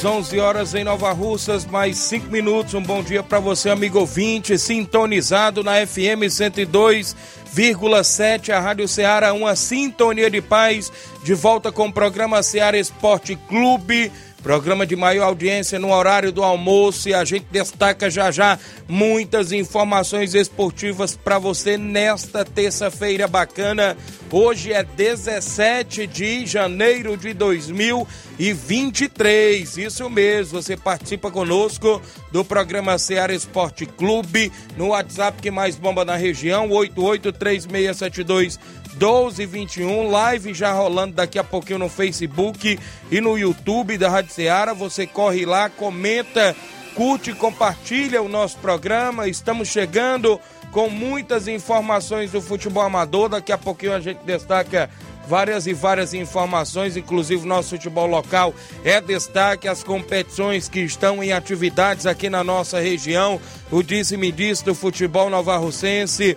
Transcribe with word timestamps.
horas, 0.00 0.04
11 0.04 0.40
horas 0.40 0.74
em 0.74 0.82
Nova 0.84 1.12
Russas, 1.12 1.66
mais 1.66 1.98
5 1.98 2.30
minutos. 2.30 2.72
Um 2.74 2.82
bom 2.82 3.02
dia 3.02 3.22
para 3.22 3.38
você, 3.38 3.68
amigo 3.68 3.98
ouvinte, 3.98 4.58
sintonizado 4.58 5.62
na 5.62 5.86
FM 5.86 6.24
102,7, 6.26 8.48
a 8.50 8.58
Rádio 8.60 8.88
Ceará, 8.88 9.34
uma 9.34 9.54
sintonia 9.54 10.30
de 10.30 10.40
paz. 10.40 10.90
De 11.22 11.34
volta 11.34 11.70
com 11.70 11.88
o 11.88 11.92
programa 11.92 12.42
Ceará 12.42 12.78
Esporte 12.78 13.36
Clube. 13.48 14.10
Programa 14.42 14.86
de 14.86 14.96
maior 14.96 15.26
audiência 15.26 15.78
no 15.78 15.92
horário 15.92 16.32
do 16.32 16.42
almoço 16.42 17.10
e 17.10 17.14
a 17.14 17.22
gente 17.26 17.44
destaca 17.50 18.08
já 18.08 18.30
já 18.30 18.58
muitas 18.88 19.52
informações 19.52 20.34
esportivas 20.34 21.14
para 21.14 21.38
você 21.38 21.76
nesta 21.76 22.42
terça-feira 22.42 23.28
bacana. 23.28 23.94
Hoje 24.30 24.72
é 24.72 24.82
17 24.82 26.06
de 26.06 26.46
janeiro 26.46 27.18
de 27.18 27.34
2023. 27.34 29.76
Isso 29.76 30.08
mesmo, 30.08 30.62
você 30.62 30.74
participa 30.76 31.30
conosco 31.30 32.00
do 32.32 32.42
programa 32.42 32.96
Ceará 32.96 33.34
Esporte 33.34 33.84
Clube 33.84 34.50
no 34.76 34.86
WhatsApp 34.88 35.42
que 35.42 35.50
mais 35.50 35.76
bomba 35.76 36.02
na 36.04 36.16
região, 36.16 36.70
883672 36.70 38.58
1221, 39.00 40.10
live 40.10 40.52
já 40.52 40.74
rolando 40.74 41.14
daqui 41.14 41.38
a 41.38 41.44
pouquinho 41.44 41.78
no 41.78 41.88
Facebook 41.88 42.78
e 43.10 43.18
no 43.18 43.38
YouTube 43.38 43.96
da 43.96 44.10
Rádio 44.10 44.34
Ceará. 44.34 44.74
Você 44.74 45.06
corre 45.06 45.46
lá, 45.46 45.70
comenta, 45.70 46.54
curte, 46.94 47.32
compartilha 47.32 48.20
o 48.20 48.28
nosso 48.28 48.58
programa. 48.58 49.26
Estamos 49.26 49.68
chegando 49.68 50.38
com 50.70 50.90
muitas 50.90 51.48
informações 51.48 52.32
do 52.32 52.42
futebol 52.42 52.82
amador. 52.82 53.30
Daqui 53.30 53.50
a 53.52 53.56
pouquinho 53.56 53.94
a 53.94 54.00
gente 54.00 54.18
destaca 54.18 54.90
várias 55.26 55.66
e 55.66 55.72
várias 55.72 56.12
informações, 56.12 56.94
inclusive 56.94 57.46
nosso 57.46 57.70
futebol 57.70 58.06
local 58.06 58.52
é 58.84 59.00
destaque 59.00 59.66
as 59.66 59.82
competições 59.82 60.68
que 60.68 60.80
estão 60.80 61.22
em 61.22 61.32
atividades 61.32 62.04
aqui 62.04 62.28
na 62.28 62.44
nossa 62.44 62.78
região. 62.80 63.40
O 63.70 63.82
disse-me 63.82 64.30
disse 64.30 64.62
do 64.62 64.74
futebol 64.74 65.30
novarrocense, 65.30 66.36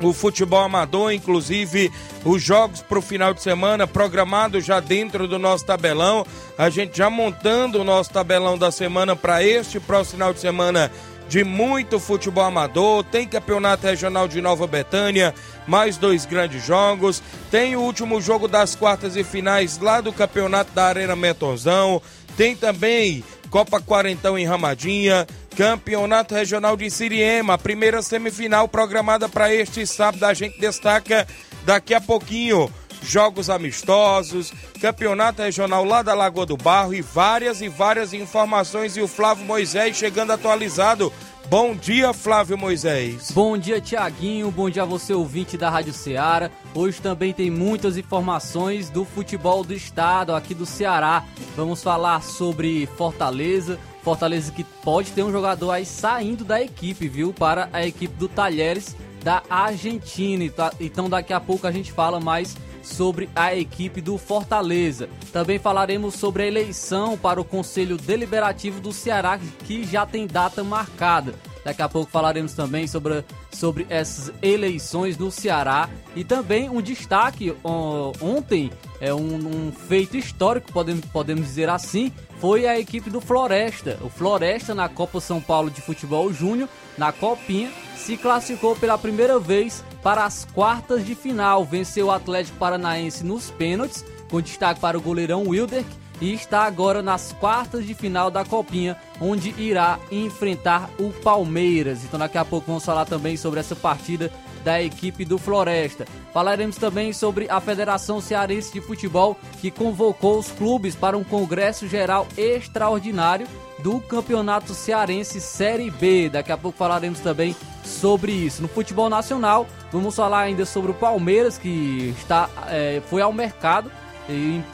o 0.00 0.12
futebol 0.12 0.60
amador, 0.60 1.12
inclusive 1.12 1.90
os 2.24 2.42
jogos 2.42 2.82
para 2.82 2.98
o 2.98 3.02
final 3.02 3.34
de 3.34 3.42
semana 3.42 3.86
programados 3.86 4.64
já 4.64 4.80
dentro 4.80 5.26
do 5.26 5.38
nosso 5.38 5.64
tabelão. 5.64 6.26
A 6.56 6.70
gente 6.70 6.96
já 6.96 7.10
montando 7.10 7.80
o 7.80 7.84
nosso 7.84 8.10
tabelão 8.10 8.56
da 8.56 8.70
semana 8.70 9.16
para 9.16 9.42
este 9.42 9.80
próximo 9.80 10.18
final 10.18 10.32
de 10.32 10.40
semana 10.40 10.90
de 11.28 11.44
muito 11.44 12.00
futebol 12.00 12.44
amador. 12.44 13.04
Tem 13.04 13.26
campeonato 13.26 13.86
regional 13.86 14.26
de 14.26 14.40
Nova 14.40 14.66
Betânia, 14.66 15.34
mais 15.66 15.96
dois 15.96 16.24
grandes 16.24 16.64
jogos. 16.64 17.22
Tem 17.50 17.76
o 17.76 17.80
último 17.80 18.20
jogo 18.20 18.48
das 18.48 18.74
quartas 18.74 19.16
e 19.16 19.22
finais 19.22 19.78
lá 19.78 20.00
do 20.00 20.12
campeonato 20.12 20.72
da 20.72 20.86
Arena 20.86 21.14
Metonzão. 21.14 22.00
Tem 22.36 22.56
também 22.56 23.22
Copa 23.50 23.80
Quarentão 23.80 24.38
em 24.38 24.46
Ramadinha. 24.46 25.26
Campeonato 25.58 26.36
Regional 26.36 26.76
de 26.76 26.88
Siriema, 26.88 27.58
primeira 27.58 28.00
semifinal 28.00 28.68
programada 28.68 29.28
para 29.28 29.52
este 29.52 29.84
sábado. 29.84 30.22
A 30.22 30.32
gente 30.32 30.56
destaca 30.60 31.26
daqui 31.64 31.94
a 31.94 32.00
pouquinho 32.00 32.72
jogos 33.02 33.50
amistosos, 33.50 34.52
campeonato 34.80 35.42
regional 35.42 35.84
lá 35.84 36.00
da 36.00 36.14
Lagoa 36.14 36.46
do 36.46 36.56
Barro 36.56 36.94
e 36.94 37.02
várias 37.02 37.60
e 37.60 37.68
várias 37.68 38.12
informações. 38.12 38.96
E 38.96 39.00
o 39.00 39.08
Flávio 39.08 39.44
Moisés 39.44 39.96
chegando 39.96 40.30
atualizado. 40.30 41.12
Bom 41.50 41.74
dia, 41.74 42.12
Flávio 42.12 42.56
Moisés. 42.56 43.32
Bom 43.32 43.58
dia, 43.58 43.80
Tiaguinho. 43.80 44.52
Bom 44.52 44.70
dia 44.70 44.82
a 44.82 44.86
você, 44.86 45.12
ouvinte 45.12 45.56
da 45.56 45.68
Rádio 45.68 45.92
Ceará. 45.92 46.52
Hoje 46.72 47.00
também 47.00 47.32
tem 47.32 47.50
muitas 47.50 47.96
informações 47.96 48.90
do 48.90 49.04
futebol 49.04 49.64
do 49.64 49.74
estado, 49.74 50.36
aqui 50.36 50.54
do 50.54 50.66
Ceará. 50.66 51.24
Vamos 51.56 51.82
falar 51.82 52.22
sobre 52.22 52.86
Fortaleza, 52.98 53.76
Fortaleza 54.02 54.52
que 54.52 54.64
pode 54.64 55.12
ter 55.12 55.22
um 55.22 55.32
jogador 55.32 55.70
aí 55.70 55.84
saindo 55.84 56.44
da 56.44 56.62
equipe, 56.62 57.08
viu? 57.08 57.32
Para 57.32 57.68
a 57.72 57.86
equipe 57.86 58.14
do 58.14 58.28
Talheres 58.28 58.96
da 59.22 59.42
Argentina. 59.50 60.44
Então 60.80 61.08
daqui 61.08 61.32
a 61.32 61.40
pouco 61.40 61.66
a 61.66 61.72
gente 61.72 61.92
fala 61.92 62.20
mais 62.20 62.56
sobre 62.82 63.28
a 63.34 63.54
equipe 63.54 64.00
do 64.00 64.16
Fortaleza. 64.16 65.08
Também 65.32 65.58
falaremos 65.58 66.14
sobre 66.14 66.44
a 66.44 66.46
eleição 66.46 67.18
para 67.18 67.40
o 67.40 67.44
Conselho 67.44 67.96
Deliberativo 67.96 68.80
do 68.80 68.92
Ceará, 68.92 69.38
que 69.64 69.84
já 69.84 70.06
tem 70.06 70.26
data 70.26 70.64
marcada. 70.64 71.34
Daqui 71.68 71.82
a 71.82 71.88
pouco 71.88 72.10
falaremos 72.10 72.54
também 72.54 72.86
sobre, 72.86 73.22
sobre 73.50 73.86
essas 73.90 74.32
eleições 74.40 75.18
no 75.18 75.30
Ceará 75.30 75.86
e 76.16 76.24
também 76.24 76.70
um 76.70 76.80
destaque 76.80 77.54
ontem, 77.62 78.72
é 78.98 79.12
um, 79.12 79.36
um, 79.36 79.70
feito 79.70 80.16
histórico, 80.16 80.72
podemos, 80.72 81.04
podemos 81.12 81.44
dizer 81.44 81.68
assim, 81.68 82.10
foi 82.40 82.66
a 82.66 82.80
equipe 82.80 83.10
do 83.10 83.20
Floresta. 83.20 83.98
O 84.00 84.08
Floresta 84.08 84.74
na 84.74 84.88
Copa 84.88 85.20
São 85.20 85.42
Paulo 85.42 85.70
de 85.70 85.82
Futebol 85.82 86.32
Júnior, 86.32 86.70
na 86.96 87.12
Copinha, 87.12 87.70
se 87.98 88.16
classificou 88.16 88.74
pela 88.74 88.96
primeira 88.96 89.38
vez 89.38 89.84
para 90.02 90.24
as 90.24 90.46
quartas 90.46 91.04
de 91.04 91.14
final. 91.14 91.66
Venceu 91.66 92.06
o 92.06 92.10
Atlético 92.10 92.56
Paranaense 92.56 93.22
nos 93.22 93.50
pênaltis, 93.50 94.02
com 94.30 94.40
destaque 94.40 94.80
para 94.80 94.96
o 94.96 95.02
goleirão 95.02 95.46
Wilder 95.46 95.84
e 96.20 96.32
está 96.32 96.62
agora 96.62 97.02
nas 97.02 97.32
quartas 97.32 97.86
de 97.86 97.94
final 97.94 98.30
da 98.30 98.44
Copinha, 98.44 98.96
onde 99.20 99.54
irá 99.60 99.98
enfrentar 100.10 100.90
o 100.98 101.10
Palmeiras. 101.10 102.04
Então 102.04 102.18
daqui 102.18 102.38
a 102.38 102.44
pouco 102.44 102.66
vamos 102.66 102.84
falar 102.84 103.04
também 103.04 103.36
sobre 103.36 103.60
essa 103.60 103.76
partida 103.76 104.30
da 104.64 104.82
equipe 104.82 105.24
do 105.24 105.38
Floresta. 105.38 106.04
Falaremos 106.32 106.76
também 106.76 107.12
sobre 107.12 107.48
a 107.48 107.60
Federação 107.60 108.20
Cearense 108.20 108.72
de 108.72 108.80
Futebol, 108.80 109.36
que 109.60 109.70
convocou 109.70 110.38
os 110.38 110.50
clubes 110.50 110.94
para 110.94 111.16
um 111.16 111.24
congresso 111.24 111.88
geral 111.88 112.26
extraordinário 112.36 113.46
do 113.78 114.00
Campeonato 114.00 114.74
Cearense 114.74 115.40
Série 115.40 115.90
B. 115.90 116.28
Daqui 116.28 116.52
a 116.52 116.56
pouco 116.56 116.76
falaremos 116.76 117.20
também 117.20 117.54
sobre 117.84 118.32
isso. 118.32 118.60
No 118.60 118.68
futebol 118.68 119.08
nacional, 119.08 119.66
vamos 119.92 120.14
falar 120.14 120.40
ainda 120.40 120.66
sobre 120.66 120.90
o 120.90 120.94
Palmeiras, 120.94 121.56
que 121.56 122.14
está, 122.18 122.50
é, 122.66 123.00
foi 123.08 123.22
ao 123.22 123.32
mercado 123.32 123.90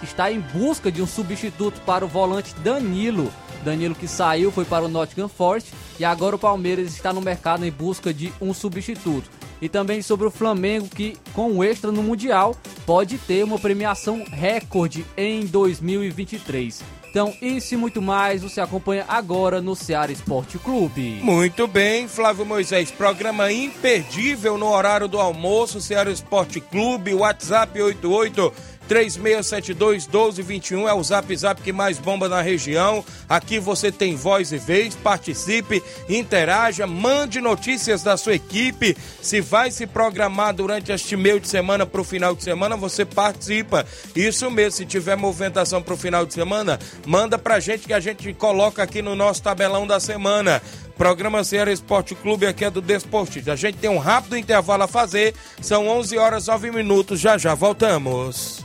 está 0.02 0.30
em 0.30 0.40
busca 0.40 0.90
de 0.90 1.02
um 1.02 1.06
substituto 1.06 1.80
para 1.82 2.04
o 2.04 2.08
volante 2.08 2.54
Danilo. 2.56 3.32
Danilo 3.64 3.94
que 3.94 4.06
saiu 4.06 4.52
foi 4.52 4.64
para 4.64 4.84
o 4.84 4.88
Nottingham 4.88 5.28
Forest 5.28 5.72
e 5.98 6.04
agora 6.04 6.36
o 6.36 6.38
Palmeiras 6.38 6.92
está 6.92 7.12
no 7.12 7.20
mercado 7.20 7.64
em 7.64 7.70
busca 7.70 8.12
de 8.12 8.32
um 8.40 8.52
substituto. 8.52 9.30
E 9.60 9.68
também 9.68 10.02
sobre 10.02 10.26
o 10.26 10.30
Flamengo 10.30 10.88
que 10.88 11.16
com 11.32 11.52
o 11.52 11.64
extra 11.64 11.90
no 11.90 12.02
Mundial 12.02 12.54
pode 12.84 13.16
ter 13.18 13.42
uma 13.44 13.58
premiação 13.58 14.24
recorde 14.24 15.06
em 15.16 15.46
2023. 15.46 16.82
Então, 17.14 17.32
isso 17.40 17.74
e 17.74 17.76
muito 17.76 18.02
mais 18.02 18.42
você 18.42 18.60
acompanha 18.60 19.04
agora 19.06 19.62
no 19.62 19.76
Ceará 19.76 20.10
Esporte 20.10 20.58
Clube. 20.58 21.20
Muito 21.22 21.68
bem, 21.68 22.08
Flávio 22.08 22.44
Moisés. 22.44 22.90
Programa 22.90 23.52
imperdível 23.52 24.58
no 24.58 24.66
horário 24.66 25.06
do 25.06 25.20
almoço, 25.20 25.80
Ceará 25.80 26.10
Esporte 26.10 26.60
Clube, 26.60 27.14
WhatsApp 27.14 27.80
88 27.80 28.52
3672 28.88 30.06
1221 30.06 30.88
é 30.88 30.94
o 30.94 31.02
zap 31.02 31.34
zap 31.36 31.60
que 31.62 31.72
mais 31.72 31.98
bomba 31.98 32.28
na 32.28 32.40
região. 32.40 33.04
Aqui 33.28 33.58
você 33.58 33.90
tem 33.90 34.16
voz 34.16 34.52
e 34.52 34.58
vez, 34.58 34.94
participe, 34.94 35.82
interaja, 36.08 36.86
mande 36.86 37.40
notícias 37.40 38.02
da 38.02 38.16
sua 38.16 38.34
equipe. 38.34 38.96
Se 39.20 39.40
vai 39.40 39.70
se 39.70 39.86
programar 39.86 40.54
durante 40.54 40.92
este 40.92 41.16
meio 41.16 41.40
de 41.40 41.48
semana 41.48 41.86
para 41.86 42.00
o 42.00 42.04
final 42.04 42.34
de 42.34 42.42
semana, 42.42 42.76
você 42.76 43.04
participa. 43.04 43.86
Isso 44.14 44.50
mesmo, 44.50 44.72
se 44.72 44.86
tiver 44.86 45.16
movimentação 45.16 45.82
para 45.82 45.94
o 45.94 45.98
final 45.98 46.26
de 46.26 46.34
semana, 46.34 46.78
manda 47.06 47.38
pra 47.38 47.60
gente 47.60 47.86
que 47.86 47.92
a 47.92 48.00
gente 48.00 48.32
coloca 48.34 48.82
aqui 48.82 49.02
no 49.02 49.14
nosso 49.14 49.42
tabelão 49.42 49.86
da 49.86 49.98
semana. 49.98 50.62
Programa 50.96 51.42
Ceará 51.42 51.72
Esporte 51.72 52.14
Clube 52.14 52.46
aqui 52.46 52.64
é 52.64 52.70
do 52.70 52.80
Desportista. 52.80 53.52
A 53.52 53.56
gente 53.56 53.78
tem 53.78 53.90
um 53.90 53.98
rápido 53.98 54.36
intervalo 54.36 54.84
a 54.84 54.88
fazer. 54.88 55.34
São 55.60 55.88
11 55.88 56.16
horas 56.18 56.46
9 56.46 56.70
minutos. 56.70 57.18
Já 57.18 57.36
já 57.36 57.54
voltamos. 57.54 58.64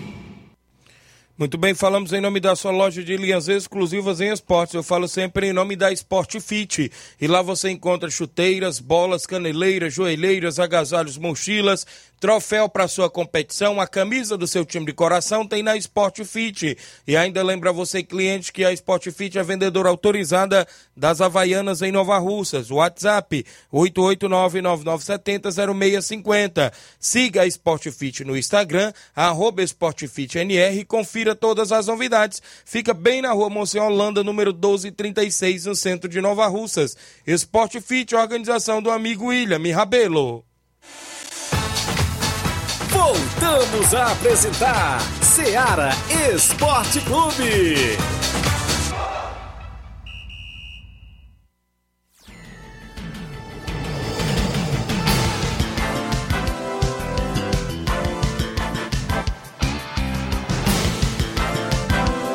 Muito 1.41 1.57
bem, 1.57 1.73
falamos 1.73 2.13
em 2.13 2.21
nome 2.21 2.39
da 2.39 2.55
sua 2.55 2.69
loja 2.69 3.03
de 3.03 3.17
linhas 3.17 3.47
exclusivas 3.47 4.21
em 4.21 4.31
esportes. 4.31 4.75
Eu 4.75 4.83
falo 4.83 5.07
sempre 5.07 5.47
em 5.47 5.51
nome 5.51 5.75
da 5.75 5.91
Sport 5.91 6.39
Fit. 6.39 6.91
E 7.19 7.25
lá 7.25 7.41
você 7.41 7.71
encontra 7.71 8.11
chuteiras, 8.11 8.79
bolas, 8.79 9.25
caneleiras, 9.25 9.91
joelheiras, 9.91 10.59
agasalhos, 10.59 11.17
mochilas, 11.17 11.87
troféu 12.21 12.69
para 12.69 12.87
sua 12.87 13.09
competição, 13.09 13.81
a 13.81 13.87
camisa 13.87 14.37
do 14.37 14.45
seu 14.45 14.63
time 14.63 14.85
de 14.85 14.93
coração 14.93 15.43
tem 15.45 15.63
na 15.63 15.75
Sport 15.75 16.23
Fit. 16.23 16.77
E 17.07 17.17
ainda 17.17 17.41
lembra 17.41 17.73
você, 17.73 18.03
cliente, 18.03 18.53
que 18.53 18.63
a 18.63 18.71
Sport 18.71 19.09
Fit 19.09 19.39
é 19.39 19.43
vendedora 19.43 19.89
autorizada 19.89 20.67
das 20.95 21.19
Havaianas 21.19 21.81
em 21.81 21.91
Nova 21.91 22.19
Russas. 22.19 22.69
WhatsApp 22.69 23.43
889-9970-0650. 23.73 26.71
Siga 26.99 27.41
a 27.41 27.47
Sport 27.47 27.89
Fit 27.89 28.23
no 28.23 28.37
Instagram, 28.37 28.93
arroba 29.15 29.63
SportFitNR 29.63 30.77
e 30.77 30.85
confira 30.85 31.33
todas 31.33 31.71
as 31.71 31.87
novidades. 31.87 32.39
Fica 32.63 32.93
bem 32.93 33.23
na 33.23 33.31
rua 33.31 33.49
Monsenhor 33.49 33.87
Holanda, 33.87 34.23
número 34.23 34.53
1236, 34.53 35.65
no 35.65 35.75
centro 35.75 36.07
de 36.07 36.21
Nova 36.21 36.45
Russas. 36.45 36.95
Sport 37.25 37.81
Fit, 37.81 38.15
organização 38.15 38.79
do 38.79 38.91
amigo 38.91 39.29
William 39.29 39.75
Rabelo. 39.75 40.45
Voltamos 42.91 43.93
a 43.93 44.11
apresentar 44.11 44.99
Ceará 45.21 45.91
Esporte 46.35 46.99
Clube. 47.01 47.97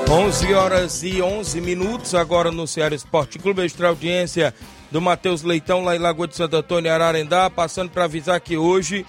Onze 0.08 0.54
horas 0.54 1.02
e 1.02 1.20
11 1.20 1.60
minutos 1.60 2.14
agora 2.14 2.50
no 2.50 2.66
Ceará 2.66 2.94
Esporte 2.94 3.38
Clube, 3.38 3.62
extra 3.62 3.88
audiência 3.88 4.54
do 4.90 5.00
Matheus 5.02 5.42
Leitão 5.42 5.84
lá 5.84 5.94
em 5.94 5.98
Lagoa 5.98 6.26
de 6.26 6.36
Santo 6.36 6.56
Antônio, 6.56 6.90
Ararendá, 6.90 7.50
passando 7.50 7.90
para 7.90 8.04
avisar 8.04 8.40
que 8.40 8.56
hoje 8.56 9.04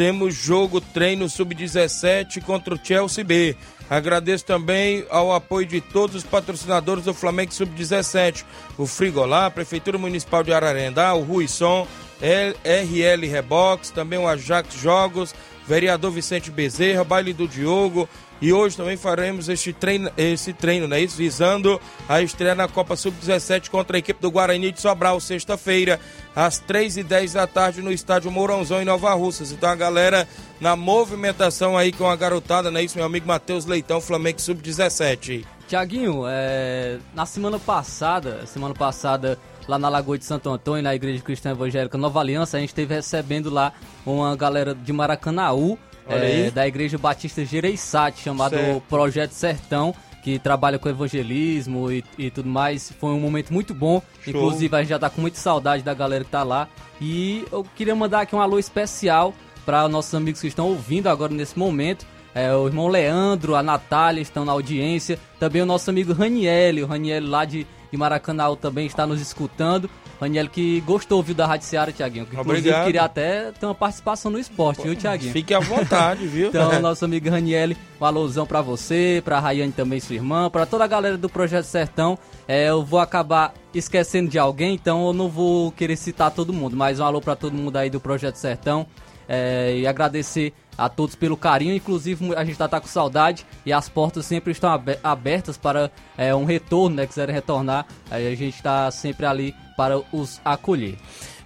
temos 0.00 0.34
jogo 0.34 0.80
treino 0.80 1.28
sub-17 1.28 2.42
contra 2.42 2.74
o 2.74 2.80
Chelsea 2.82 3.22
B. 3.22 3.54
Agradeço 3.90 4.46
também 4.46 5.04
ao 5.10 5.30
apoio 5.30 5.66
de 5.66 5.78
todos 5.78 6.16
os 6.16 6.24
patrocinadores 6.24 7.04
do 7.04 7.12
Flamengo 7.12 7.52
Sub-17, 7.52 8.46
o 8.78 8.86
Frigolá, 8.86 9.50
Prefeitura 9.50 9.98
Municipal 9.98 10.42
de 10.42 10.54
Ararendá, 10.54 11.12
o 11.12 11.22
Ruisson, 11.22 11.86
RL 12.18 13.26
Rebox, 13.26 13.90
também 13.90 14.18
o 14.18 14.26
Ajax 14.26 14.74
Jogos, 14.74 15.34
vereador 15.68 16.12
Vicente 16.12 16.50
Bezerra, 16.50 17.04
baile 17.04 17.34
do 17.34 17.46
Diogo, 17.46 18.08
e 18.40 18.52
hoje 18.52 18.76
também 18.76 18.96
faremos 18.96 19.48
este 19.48 19.72
treino, 19.72 20.10
esse 20.16 20.52
treino, 20.52 20.88
né? 20.88 21.00
Isso, 21.00 21.16
visando 21.16 21.80
a 22.08 22.22
estreia 22.22 22.54
na 22.54 22.66
Copa 22.66 22.96
Sub-17 22.96 23.68
contra 23.68 23.96
a 23.96 23.98
equipe 23.98 24.20
do 24.20 24.30
Guarani 24.30 24.72
de 24.72 24.80
Sobral, 24.80 25.20
sexta-feira, 25.20 26.00
às 26.34 26.60
3h10 26.60 27.34
da 27.34 27.46
tarde, 27.46 27.82
no 27.82 27.92
estádio 27.92 28.30
Mourãozão, 28.30 28.80
em 28.80 28.84
Nova 28.84 29.12
Russas. 29.12 29.52
Então 29.52 29.68
a 29.68 29.74
galera 29.74 30.26
na 30.60 30.74
movimentação 30.74 31.76
aí 31.76 31.92
com 31.92 32.08
a 32.08 32.16
garotada, 32.16 32.70
né? 32.70 32.82
Isso, 32.82 32.96
meu 32.96 33.06
amigo 33.06 33.26
Matheus 33.26 33.66
Leitão, 33.66 34.00
Flamengo 34.00 34.40
Sub-17. 34.40 35.44
Tiaguinho, 35.68 36.24
é, 36.26 36.98
na 37.14 37.24
semana 37.24 37.58
passada, 37.58 38.44
semana 38.46 38.74
passada, 38.74 39.38
lá 39.68 39.78
na 39.78 39.88
Lagoa 39.88 40.18
de 40.18 40.24
Santo 40.24 40.50
Antônio, 40.50 40.82
na 40.82 40.94
Igreja 40.94 41.22
Cristã 41.22 41.50
Evangélica 41.50 41.96
Nova 41.96 42.18
Aliança, 42.18 42.56
a 42.56 42.60
gente 42.60 42.70
esteve 42.70 42.94
recebendo 42.94 43.48
lá 43.48 43.72
uma 44.04 44.34
galera 44.34 44.74
de 44.74 44.92
Maracanaú, 44.92 45.78
é, 46.14 46.50
da 46.50 46.66
Igreja 46.66 46.98
Batista 46.98 47.44
Gereissati, 47.44 48.22
chamado 48.22 48.56
Certo. 48.56 48.82
Projeto 48.88 49.32
Sertão, 49.32 49.94
que 50.22 50.38
trabalha 50.38 50.78
com 50.78 50.88
evangelismo 50.88 51.90
e, 51.90 52.04
e 52.18 52.30
tudo 52.30 52.48
mais. 52.48 52.92
Foi 52.98 53.10
um 53.10 53.20
momento 53.20 53.52
muito 53.52 53.74
bom. 53.74 54.02
Show. 54.22 54.34
Inclusive, 54.34 54.76
a 54.76 54.80
gente 54.80 54.90
já 54.90 54.98
tá 54.98 55.10
com 55.10 55.20
muita 55.20 55.38
saudade 55.38 55.82
da 55.82 55.94
galera 55.94 56.24
que 56.24 56.30
tá 56.30 56.42
lá. 56.42 56.68
E 57.00 57.44
eu 57.50 57.64
queria 57.76 57.94
mandar 57.94 58.22
aqui 58.22 58.34
um 58.34 58.40
alô 58.40 58.58
especial 58.58 59.34
para 59.64 59.88
nossos 59.88 60.14
amigos 60.14 60.40
que 60.40 60.48
estão 60.48 60.68
ouvindo 60.68 61.08
agora 61.08 61.32
nesse 61.32 61.58
momento. 61.58 62.06
É, 62.34 62.54
o 62.54 62.66
irmão 62.66 62.86
Leandro, 62.86 63.56
a 63.56 63.62
Natália 63.62 64.20
estão 64.20 64.44
na 64.44 64.52
audiência. 64.52 65.18
Também 65.38 65.62
o 65.62 65.66
nosso 65.66 65.90
amigo 65.90 66.12
Raniel, 66.12 66.84
o 66.84 66.86
Raniel 66.86 67.26
lá 67.26 67.44
de, 67.44 67.66
de 67.90 67.96
Maracanã 67.96 68.54
também 68.54 68.86
está 68.86 69.06
nos 69.06 69.20
escutando. 69.20 69.90
Raniel 70.20 70.48
que 70.48 70.80
gostou, 70.82 71.22
viu, 71.22 71.34
da 71.34 71.46
Rádio 71.46 71.66
Seara, 71.66 71.90
Tiaguinho. 71.92 72.26
que 72.26 72.34
Inclusive 72.36 72.58
Obrigado. 72.68 72.84
queria 72.86 73.02
até 73.04 73.52
ter 73.52 73.64
uma 73.66 73.74
participação 73.74 74.30
no 74.30 74.38
esporte, 74.38 74.82
viu, 74.82 74.94
Tiaguinho? 74.94 75.32
Fique 75.32 75.54
à 75.54 75.60
vontade, 75.60 76.26
viu? 76.26 76.48
Então, 76.50 76.80
nosso 76.80 77.04
amigo 77.04 77.30
Raniel, 77.30 77.70
um 78.00 78.04
alôzão 78.04 78.46
pra 78.46 78.60
você, 78.60 79.22
pra 79.24 79.40
Rayane 79.40 79.72
também, 79.72 79.98
sua 79.98 80.14
irmã, 80.16 80.50
pra 80.50 80.66
toda 80.66 80.84
a 80.84 80.86
galera 80.86 81.16
do 81.16 81.28
Projeto 81.28 81.64
Sertão. 81.64 82.18
É, 82.46 82.68
eu 82.68 82.84
vou 82.84 83.00
acabar 83.00 83.54
esquecendo 83.72 84.28
de 84.28 84.38
alguém, 84.38 84.74
então 84.74 85.06
eu 85.06 85.12
não 85.12 85.28
vou 85.28 85.72
querer 85.72 85.96
citar 85.96 86.30
todo 86.30 86.52
mundo, 86.52 86.76
mas 86.76 87.00
um 87.00 87.04
alô 87.04 87.20
pra 87.20 87.34
todo 87.34 87.54
mundo 87.54 87.76
aí 87.76 87.88
do 87.88 87.98
Projeto 88.00 88.36
Sertão. 88.36 88.86
É, 89.32 89.76
e 89.78 89.86
agradecer 89.86 90.52
a 90.76 90.88
todos 90.88 91.14
pelo 91.14 91.36
carinho, 91.36 91.72
inclusive 91.74 92.34
a 92.34 92.44
gente 92.44 92.58
tá, 92.58 92.66
tá 92.66 92.80
com 92.80 92.88
saudade 92.88 93.46
e 93.64 93.72
as 93.72 93.88
portas 93.88 94.26
sempre 94.26 94.50
estão 94.50 94.68
abe- 94.72 94.98
abertas 95.04 95.56
para 95.56 95.88
é, 96.18 96.34
um 96.34 96.44
retorno, 96.44 96.96
né, 96.96 97.06
quiserem 97.06 97.32
retornar, 97.32 97.86
aí 98.10 98.26
a 98.26 98.34
gente 98.34 98.60
tá 98.60 98.90
sempre 98.90 99.26
ali 99.26 99.54
para 99.80 99.98
os 100.12 100.38
acolher. 100.44 100.94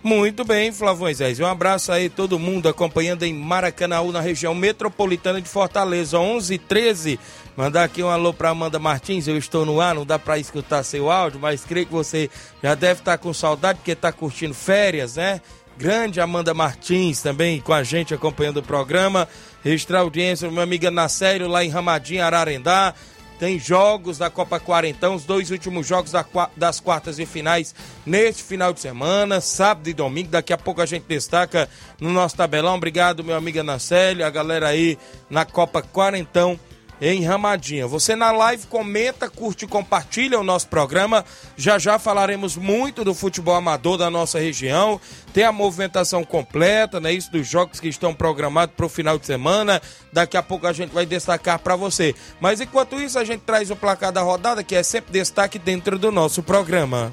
Muito 0.03 0.45
bem, 0.45 0.73
Moisés. 0.99 1.38
Um 1.38 1.47
abraço 1.47 1.93
aí 1.93 2.09
todo 2.09 2.37
mundo 2.37 2.69
acompanhando 2.69 3.23
em 3.23 3.33
Maracanaú, 3.33 4.11
na 4.11 4.21
região 4.21 4.53
metropolitana 4.53 5.41
de 5.41 5.49
Fortaleza, 5.49 6.19
11 6.19 6.55
e 6.55 6.59
13. 6.59 7.21
Mandar 7.57 7.85
aqui 7.85 8.03
um 8.03 8.09
alô 8.09 8.35
para 8.35 8.50
Amanda 8.50 8.76
Martins. 8.81 9.29
Eu 9.29 9.38
estou 9.38 9.64
no 9.64 9.81
ar, 9.81 9.95
não 9.95 10.05
dá 10.05 10.19
para 10.19 10.37
escutar 10.37 10.83
seu 10.83 11.12
áudio, 11.12 11.38
mas 11.38 11.64
creio 11.64 11.87
que 11.87 11.93
você 11.93 12.29
já 12.61 12.75
deve 12.75 13.03
estar 13.03 13.19
com 13.19 13.33
saudade 13.33 13.79
porque 13.79 13.93
está 13.93 14.11
curtindo 14.11 14.53
férias, 14.53 15.14
né? 15.14 15.41
Grande 15.79 16.21
Amanda 16.21 16.53
Martins 16.53 17.23
também 17.23 17.61
com 17.61 17.73
a 17.73 17.85
gente 17.85 18.12
acompanhando 18.12 18.57
o 18.57 18.62
programa. 18.64 19.29
Extra 19.64 20.00
audiência, 20.00 20.50
minha 20.50 20.64
amiga 20.64 20.91
Nacério 20.91 21.47
lá 21.47 21.64
em 21.64 21.69
Ramadinho, 21.69 22.25
Ararendá. 22.25 22.95
Tem 23.38 23.59
jogos 23.59 24.19
da 24.19 24.31
Copa 24.31 24.61
Quarentão, 24.61 25.14
os 25.14 25.25
dois 25.25 25.50
últimos 25.50 25.87
jogos 25.87 26.12
da, 26.12 26.25
das 26.57 26.81
quartas 26.81 27.19
e 27.19 27.26
finais 27.26 27.75
neste 28.07 28.43
final 28.43 28.73
de 28.73 28.81
semana, 28.81 29.41
sábado 29.41 29.88
e 29.88 29.93
domingo. 29.93 30.31
Daqui 30.31 30.53
a 30.53 30.59
pouco 30.59 30.81
a 30.81 30.87
gente 30.87 31.05
destaca 31.05 31.69
no 32.00 32.11
nosso 32.11 32.37
tabelão. 32.37 32.76
Obrigado, 32.76 33.25
meu 33.25 33.37
amigo 33.37 33.61
Anacélio, 33.61 34.25
a 34.25 34.31
galera 34.31 34.69
aí 34.69 34.99
na 35.29 35.45
Copa 35.45 35.83
Quarentão 35.83 36.59
em 37.04 37.23
Ramadinha. 37.23 37.87
Você 37.87 38.16
na 38.16 38.32
live 38.32 38.66
comenta, 38.66 39.28
curte 39.28 39.66
e 39.66 39.68
compartilha 39.68 40.40
o 40.40 40.42
nosso 40.42 40.68
programa. 40.68 41.23
Já 41.54 41.78
já 41.78 41.99
falaremos 41.99 42.56
muito 42.56 43.04
do 43.04 43.12
futebol 43.12 43.54
amador 43.54 43.99
da 43.99 44.08
nossa 44.08 44.38
região. 44.38 44.99
Tem 45.34 45.44
a 45.44 45.52
movimentação 45.52 46.25
completa, 46.25 46.99
né? 46.99 47.12
Isso 47.12 47.30
dos 47.30 47.46
jogos 47.46 47.78
que 47.78 47.88
estão 47.88 48.14
programados 48.14 48.75
para 48.75 48.87
o 48.87 48.88
final 48.88 49.18
de 49.18 49.26
semana. 49.26 49.82
Daqui 50.11 50.38
a 50.38 50.42
pouco 50.42 50.66
a 50.66 50.73
gente 50.73 50.94
vai 50.94 51.04
destacar 51.04 51.58
para 51.58 51.76
você. 51.76 52.14
Mas 52.40 52.62
enquanto 52.62 52.99
isso, 52.99 53.18
a 53.18 53.25
gente 53.25 53.42
traz 53.42 53.70
o 53.70 53.76
placar 53.76 54.11
da 54.11 54.23
rodada, 54.23 54.64
que 54.64 54.75
é 54.75 54.82
sempre 54.82 55.12
destaque 55.12 55.58
dentro 55.58 55.99
do 55.99 56.11
nosso 56.11 56.42
programa. 56.42 57.12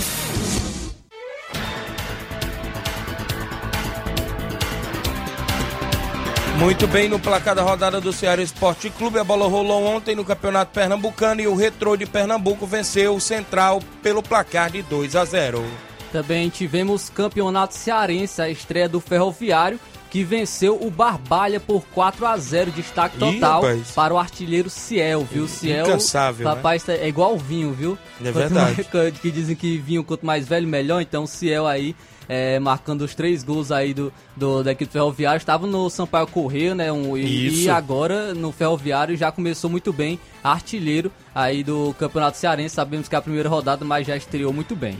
Muito 6.61 6.87
bem, 6.87 7.09
no 7.09 7.19
placar 7.19 7.55
da 7.55 7.63
rodada 7.63 7.99
do 7.99 8.13
Ceará 8.13 8.39
Esporte 8.39 8.87
Clube, 8.91 9.17
a 9.17 9.23
bola 9.23 9.47
rolou 9.47 9.83
ontem 9.83 10.15
no 10.15 10.23
Campeonato 10.23 10.71
Pernambucano 10.71 11.41
e 11.41 11.47
o 11.47 11.55
Retrô 11.55 11.97
de 11.97 12.05
Pernambuco 12.05 12.67
venceu 12.67 13.15
o 13.15 13.19
Central 13.19 13.81
pelo 14.03 14.21
placar 14.21 14.69
de 14.69 14.83
2 14.83 15.15
a 15.15 15.25
0. 15.25 15.65
Também 16.11 16.49
tivemos 16.49 17.09
Campeonato 17.09 17.73
Cearense, 17.73 18.43
a 18.43 18.47
estreia 18.47 18.87
do 18.87 18.99
Ferroviário, 18.99 19.79
que 20.11 20.23
venceu 20.23 20.77
o 20.79 20.91
Barbalha 20.91 21.59
por 21.59 21.83
4 21.95 22.27
a 22.27 22.37
0 22.37 22.69
destaque 22.69 23.17
total 23.17 23.63
Ih, 23.75 23.81
para 23.95 24.13
o 24.13 24.19
artilheiro 24.19 24.69
Ciel, 24.69 25.25
viu? 25.29 25.47
Ciel, 25.47 25.87
Incansável, 25.87 26.47
rapaz, 26.47 26.85
né? 26.85 26.97
é 26.97 27.07
igual 27.07 27.39
vinho, 27.39 27.73
viu? 27.73 27.97
É 28.23 28.31
verdade. 28.31 28.85
que 29.19 29.31
dizem 29.31 29.55
que 29.55 29.79
vinho 29.79 30.03
quanto 30.03 30.27
mais 30.27 30.47
velho 30.47 30.67
melhor, 30.67 31.01
então 31.01 31.25
Ciel 31.25 31.65
aí 31.65 31.95
é, 32.31 32.57
marcando 32.59 33.01
os 33.01 33.13
três 33.13 33.43
gols 33.43 33.73
aí 33.73 33.93
do, 33.93 34.11
do, 34.37 34.63
da 34.63 34.71
equipe 34.71 34.89
ferroviária. 34.89 35.37
Estava 35.37 35.67
no 35.67 35.89
Sampaio 35.89 36.25
Correio, 36.25 36.73
né? 36.73 36.89
Um, 36.89 37.17
e, 37.17 37.65
e, 37.65 37.69
agora 37.69 38.33
no 38.33 38.53
Ferroviário 38.53 39.17
já 39.17 39.33
começou 39.33 39.69
muito 39.69 39.91
bem, 39.91 40.17
artilheiro 40.41 41.11
aí 41.35 41.61
do 41.61 41.93
Campeonato 41.99 42.37
Cearense. 42.37 42.73
Sabemos 42.73 43.09
que 43.09 43.15
é 43.15 43.17
a 43.17 43.21
primeira 43.21 43.49
rodada, 43.49 43.83
mas 43.83 44.07
já 44.07 44.15
estreou 44.15 44.53
muito 44.53 44.77
bem. 44.77 44.97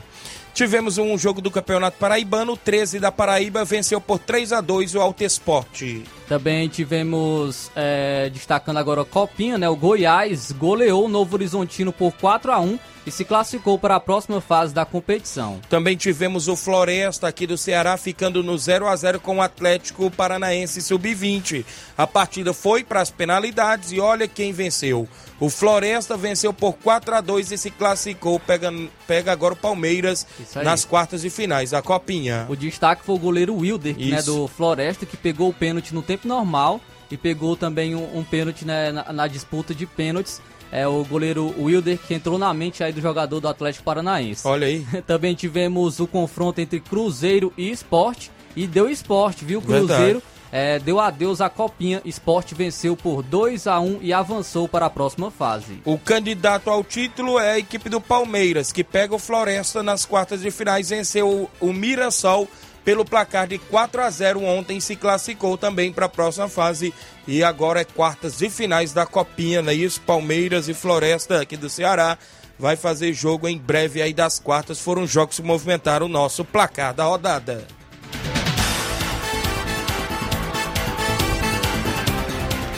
Tivemos 0.53 0.97
um 0.97 1.17
jogo 1.17 1.39
do 1.39 1.49
Campeonato 1.49 1.97
Paraibano, 1.97 2.57
13 2.57 2.99
da 2.99 3.13
Paraíba 3.13 3.63
venceu 3.63 4.01
por 4.01 4.19
3 4.19 4.51
a 4.51 4.59
2 4.59 4.95
o 4.95 4.99
Alto 4.99 5.23
Esporte. 5.23 6.03
Também 6.31 6.69
tivemos, 6.69 7.69
é, 7.75 8.29
destacando 8.29 8.77
agora 8.77 9.01
a 9.01 9.05
Copinha, 9.05 9.57
né? 9.57 9.67
O 9.67 9.75
Goiás 9.75 10.53
goleou 10.53 11.03
o 11.03 11.09
Novo 11.09 11.35
Horizontino 11.35 11.91
por 11.91 12.13
4 12.13 12.53
a 12.53 12.59
1 12.61 12.79
e 13.05 13.11
se 13.11 13.25
classificou 13.25 13.77
para 13.79 13.95
a 13.95 13.99
próxima 13.99 14.39
fase 14.39 14.73
da 14.73 14.85
competição. 14.85 15.59
Também 15.69 15.97
tivemos 15.97 16.47
o 16.47 16.55
Floresta 16.55 17.27
aqui 17.27 17.47
do 17.47 17.57
Ceará 17.57 17.97
ficando 17.97 18.43
no 18.43 18.57
0 18.57 18.87
a 18.87 18.95
0 18.95 19.19
com 19.19 19.37
o 19.37 19.41
Atlético 19.41 20.09
Paranaense 20.11 20.81
Sub-20. 20.81 21.65
A 21.97 22.05
partida 22.05 22.53
foi 22.53 22.83
para 22.83 23.01
as 23.01 23.09
penalidades 23.09 23.91
e 23.91 23.99
olha 23.99 24.27
quem 24.27 24.53
venceu. 24.53 25.07
O 25.39 25.49
Floresta 25.49 26.15
venceu 26.15 26.53
por 26.53 26.73
4 26.73 27.15
a 27.15 27.21
2 27.21 27.51
e 27.51 27.57
se 27.57 27.71
classificou, 27.71 28.39
pega, 28.39 28.71
pega 29.07 29.31
agora 29.31 29.55
o 29.55 29.57
Palmeiras 29.57 30.27
nas 30.63 30.85
quartas 30.85 31.23
de 31.23 31.31
finais 31.31 31.71
da 31.71 31.81
Copinha. 31.81 32.45
O 32.47 32.55
destaque 32.55 33.03
foi 33.03 33.15
o 33.15 33.19
goleiro 33.19 33.55
Wilder, 33.55 33.97
né, 33.97 34.21
do 34.21 34.47
Floresta, 34.47 35.03
que 35.03 35.17
pegou 35.17 35.49
o 35.49 35.53
pênalti 35.53 35.95
no 35.95 36.03
tempo 36.03 36.20
normal 36.27 36.81
e 37.09 37.17
pegou 37.17 37.55
também 37.55 37.95
um, 37.95 38.17
um 38.17 38.23
pênalti 38.23 38.65
né, 38.65 38.91
na, 38.91 39.11
na 39.11 39.27
disputa 39.27 39.75
de 39.75 39.85
pênaltis 39.85 40.41
é 40.71 40.87
o 40.87 41.03
goleiro 41.03 41.53
Wilder, 41.59 41.97
que 41.97 42.13
entrou 42.13 42.37
na 42.37 42.53
mente 42.53 42.81
aí 42.81 42.93
do 42.93 43.01
jogador 43.01 43.41
do 43.41 43.47
Atlético 43.49 43.83
Paranaense. 43.83 44.47
Olha 44.47 44.67
aí. 44.67 44.85
Também 45.05 45.35
tivemos 45.35 45.99
o 45.99 46.07
confronto 46.07 46.61
entre 46.61 46.79
Cruzeiro 46.79 47.51
e 47.57 47.69
Esporte, 47.69 48.31
e 48.55 48.65
deu 48.65 48.89
esporte, 48.89 49.43
viu? 49.43 49.61
Cruzeiro 49.61 50.23
é, 50.51 50.77
deu 50.79 50.99
adeus 50.99 51.39
à 51.39 51.49
Copinha, 51.49 52.01
Esporte 52.03 52.53
venceu 52.53 52.95
por 52.95 53.23
2 53.23 53.67
a 53.67 53.79
1 53.79 53.99
e 54.01 54.11
avançou 54.11 54.67
para 54.67 54.85
a 54.85 54.89
próxima 54.89 55.31
fase. 55.31 55.81
O 55.85 55.97
candidato 55.97 56.69
ao 56.69 56.83
título 56.83 57.39
é 57.39 57.53
a 57.53 57.59
equipe 57.59 57.89
do 57.89 58.01
Palmeiras, 58.01 58.71
que 58.71 58.83
pega 58.83 59.15
o 59.15 59.19
Floresta 59.19 59.81
nas 59.81 60.05
quartas 60.05 60.41
de 60.41 60.51
finais, 60.51 60.89
venceu 60.89 61.49
o 61.59 61.73
Mirassol 61.73 62.47
pelo 62.83 63.05
placar 63.05 63.47
de 63.47 63.57
4 63.57 64.01
a 64.01 64.09
0 64.09 64.43
ontem 64.43 64.79
se 64.79 64.95
classificou 64.95 65.57
também 65.57 65.91
para 65.91 66.07
a 66.07 66.09
próxima 66.09 66.47
fase 66.47 66.93
e 67.27 67.43
agora 67.43 67.81
é 67.81 67.85
quartas 67.85 68.37
de 68.37 68.49
finais 68.49 68.93
da 68.93 69.05
Copinha, 69.05 69.61
né? 69.61 69.73
Isso, 69.73 70.01
Palmeiras 70.01 70.67
e 70.67 70.73
Floresta 70.73 71.41
aqui 71.41 71.55
do 71.55 71.69
Ceará 71.69 72.17
vai 72.57 72.75
fazer 72.75 73.13
jogo 73.13 73.47
em 73.47 73.57
breve 73.57 74.01
aí 74.01 74.13
das 74.13 74.39
quartas. 74.39 74.79
Foram 74.79 75.07
jogos 75.07 75.37
que 75.37 75.43
movimentaram 75.43 76.05
o 76.05 76.09
nosso 76.09 76.45
placar 76.45 76.93
da 76.93 77.03
rodada. 77.05 77.65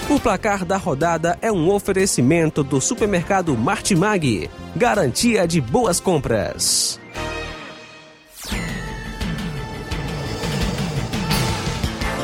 O 0.10 0.19
placar 0.19 0.63
da 0.63 0.77
rodada 0.77 1.39
é 1.41 1.51
um 1.51 1.69
oferecimento 1.72 2.63
do 2.63 2.79
supermercado 2.79 3.57
Martimag, 3.57 4.50
garantia 4.75 5.48
de 5.48 5.60
boas 5.60 6.00
compras. 6.00 7.00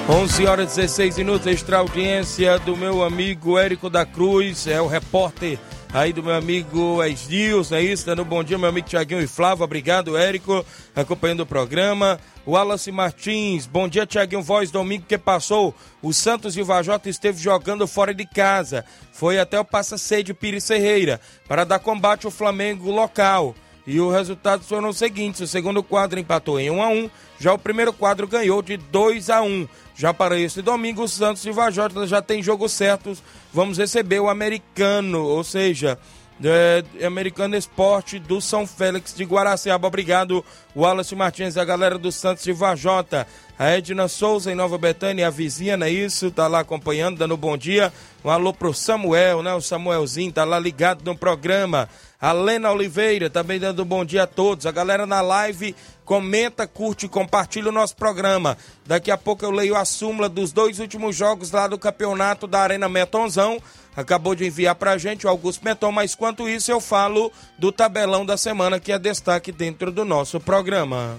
11 0.09 0.47
horas 0.47 0.73
e 0.73 0.81
16 0.81 1.17
minutos, 1.19 1.45
extra 1.45 1.77
audiência 1.77 2.57
do 2.57 2.75
meu 2.75 3.03
amigo 3.03 3.59
Érico 3.59 3.91
da 3.91 4.07
Cruz, 4.07 4.65
é 4.65 4.81
o 4.81 4.87
repórter 4.87 5.59
aí 5.93 6.11
do 6.11 6.23
meu 6.23 6.33
amigo 6.33 7.03
Esdios, 7.03 7.71
é 7.71 7.79
isso? 7.79 8.07
Dando 8.07 8.25
bom 8.25 8.43
dia, 8.43 8.57
meu 8.57 8.69
amigo 8.69 8.87
Tiaguinho 8.87 9.21
e 9.21 9.27
Flávio, 9.27 9.63
obrigado, 9.63 10.17
Érico, 10.17 10.65
acompanhando 10.95 11.41
o 11.41 11.45
programa. 11.45 12.19
Wallace 12.47 12.91
Martins, 12.91 13.67
bom 13.67 13.87
dia, 13.87 14.07
Tiaguinho 14.07 14.41
Voz, 14.41 14.71
domingo 14.71 15.05
que 15.07 15.15
passou, 15.15 15.75
o 16.01 16.11
Santos 16.11 16.57
e 16.57 16.61
o 16.61 16.65
Vajota 16.65 17.07
esteve 17.07 17.39
jogando 17.39 17.85
fora 17.85 18.11
de 18.11 18.25
casa, 18.25 18.83
foi 19.11 19.37
até 19.37 19.59
o 19.59 19.65
Passa 19.65 19.95
Sede 19.95 20.33
Pires 20.33 20.67
Ferreira, 20.67 21.21
para 21.47 21.63
dar 21.63 21.77
combate 21.77 22.25
ao 22.25 22.31
Flamengo 22.31 22.89
local. 22.89 23.53
E 23.85 23.99
os 23.99 24.13
resultados 24.13 24.67
foram 24.67 24.89
os 24.89 24.97
seguintes: 24.97 25.41
o 25.41 25.47
segundo 25.47 25.81
quadro 25.81 26.19
empatou 26.19 26.59
em 26.59 26.69
1 26.69 26.83
a 26.83 26.87
1 26.89 27.09
já 27.39 27.53
o 27.53 27.57
primeiro 27.57 27.93
quadro 27.93 28.27
ganhou 28.27 28.61
de 28.61 28.75
2 28.75 29.29
a 29.29 29.41
1 29.41 29.67
Já 29.99 30.13
para 30.13 30.39
esse 30.39 30.61
domingo, 30.61 31.03
o 31.03 31.09
Santos 31.09 31.43
e 31.43 31.49
o 31.49 31.53
Vajota 31.53 32.07
já 32.07 32.21
tem 32.21 32.41
jogos 32.41 32.71
certos. 32.71 33.21
Vamos 33.53 33.77
receber 33.77 34.21
o 34.21 34.29
americano, 34.29 35.25
ou 35.25 35.43
seja, 35.43 35.99
é, 36.41 37.05
Americano 37.05 37.57
Esporte 37.57 38.17
do 38.17 38.39
São 38.39 38.65
Félix 38.65 39.13
de 39.13 39.25
Guaraciaba. 39.25 39.89
Obrigado, 39.89 40.45
Wallace 40.73 41.13
Martins 41.17 41.57
e 41.57 41.59
a 41.59 41.65
galera 41.65 41.97
do 41.97 42.13
Santos 42.13 42.45
de 42.45 42.53
Vajota. 42.53 43.27
A 43.57 43.71
Edna 43.71 44.07
Souza 44.07 44.49
em 44.49 44.55
Nova 44.55 44.77
Betânia, 44.77 45.27
a 45.27 45.29
vizinha, 45.29 45.75
não 45.75 45.85
é 45.85 45.91
isso? 45.91 46.31
Tá 46.31 46.47
lá 46.47 46.61
acompanhando, 46.61 47.17
dando 47.17 47.35
bom 47.35 47.57
dia. 47.57 47.91
Um 48.23 48.29
alô 48.29 48.53
pro 48.53 48.73
Samuel, 48.73 49.43
né? 49.43 49.53
O 49.53 49.59
Samuelzinho 49.59 50.31
tá 50.31 50.45
lá 50.45 50.57
ligado 50.57 51.03
no 51.03 51.13
programa. 51.13 51.89
A 52.21 52.33
Lena 52.33 52.69
Oliveira 52.69 53.29
também 53.29 53.57
dando 53.59 53.85
bom 53.85 54.03
dia 54.03 54.23
a 54.23 54.27
todos. 54.27 54.65
A 54.65 54.71
galera 54.71 55.05
na 55.05 55.21
live 55.21 55.73
comenta, 56.03 56.67
curte 56.67 57.05
e 57.05 57.09
compartilha 57.09 57.69
o 57.69 57.71
nosso 57.71 57.95
programa. 57.95 58.57
Daqui 58.85 59.09
a 59.09 59.17
pouco 59.17 59.45
eu 59.45 59.51
leio 59.51 59.73
a 59.73 59.85
súmula 59.85 60.27
dos 60.27 60.51
dois 60.51 60.79
últimos 60.79 61.15
jogos 61.15 61.51
lá 61.51 61.65
do 61.65 61.77
campeonato 61.77 62.45
da 62.45 62.59
Arena 62.59 62.89
Metonzão. 62.89 63.57
Acabou 63.95 64.35
de 64.35 64.45
enviar 64.45 64.75
pra 64.75 64.97
gente 64.97 65.25
o 65.25 65.29
Augusto 65.29 65.63
Meton, 65.63 65.93
mas 65.93 66.13
quanto 66.13 66.49
isso 66.49 66.69
eu 66.69 66.81
falo 66.81 67.31
do 67.57 67.71
tabelão 67.71 68.25
da 68.25 68.35
semana 68.35 68.81
que 68.81 68.91
é 68.91 68.99
destaque 68.99 69.53
dentro 69.53 69.89
do 69.89 70.03
nosso 70.03 70.41
programa. 70.41 71.17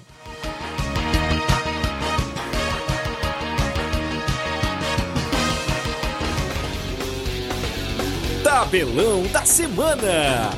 Tabelão 8.45 9.23
da 9.29 9.47
Semana. 9.47 10.51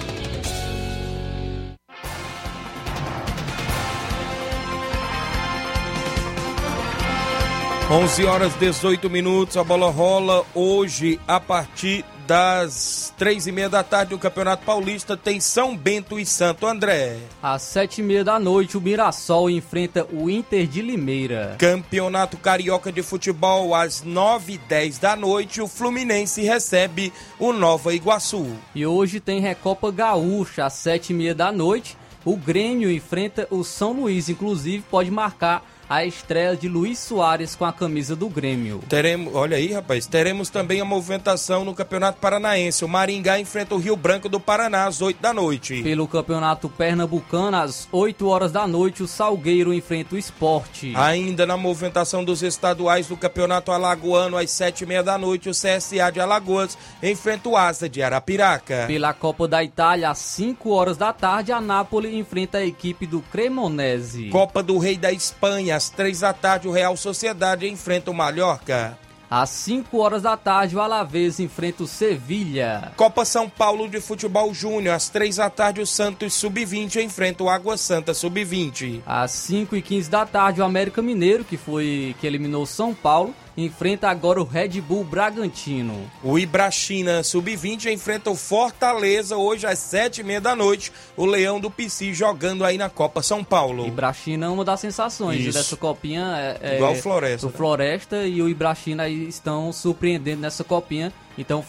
Onze 7.93 8.25
horas 8.25 8.55
18 8.55 9.11
minutos, 9.11 9.55
a 9.59 9.63
bola 9.63 9.91
rola 9.91 10.47
hoje 10.55 11.21
a 11.29 11.39
partir 11.39 12.03
das 12.27 13.13
três 13.19 13.47
e 13.47 13.53
meia 13.53 13.69
da 13.69 13.83
tarde, 13.83 14.15
o 14.15 14.19
Campeonato 14.19 14.65
Paulista 14.65 15.15
tem 15.15 15.41
São 15.41 15.77
Bento 15.77 16.19
e 16.19 16.25
Santo 16.25 16.67
André. 16.67 17.19
Às 17.43 17.61
sete 17.61 18.01
e 18.01 18.03
meia 18.03 18.25
da 18.25 18.39
noite, 18.39 18.79
o 18.79 18.81
Mirassol 18.81 19.51
enfrenta 19.51 20.07
o 20.11 20.31
Inter 20.31 20.67
de 20.67 20.81
Limeira. 20.81 21.57
Campeonato 21.59 22.39
Carioca 22.39 22.91
de 22.91 23.03
Futebol, 23.03 23.75
às 23.75 24.03
nove 24.03 24.55
e 24.55 24.59
dez 24.59 24.97
da 24.97 25.15
noite, 25.15 25.61
o 25.61 25.69
Fluminense 25.69 26.41
recebe 26.41 27.13
o 27.39 27.53
Nova 27.53 27.95
Iguaçu. 27.95 28.57
E 28.75 28.87
hoje 28.87 29.21
tem 29.21 29.39
Recopa 29.39 29.91
Gaúcha, 29.91 30.65
às 30.65 30.73
sete 30.73 31.13
e 31.13 31.15
meia 31.15 31.35
da 31.35 31.53
noite. 31.53 31.99
O 32.25 32.39
Grêmio 32.39 32.91
enfrenta 32.91 33.47
o 33.51 33.63
São 33.63 33.93
Luís, 33.93 34.31
inclusive 34.31 34.83
pode 34.91 35.11
marcar 35.11 35.63
a 35.93 36.07
estreia 36.07 36.57
de 36.57 36.71
Luiz 36.71 36.99
Soares 36.99 37.55
com 37.55 37.67
a 37.67 37.73
camisa 37.73 38.17
do 38.17 38.27
Grêmio. 38.27 38.81
Teremos, 38.89 39.35
olha 39.35 39.59
aí, 39.59 39.75
rapaz, 39.75 40.07
teremos 40.07 40.49
também 40.49 40.81
a 40.81 40.87
movimentação 40.87 41.67
no 41.67 41.75
Campeonato 41.75 42.19
Paranaense. 42.19 42.83
O 42.83 42.89
Maringá 42.89 43.39
enfrenta 43.39 43.75
o 43.75 43.79
Rio 43.79 43.95
Branco 43.95 44.27
do 44.27 44.41
Paraná 44.41 44.87
às 44.87 45.03
8 45.03 45.21
da 45.21 45.35
noite. 45.35 45.83
Pelo 45.83 46.09
Campeonato 46.09 46.71
Pernambucano, 46.71 47.59
às 47.59 47.87
8 47.93 48.27
horas 48.27 48.51
da 48.51 48.67
noite, 48.67 49.03
o 49.03 49.07
Salgueiro 49.07 49.75
enfrenta 49.75 50.15
o 50.15 50.19
Esporte. 50.19 50.95
Ainda 50.97 51.45
na 51.45 51.59
movimentação 51.59 52.25
dos 52.25 52.43
estaduais 52.43 53.09
do 53.09 53.17
Campeonato 53.17 53.71
Alagoano, 53.71 54.39
às 54.39 54.51
7 54.51 54.85
e 54.85 54.87
meia 54.87 55.03
da 55.03 55.19
noite, 55.19 55.51
o 55.51 55.53
CSA 55.53 56.11
de 56.11 56.21
Alagoas 56.21 56.79
enfrenta 57.03 57.51
o 57.51 57.57
Asa 57.57 57.87
de 57.87 58.03
Arapiraca. 58.03 58.85
Pela 58.87 59.13
Copa 59.13 59.47
da 59.47 59.63
Itália, 59.63 60.09
às 60.09 60.21
5 60.21 60.71
horas 60.71 60.97
da 60.97 61.13
tarde, 61.13 61.53
a 61.53 61.61
Nápoles 61.61 62.15
enfrenta 62.15 62.59
a 62.59 62.65
equipe 62.65 63.07
do 63.07 63.21
Cremonese. 63.21 64.31
Copa 64.31 64.63
do 64.63 64.79
Rei 64.79 64.97
da 64.97 65.13
Espanha, 65.13 65.82
às 65.83 65.91
três 65.91 66.21
da 66.21 66.33
tarde, 66.33 66.69
o 66.69 66.71
Real 66.71 66.97
Sociedade 66.97 67.69
enfrenta 67.69 68.11
o 68.11 68.15
Mallorca. 68.15 68.97
Às 69.29 69.49
5 69.51 69.99
horas 69.99 70.23
da 70.23 70.37
tarde, 70.37 70.77
o 70.77 70.81
Alavés 70.81 71.41
enfrenta 71.41 71.83
o 71.83 71.87
Sevilha. 71.89 72.93
Copa 72.97 73.25
São 73.25 73.49
Paulo 73.49 73.89
de 73.89 73.99
Futebol 73.99 74.53
Júnior, 74.53 74.95
às 74.95 75.09
três 75.09 75.37
da 75.37 75.49
tarde, 75.49 75.81
o 75.81 75.87
Santos 75.87 76.35
Sub-20 76.35 77.03
enfrenta 77.03 77.43
o 77.43 77.49
Água 77.49 77.77
Santa 77.77 78.13
Sub-20. 78.15 79.01
Às 79.07 79.33
5 79.33 79.75
e 79.75 79.83
15 79.83 80.11
da 80.11 80.27
tarde, 80.27 80.61
o 80.61 80.65
América 80.65 81.03
Mineiro, 81.03 81.45
que 81.45 81.57
foi 81.57 82.15
que 82.21 82.27
eliminou 82.27 82.63
o 82.63 82.67
São 82.67 82.95
Paulo, 82.95 83.35
enfrenta 83.57 84.09
agora 84.09 84.41
o 84.41 84.45
Red 84.45 84.81
Bull 84.81 85.05
Bragantino. 85.05 86.11
O 86.23 86.39
Ibrachina 86.39 87.23
Sub-20 87.23 87.93
enfrenta 87.93 88.31
o 88.31 88.35
Fortaleza 88.35 89.37
hoje 89.37 89.67
às 89.67 89.79
sete 89.79 90.21
e 90.21 90.25
meia 90.25 90.41
da 90.41 90.57
noite. 90.57 90.93
O 91.17 91.27
Leão 91.27 91.61
do 91.61 91.71
PC 91.71 92.13
jogando 92.15 92.65
aí 92.65 92.79
na 92.79 92.89
Copa 92.89 93.23
São 93.23 93.45
Paulo. 93.45 93.87
Ibrachina 93.87 94.47
é 94.47 94.49
uma 94.49 94.65
das 94.65 94.81
sensações 94.81 95.41
Isso. 95.41 95.53
dessa 95.59 95.77
copinha. 95.77 96.59
É, 96.63 96.73
é, 96.73 96.77
Igual 96.77 96.93
o 96.93 96.97
Floresta, 96.97 97.47
O 97.47 97.51
né? 97.51 97.57
Floresta 97.57 98.27
e 98.27 98.41
o 98.41 98.49
Ibrachina 98.49 99.09
estão 99.09 99.73
surpreendendo 99.73 100.41
nessa 100.41 100.65
copinha. 100.65 101.13
Então 101.37 101.65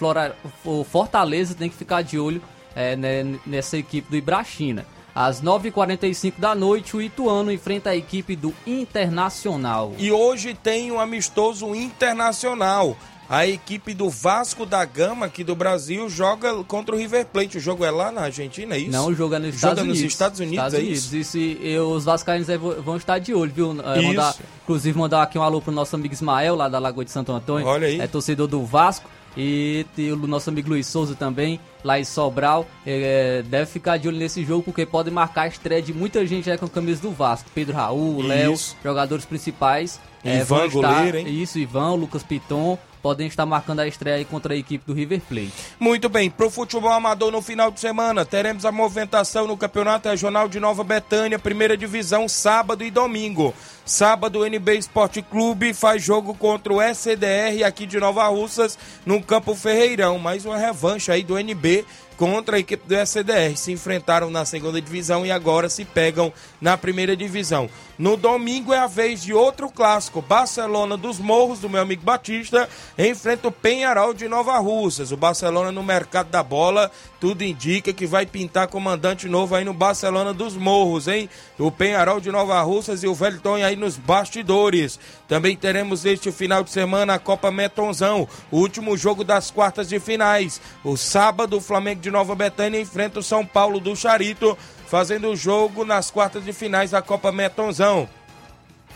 o 0.65 0.83
Fortaleza 0.83 1.55
tem 1.55 1.69
que 1.69 1.75
ficar 1.75 2.01
de 2.01 2.19
olho 2.19 2.41
é, 2.75 2.95
né, 2.95 3.39
nessa 3.45 3.77
equipe 3.77 4.09
do 4.09 4.17
Ibrachina. 4.17 4.85
Às 5.15 5.41
9h45 5.41 6.34
da 6.38 6.55
noite, 6.55 6.98
o 6.98 7.01
Ituano 7.01 7.51
enfrenta 7.51 7.91
a 7.91 7.96
equipe 7.96 8.36
do 8.36 8.53
Internacional. 8.65 9.93
E 9.98 10.12
hoje 10.12 10.53
tem 10.55 10.91
um 10.91 11.00
amistoso 11.00 11.75
internacional. 11.75 12.98
A 13.29 13.48
equipe 13.48 13.93
do 13.93 14.10
Vasco 14.10 14.65
da 14.65 14.84
Gama 14.84 15.25
aqui 15.27 15.43
do 15.43 15.55
Brasil 15.55 16.10
joga 16.10 16.53
contra 16.65 16.93
o 16.93 16.98
River 16.98 17.25
Plate. 17.25 17.58
O 17.58 17.62
jogo 17.62 17.84
é 17.86 17.89
lá 17.89 18.12
na 18.12 18.22
Argentina, 18.22 18.75
é 18.75 18.79
isso? 18.79 18.91
Não, 18.91 19.13
joga 19.15 19.39
nos 19.39 19.55
Joga 19.55 19.55
Estados 19.55 19.84
nos 19.86 19.98
Unidos. 19.98 20.13
Estados 20.13 20.39
Unidos, 20.39 20.74
é 20.74 20.82
isso? 20.82 21.15
Isso, 21.15 21.38
e, 21.38 21.72
e 21.74 21.79
os 21.79 22.03
vascaínos 22.03 22.50
aí 22.50 22.58
vão 22.58 22.98
estar 22.98 23.20
de 23.20 23.34
olho, 23.34 23.51
viu? 23.51 23.72
É, 23.82 24.01
mandar- 24.01 24.36
inclusive 24.63 24.98
mandar 25.00 25.24
aqui 25.24 25.39
um 25.39 25.41
alô 25.43 25.62
pro 25.62 25.72
nosso 25.72 25.96
amigo 25.96 26.13
Ismael, 26.13 26.55
lá 26.55 26.67
da 26.67 26.77
Lagoa 26.79 27.05
de 27.05 27.12
Santo 27.12 27.32
Antônio. 27.32 27.65
Olha 27.65 27.88
aí. 27.88 28.00
É 28.01 28.08
torcedor 28.08 28.48
do 28.48 28.63
Vasco. 28.65 29.10
E 29.37 29.85
o 30.11 30.15
nosso 30.27 30.49
amigo 30.49 30.69
Luiz 30.69 30.85
Souza 30.87 31.15
também, 31.15 31.59
lá 31.83 31.99
em 31.99 32.03
Sobral. 32.03 32.65
É, 32.85 33.43
deve 33.47 33.65
ficar 33.65 33.97
de 33.97 34.07
olho 34.07 34.17
nesse 34.17 34.43
jogo, 34.45 34.63
porque 34.63 34.85
pode 34.85 35.09
marcar 35.09 35.43
a 35.43 35.47
estreia 35.47 35.81
de 35.81 35.93
muita 35.93 36.25
gente 36.25 36.49
aí 36.51 36.57
com 36.57 36.65
a 36.65 36.69
camisa 36.69 37.01
do 37.01 37.11
Vasco. 37.11 37.49
Pedro 37.53 37.73
Raul, 37.75 38.21
Léo, 38.21 38.55
jogadores 38.83 39.25
principais. 39.25 39.99
é, 40.23 40.37
Ivan, 40.39 40.65
estar- 40.67 40.95
goleiro, 40.95 41.17
hein? 41.17 41.41
Isso, 41.41 41.57
Ivan, 41.59 41.95
Lucas 41.95 42.23
Piton. 42.23 42.77
Podem 43.03 43.27
estar 43.27 43.45
marcando 43.45 43.81
a 43.81 43.88
estreia 43.88 44.24
contra 44.24 44.54
a 44.54 44.58
equipe 44.58 44.86
do 44.88 44.93
River 44.93 45.19
Plate. 45.27 45.51
Muito 45.77 46.08
bem, 46.08 46.30
pro 46.32 46.49
futebol 46.49 46.89
amador 46.89 47.34
no 47.34 47.41
final 47.41 47.69
de 47.69 47.82
semana, 47.82 48.25
teremos 48.25 48.65
a 48.65 48.71
movimentação 48.71 49.45
no 49.45 49.58
Campeonato 49.58 50.08
Regional 50.08 50.47
de 50.47 50.58
Nova 50.58 50.86
Betânia, 50.86 51.38
primeira 51.38 51.75
divisão, 51.75 52.30
sábado 52.30 52.82
e 52.82 52.89
domingo. 52.89 53.54
Sábado, 53.86 54.39
o 54.39 54.45
NB 54.45 54.77
Esporte 54.77 55.21
Clube 55.21 55.73
faz 55.73 56.01
jogo 56.01 56.34
contra 56.34 56.71
o 56.71 56.82
SDR 56.82 57.65
aqui 57.67 57.86
de 57.86 57.99
Nova 57.99 58.25
Russas, 58.30 58.80
no 59.06 59.21
Campo 59.21 59.54
Ferreirão. 59.54 60.17
Mais 60.17 60.45
uma 60.45 60.58
revanche 60.58 61.12
aí 61.12 61.23
do 61.23 61.38
NB 61.38 61.86
contra 62.17 62.58
a 62.58 62.60
equipe 62.60 62.88
do 62.88 62.95
SDR. 62.95 63.56
Se 63.56 63.71
enfrentaram 63.71 64.30
na 64.30 64.45
segunda 64.45 64.82
divisão 64.82 65.26
e 65.26 65.32
agora 65.32 65.69
se 65.69 65.86
pegam 65.86 66.32
na 66.62 66.78
primeira 66.78 67.15
divisão. 67.15 67.69
No 67.97 68.17
domingo 68.17 68.73
é 68.73 68.80
a 68.80 68.88
vez 68.88 69.21
de 69.21 69.34
outro 69.34 69.69
clássico, 69.69 70.19
Barcelona 70.19 70.97
dos 70.97 71.19
Morros, 71.19 71.60
do 71.60 71.69
meu 71.69 71.82
amigo 71.82 72.02
Batista, 72.02 72.67
enfrenta 72.97 73.47
o 73.47 73.52
Penharol 73.52 74.15
de 74.15 74.28
Nova 74.28 74.58
Russas. 74.58 75.12
O 75.12 75.17
Barcelona 75.17 75.71
no 75.71 75.84
mercado 75.84 76.30
da 76.30 76.41
bola, 76.41 76.91
tudo 77.19 77.43
indica 77.43 77.93
que 77.93 78.08
vai 78.08 78.26
pintar 78.26 78.67
comandante 78.67 79.30
novo 79.30 79.56
aí 79.56 79.63
no 79.63 79.73
Barcelona 79.73 80.34
dos 80.34 80.58
Morros, 80.58 81.08
hein? 81.08 81.30
O 81.60 81.71
Penharol 81.71 82.19
de 82.19 82.32
Nova 82.32 82.60
Russas 82.63 83.04
e 83.04 83.08
o 83.08 83.13
Velton 83.13 83.63
aí 83.63 83.76
nos 83.76 83.95
bastidores. 83.95 84.99
Também 85.28 85.56
teremos 85.56 86.04
este 86.04 86.32
final 86.32 86.63
de 86.63 86.71
semana 86.71 87.13
a 87.13 87.19
Copa 87.19 87.52
Metonzão, 87.52 88.28
o 88.52 88.58
último 88.58 88.97
jogo 88.97 89.23
das 89.23 89.52
quartas 89.52 89.88
de 89.88 89.99
finais. 89.99 90.60
O 90.84 90.97
sábado, 90.97 91.58
o 91.58 91.62
Flamengo 91.62 92.02
de 92.03 92.11
Nova 92.11 92.35
Betânia 92.35 92.81
enfrenta 92.81 93.19
o 93.19 93.23
São 93.23 93.45
Paulo 93.45 93.79
do 93.79 93.95
Charito, 93.95 94.57
fazendo 94.87 95.29
o 95.29 95.35
jogo 95.37 95.85
nas 95.85 96.11
quartas 96.11 96.43
de 96.43 96.51
finais 96.51 96.91
da 96.91 97.01
Copa 97.01 97.31
Metonzão. 97.31 98.09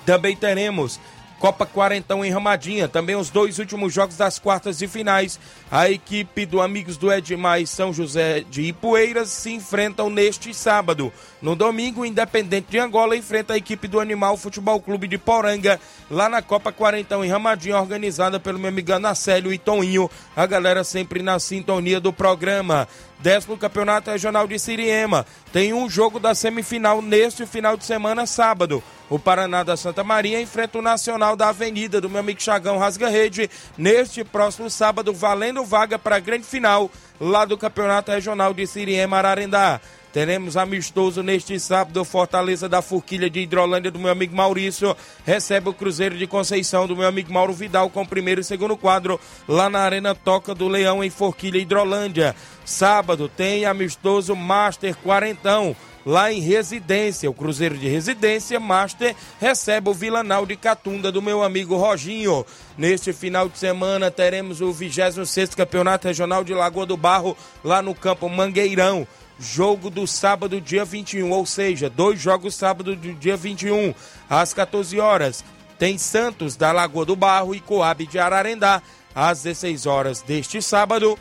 Também 0.05 0.35
teremos 0.35 0.99
Copa 1.39 1.65
Quarentão 1.65 2.26
em 2.26 2.32
Ramadinha, 2.32 2.88
também 2.88 3.15
os 3.15 3.30
dois 3.30 3.60
últimos 3.60 3.93
jogos 3.93 4.17
das 4.17 4.39
quartas 4.39 4.80
de 4.80 4.88
finais. 4.88 5.39
A 5.69 5.89
equipe 5.89 6.45
do 6.45 6.62
Amigos 6.62 6.97
do 6.97 7.12
Edmar 7.12 7.62
e 7.62 7.67
São 7.67 7.93
José 7.93 8.43
de 8.50 8.63
Ipueiras 8.63 9.30
se 9.30 9.52
enfrentam 9.52 10.10
neste 10.10 10.54
sábado. 10.54 11.13
No 11.41 11.56
domingo, 11.56 12.02
o 12.02 12.06
Independente 12.06 12.71
de 12.71 12.80
Angola 12.80 13.15
enfrenta 13.15 13.54
a 13.54 13.58
equipe 13.58 13.88
do 13.88 14.00
Animal 14.00 14.36
Futebol 14.36 14.82
Clube 14.82 15.08
de 15.08 15.17
Poranga, 15.17 15.80
lá 16.10 16.28
na 16.28 16.41
Copa 16.41 16.71
Quarentão 16.71 17.23
em 17.23 17.30
Ramadinha, 17.30 17.80
organizada 17.80 18.39
pelo 18.39 18.58
meu 18.58 18.69
amigo 18.69 18.91
Anacélio 18.91 19.54
e 19.54 19.58
Toninho. 19.60 20.10
A 20.36 20.45
galera 20.45 20.84
sempre 20.84 21.21
na 21.21 21.39
sintonia 21.39 22.00
do 22.00 22.12
programa. 22.12 22.88
Décimo 23.19 23.58
Campeonato 23.58 24.12
Regional 24.12 24.47
de 24.47 24.60
Siriema. 24.60 25.25
Tem 25.51 25.73
um 25.73 25.89
jogo 25.89 26.19
da 26.19 26.36
semifinal 26.36 27.01
neste 27.01 27.45
final 27.45 27.75
de 27.75 27.86
semana, 27.86 28.25
sábado. 28.25 28.84
O 29.10 29.17
Paraná 29.17 29.63
da 29.63 29.77
Santa 29.77 30.03
Maria 30.03 30.41
enfrenta 30.41 30.77
o 30.77 30.82
Nacional 30.82 31.36
da 31.36 31.49
Avenida 31.49 31.99
do 32.01 32.10
meu 32.10 32.19
amigo 32.19 32.41
Chagão 32.41 32.77
Rasga 32.77 33.10
Rede 33.10 33.49
neste 33.77 34.23
próximo 34.23 34.69
sábado, 34.69 35.13
valendo 35.13 35.63
vaga 35.63 35.97
para 35.97 36.17
a 36.17 36.19
grande 36.19 36.45
final 36.45 36.91
lá 37.19 37.45
do 37.45 37.58
Campeonato 37.58 38.12
Regional 38.12 38.53
de 38.53 38.67
Siriema 38.67 39.17
Ararendá. 39.17 39.80
Teremos 40.17 40.58
amistoso 40.58 41.21
neste 41.21 41.60
sábado, 41.60 42.03
Fortaleza 42.03 42.67
da 42.67 42.82
Forquilha 42.82 43.30
de 43.30 43.41
Hidrolândia 43.41 43.91
do 43.91 43.99
meu 43.99 44.10
amigo 44.10 44.36
Maurício. 44.36 44.97
Recebe 45.23 45.69
o 45.69 45.73
Cruzeiro 45.73 46.17
de 46.17 46.25
Conceição 46.25 46.88
do 46.88 46.95
meu 46.95 47.08
amigo 47.08 47.32
Mauro 47.32 47.53
Vidal 47.53 47.88
com 47.88 48.01
o 48.01 48.08
primeiro 48.08 48.41
e 48.41 48.43
segundo 48.43 48.75
quadro 48.75 49.19
lá 49.47 49.69
na 49.69 49.77
Arena 49.82 50.15
Toca 50.15 50.56
do 50.56 50.67
Leão 50.67 51.03
em 51.03 51.12
Forquilha 51.12 51.60
Hidrolândia. 51.60 52.36
Sábado 52.65 53.30
tem 53.30 53.65
amistoso 53.65 54.36
Master 54.36 54.95
Quarentão 54.95 55.75
lá 56.03 56.34
em 56.34 56.39
Residência. 56.39 57.30
O 57.30 57.34
Cruzeiro 57.36 57.77
de 57.77 57.88
Residência 57.88 58.60
Master 58.60 59.15
recebe 59.39 59.88
o 59.88 59.93
Vilanal 59.93 60.47
de 60.47 60.56
Catunda 60.56 61.12
do 61.12 61.21
meu 61.21 61.43
amigo 61.43 61.77
Roginho. 61.77 62.43
Neste 62.75 63.13
final 63.13 63.47
de 63.47 63.60
semana 63.60 64.10
teremos 64.10 64.62
o 64.62 64.73
26º 64.73 65.56
Campeonato 65.56 66.08
Regional 66.08 66.43
de 66.43 66.56
Lagoa 66.56 66.88
do 66.88 66.97
Barro 66.97 67.38
lá 67.63 67.84
no 67.84 67.93
campo 67.93 68.27
Mangueirão. 68.27 69.06
Jogo 69.39 69.89
do 69.89 70.08
sábado, 70.08 70.60
dia 70.60 70.84
21, 70.84 71.30
ou 71.32 71.45
seja, 71.45 71.89
dois 71.89 72.19
jogos 72.19 72.56
sábado 72.56 72.95
do 72.95 73.13
dia 73.13 73.38
21, 73.38 73.93
às 74.30 74.54
14 74.54 75.00
horas. 75.00 75.43
Tem 75.78 75.97
Santos 75.97 76.56
da 76.56 76.71
Lagoa 76.71 77.06
do 77.06 77.15
Barro 77.15 77.54
e 77.54 77.60
Coab 77.60 78.06
de 78.08 78.17
Ararendá, 78.17 78.82
às 79.13 79.43
16 79.43 79.86
horas 79.86 80.21
deste 80.21 80.62
sábado 80.62 81.17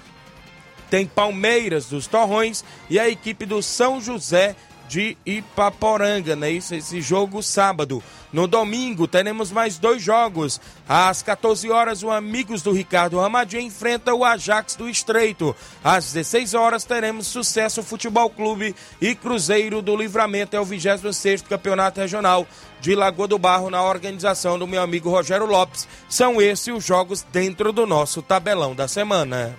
tem 0.91 1.07
Palmeiras 1.07 1.87
dos 1.87 2.07
Torrões 2.07 2.65
e 2.89 2.99
a 2.99 3.09
equipe 3.09 3.45
do 3.45 3.63
São 3.63 4.01
José 4.01 4.55
de 4.89 5.17
Ipaporanga, 5.25 6.37
né? 6.37 6.51
Isso, 6.51 6.75
esse 6.75 7.01
jogo 7.01 7.43
sábado. 7.43 8.03
No 8.33 8.47
domingo 8.47 9.07
teremos 9.07 9.51
mais 9.51 9.79
dois 9.79 10.03
jogos. 10.03 10.61
Às 10.89 11.23
14 11.23 11.71
horas, 11.71 12.03
o 12.03 12.11
Amigos 12.11 12.63
do 12.63 12.73
Ricardo 12.73 13.19
Ramadinha 13.19 13.63
enfrenta 13.63 14.15
o 14.15 14.25
Ajax 14.25 14.77
do 14.77 14.89
Estreito. 14.89 15.55
Às 15.83 16.13
16 16.13 16.55
horas 16.55 16.85
teremos 16.85 17.27
Sucesso 17.27 17.83
Futebol 17.83 18.29
Clube 18.29 18.75
e 19.01 19.15
Cruzeiro 19.15 19.81
do 19.81 19.97
Livramento. 19.97 20.57
É 20.57 20.61
o 20.61 20.67
26º 20.67 21.45
Campeonato 21.45 22.01
Regional 22.01 22.47
de 22.81 22.95
Lagoa 22.95 23.27
do 23.27 23.39
Barro 23.39 23.71
na 23.71 23.83
organização 23.83 24.59
do 24.59 24.67
meu 24.67 24.83
amigo 24.83 25.11
Rogério 25.11 25.47
Lopes. 25.47 25.89
São 26.09 26.41
esses 26.41 26.75
os 26.75 26.85
jogos 26.85 27.23
dentro 27.33 27.73
do 27.73 27.87
nosso 27.87 28.23
tabelão 28.23 28.75
da 28.75 28.87
semana. 28.87 29.59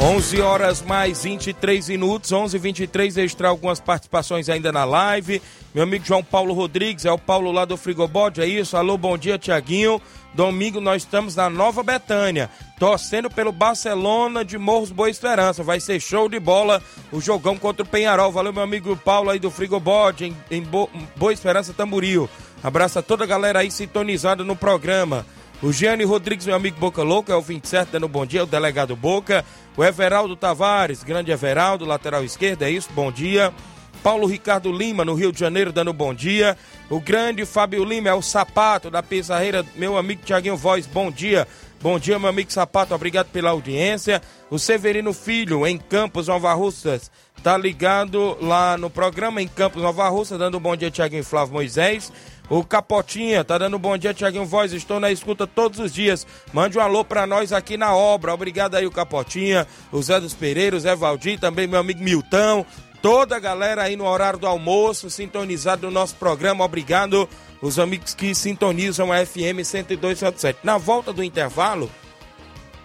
11 0.00 0.40
horas 0.40 0.80
mais 0.80 1.24
23 1.24 1.88
minutos, 1.88 2.30
11 2.30 2.56
h 2.56 2.62
23 2.62 3.16
registrar 3.16 3.48
algumas 3.48 3.80
participações 3.80 4.48
ainda 4.48 4.70
na 4.70 4.84
live. 4.84 5.42
Meu 5.74 5.82
amigo 5.82 6.04
João 6.04 6.22
Paulo 6.22 6.54
Rodrigues, 6.54 7.04
é 7.04 7.10
o 7.10 7.18
Paulo 7.18 7.50
lá 7.50 7.64
do 7.64 7.76
Frigobode, 7.76 8.40
é 8.40 8.46
isso? 8.46 8.76
Alô, 8.76 8.96
bom 8.96 9.18
dia, 9.18 9.36
Tiaguinho. 9.36 10.00
Domingo 10.32 10.80
nós 10.80 11.02
estamos 11.02 11.34
na 11.34 11.50
Nova 11.50 11.82
Betânia, 11.82 12.48
torcendo 12.78 13.28
pelo 13.28 13.50
Barcelona 13.50 14.44
de 14.44 14.56
Morros 14.56 14.92
Boa 14.92 15.10
Esperança. 15.10 15.64
Vai 15.64 15.80
ser 15.80 15.98
show 15.98 16.28
de 16.28 16.38
bola 16.38 16.80
o 17.10 17.20
jogão 17.20 17.56
contra 17.58 17.82
o 17.82 17.88
Penharol. 17.88 18.30
Valeu, 18.30 18.52
meu 18.52 18.62
amigo 18.62 18.96
Paulo 18.96 19.30
aí 19.30 19.40
do 19.40 19.50
Frigobode, 19.50 20.26
em, 20.26 20.36
em 20.48 20.62
Boa 20.62 21.32
Esperança 21.32 21.74
Tamboril. 21.74 22.30
Abraço 22.62 23.00
a 23.00 23.02
toda 23.02 23.24
a 23.24 23.26
galera 23.26 23.58
aí 23.58 23.70
sintonizada 23.70 24.44
no 24.44 24.54
programa. 24.54 25.26
O 25.60 25.72
Gianni 25.72 26.04
Rodrigues, 26.04 26.46
meu 26.46 26.54
amigo 26.54 26.78
Boca 26.78 27.02
Louca, 27.02 27.32
é 27.32 27.36
o 27.36 27.42
27 27.42 27.90
dando 27.90 28.06
bom 28.06 28.24
dia, 28.24 28.44
o 28.44 28.46
delegado 28.46 28.94
Boca. 28.94 29.44
O 29.78 29.84
Everaldo 29.84 30.34
Tavares, 30.34 31.04
grande 31.04 31.30
Everaldo, 31.30 31.84
lateral 31.84 32.24
esquerdo, 32.24 32.62
é 32.62 32.70
isso, 32.70 32.88
bom 32.92 33.12
dia. 33.12 33.54
Paulo 34.02 34.26
Ricardo 34.26 34.72
Lima, 34.72 35.04
no 35.04 35.14
Rio 35.14 35.30
de 35.30 35.38
Janeiro, 35.38 35.70
dando 35.70 35.92
bom 35.92 36.12
dia. 36.12 36.58
O 36.90 36.98
grande 36.98 37.46
Fábio 37.46 37.84
Lima 37.84 38.08
é 38.08 38.12
o 38.12 38.20
sapato 38.20 38.90
da 38.90 39.04
Pizarreira, 39.04 39.64
meu 39.76 39.96
amigo 39.96 40.22
Tiaguinho 40.24 40.56
Voz, 40.56 40.84
bom 40.84 41.12
dia. 41.12 41.46
Bom 41.80 41.96
dia, 41.96 42.18
meu 42.18 42.28
amigo 42.28 42.52
Sapato, 42.52 42.92
obrigado 42.92 43.28
pela 43.28 43.50
audiência. 43.50 44.20
O 44.50 44.58
Severino 44.58 45.12
Filho, 45.12 45.64
em 45.64 45.78
Campos, 45.78 46.26
Nova 46.26 46.52
Russas, 46.52 47.08
tá 47.40 47.56
ligado 47.56 48.36
lá 48.40 48.76
no 48.76 48.90
programa 48.90 49.40
em 49.40 49.46
Campos, 49.46 49.80
Nova 49.80 50.08
Russa, 50.08 50.36
dando 50.36 50.58
bom 50.58 50.74
dia, 50.74 50.90
Tiaguinho 50.90 51.22
Flávio 51.22 51.54
Moisés. 51.54 52.12
O 52.50 52.64
Capotinha 52.64 53.44
tá 53.44 53.58
dando 53.58 53.78
bom 53.78 53.96
dia, 53.96 54.12
Tiaguinho 54.12 54.44
Voz. 54.44 54.72
Estou 54.72 54.98
na 54.98 55.12
escuta 55.12 55.46
todos 55.46 55.78
os 55.78 55.92
dias. 55.92 56.26
Mande 56.52 56.78
um 56.78 56.80
alô 56.80 57.04
pra 57.04 57.26
nós 57.26 57.52
aqui 57.52 57.76
na 57.76 57.94
obra. 57.94 58.34
Obrigado 58.34 58.74
aí, 58.74 58.86
o 58.86 58.90
Capotinha, 58.90 59.64
o 59.92 60.02
Zé 60.02 60.18
dos 60.18 60.34
Pereiros, 60.34 60.82
Zé 60.82 60.96
Valdir, 60.96 61.38
também 61.38 61.68
meu 61.68 61.78
amigo 61.78 62.02
Milton. 62.02 62.66
Toda 63.00 63.36
a 63.36 63.40
galera 63.40 63.84
aí 63.84 63.96
no 63.96 64.06
horário 64.06 64.38
do 64.38 64.46
almoço, 64.46 65.08
sintonizado 65.08 65.86
no 65.86 65.92
nosso 65.92 66.16
programa. 66.16 66.64
Obrigado, 66.64 67.26
os 67.62 67.78
amigos 67.78 68.12
que 68.14 68.34
sintonizam 68.34 69.12
a 69.12 69.24
FM 69.24 69.62
102.7. 69.62 70.56
Na 70.64 70.76
volta 70.78 71.12
do 71.12 71.22
intervalo, 71.22 71.88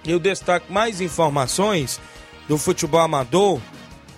eu 0.05 0.19
destaco 0.19 0.71
mais 0.71 1.01
informações 1.01 1.99
do 2.47 2.59
futebol 2.59 3.01
amador. 3.01 3.59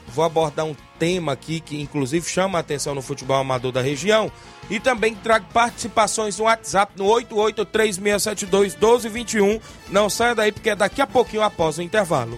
Vou 0.08 0.26
abordar 0.26 0.66
um 0.66 0.76
tema 1.00 1.32
aqui 1.34 1.60
que 1.60 1.82
inclusive 1.82 2.30
chama 2.30 2.60
a 2.60 2.62
atenção 2.62 2.96
no 2.96 3.02
futebol 3.02 3.38
amador 3.38 3.72
da 3.72 3.82
região 3.82 4.32
e 4.70 4.80
também 4.80 5.16
trago 5.16 5.48
participações 5.54 6.38
no 6.38 6.46
WhatsApp 6.46 6.94
no 6.98 7.06
8836721221. 7.06 9.62
Não 9.90 10.10
saia 10.10 10.36
daí 10.36 10.52
porque 10.52 10.72
é 10.72 10.76
daqui 10.76 11.02
a 11.02 11.08
pouquinho 11.08 11.44
após 11.44 11.78
o 11.78 11.82
intervalo. 11.82 12.38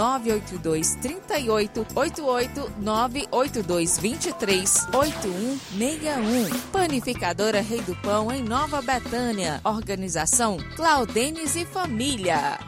982 0.00 0.94
38 0.96 1.86
88 1.94 2.72
982 2.78 3.98
23 3.98 4.86
8161. 4.94 6.60
Panificadora 6.72 7.60
Rei 7.60 7.82
do 7.82 7.94
Pão, 7.96 8.32
em 8.32 8.42
Nova 8.42 8.80
Betânia. 8.80 9.60
Organização 9.62 10.56
Claudenes 10.74 11.54
e 11.54 11.66
Família. 11.66 12.58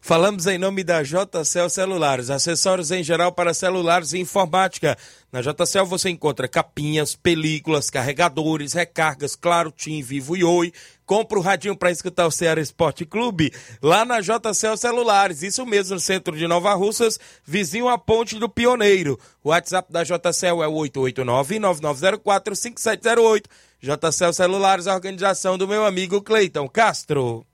Falamos 0.00 0.46
em 0.46 0.56
nome 0.56 0.84
da 0.84 1.02
JCL 1.02 1.68
Celulares, 1.68 2.30
acessórios 2.30 2.92
em 2.92 3.02
geral 3.02 3.32
para 3.32 3.52
celulares 3.52 4.12
e 4.12 4.20
informática. 4.20 4.96
Na 5.32 5.40
JCL 5.40 5.84
você 5.84 6.08
encontra 6.08 6.46
capinhas, 6.46 7.16
películas, 7.16 7.90
carregadores, 7.90 8.72
recargas, 8.72 9.34
claro, 9.34 9.72
Tim, 9.72 10.00
Vivo 10.02 10.36
e 10.36 10.44
Oi. 10.44 10.72
Compra 11.06 11.38
o 11.38 11.42
radinho 11.42 11.76
para 11.76 11.92
escutar 11.92 12.26
o 12.26 12.32
Ceará 12.32 12.60
Esporte 12.60 13.06
Clube 13.06 13.52
lá 13.80 14.04
na 14.04 14.20
JCL 14.20 14.76
Celulares. 14.76 15.42
Isso 15.42 15.64
mesmo, 15.64 15.94
no 15.94 16.00
centro 16.00 16.36
de 16.36 16.48
Nova 16.48 16.74
Russas, 16.74 17.20
vizinho 17.44 17.88
à 17.88 17.96
Ponte 17.96 18.36
do 18.38 18.48
Pioneiro. 18.48 19.16
O 19.42 19.48
WhatsApp 19.50 19.92
da 19.92 20.02
JCL 20.02 20.64
é 20.64 20.66
o 20.66 20.72
889-9904-5708. 20.72 23.44
JCL 23.80 24.32
Celulares, 24.32 24.88
a 24.88 24.94
organização 24.94 25.56
do 25.56 25.68
meu 25.68 25.86
amigo 25.86 26.20
Cleiton 26.20 26.68
Castro. 26.68 27.46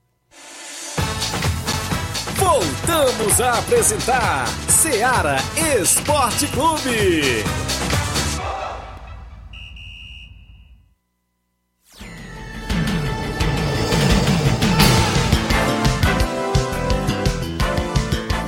Voltamos 2.35 3.39
a 3.39 3.59
apresentar 3.59 4.47
Seara 4.67 5.37
Esporte 5.79 6.47
Clube. 6.47 7.43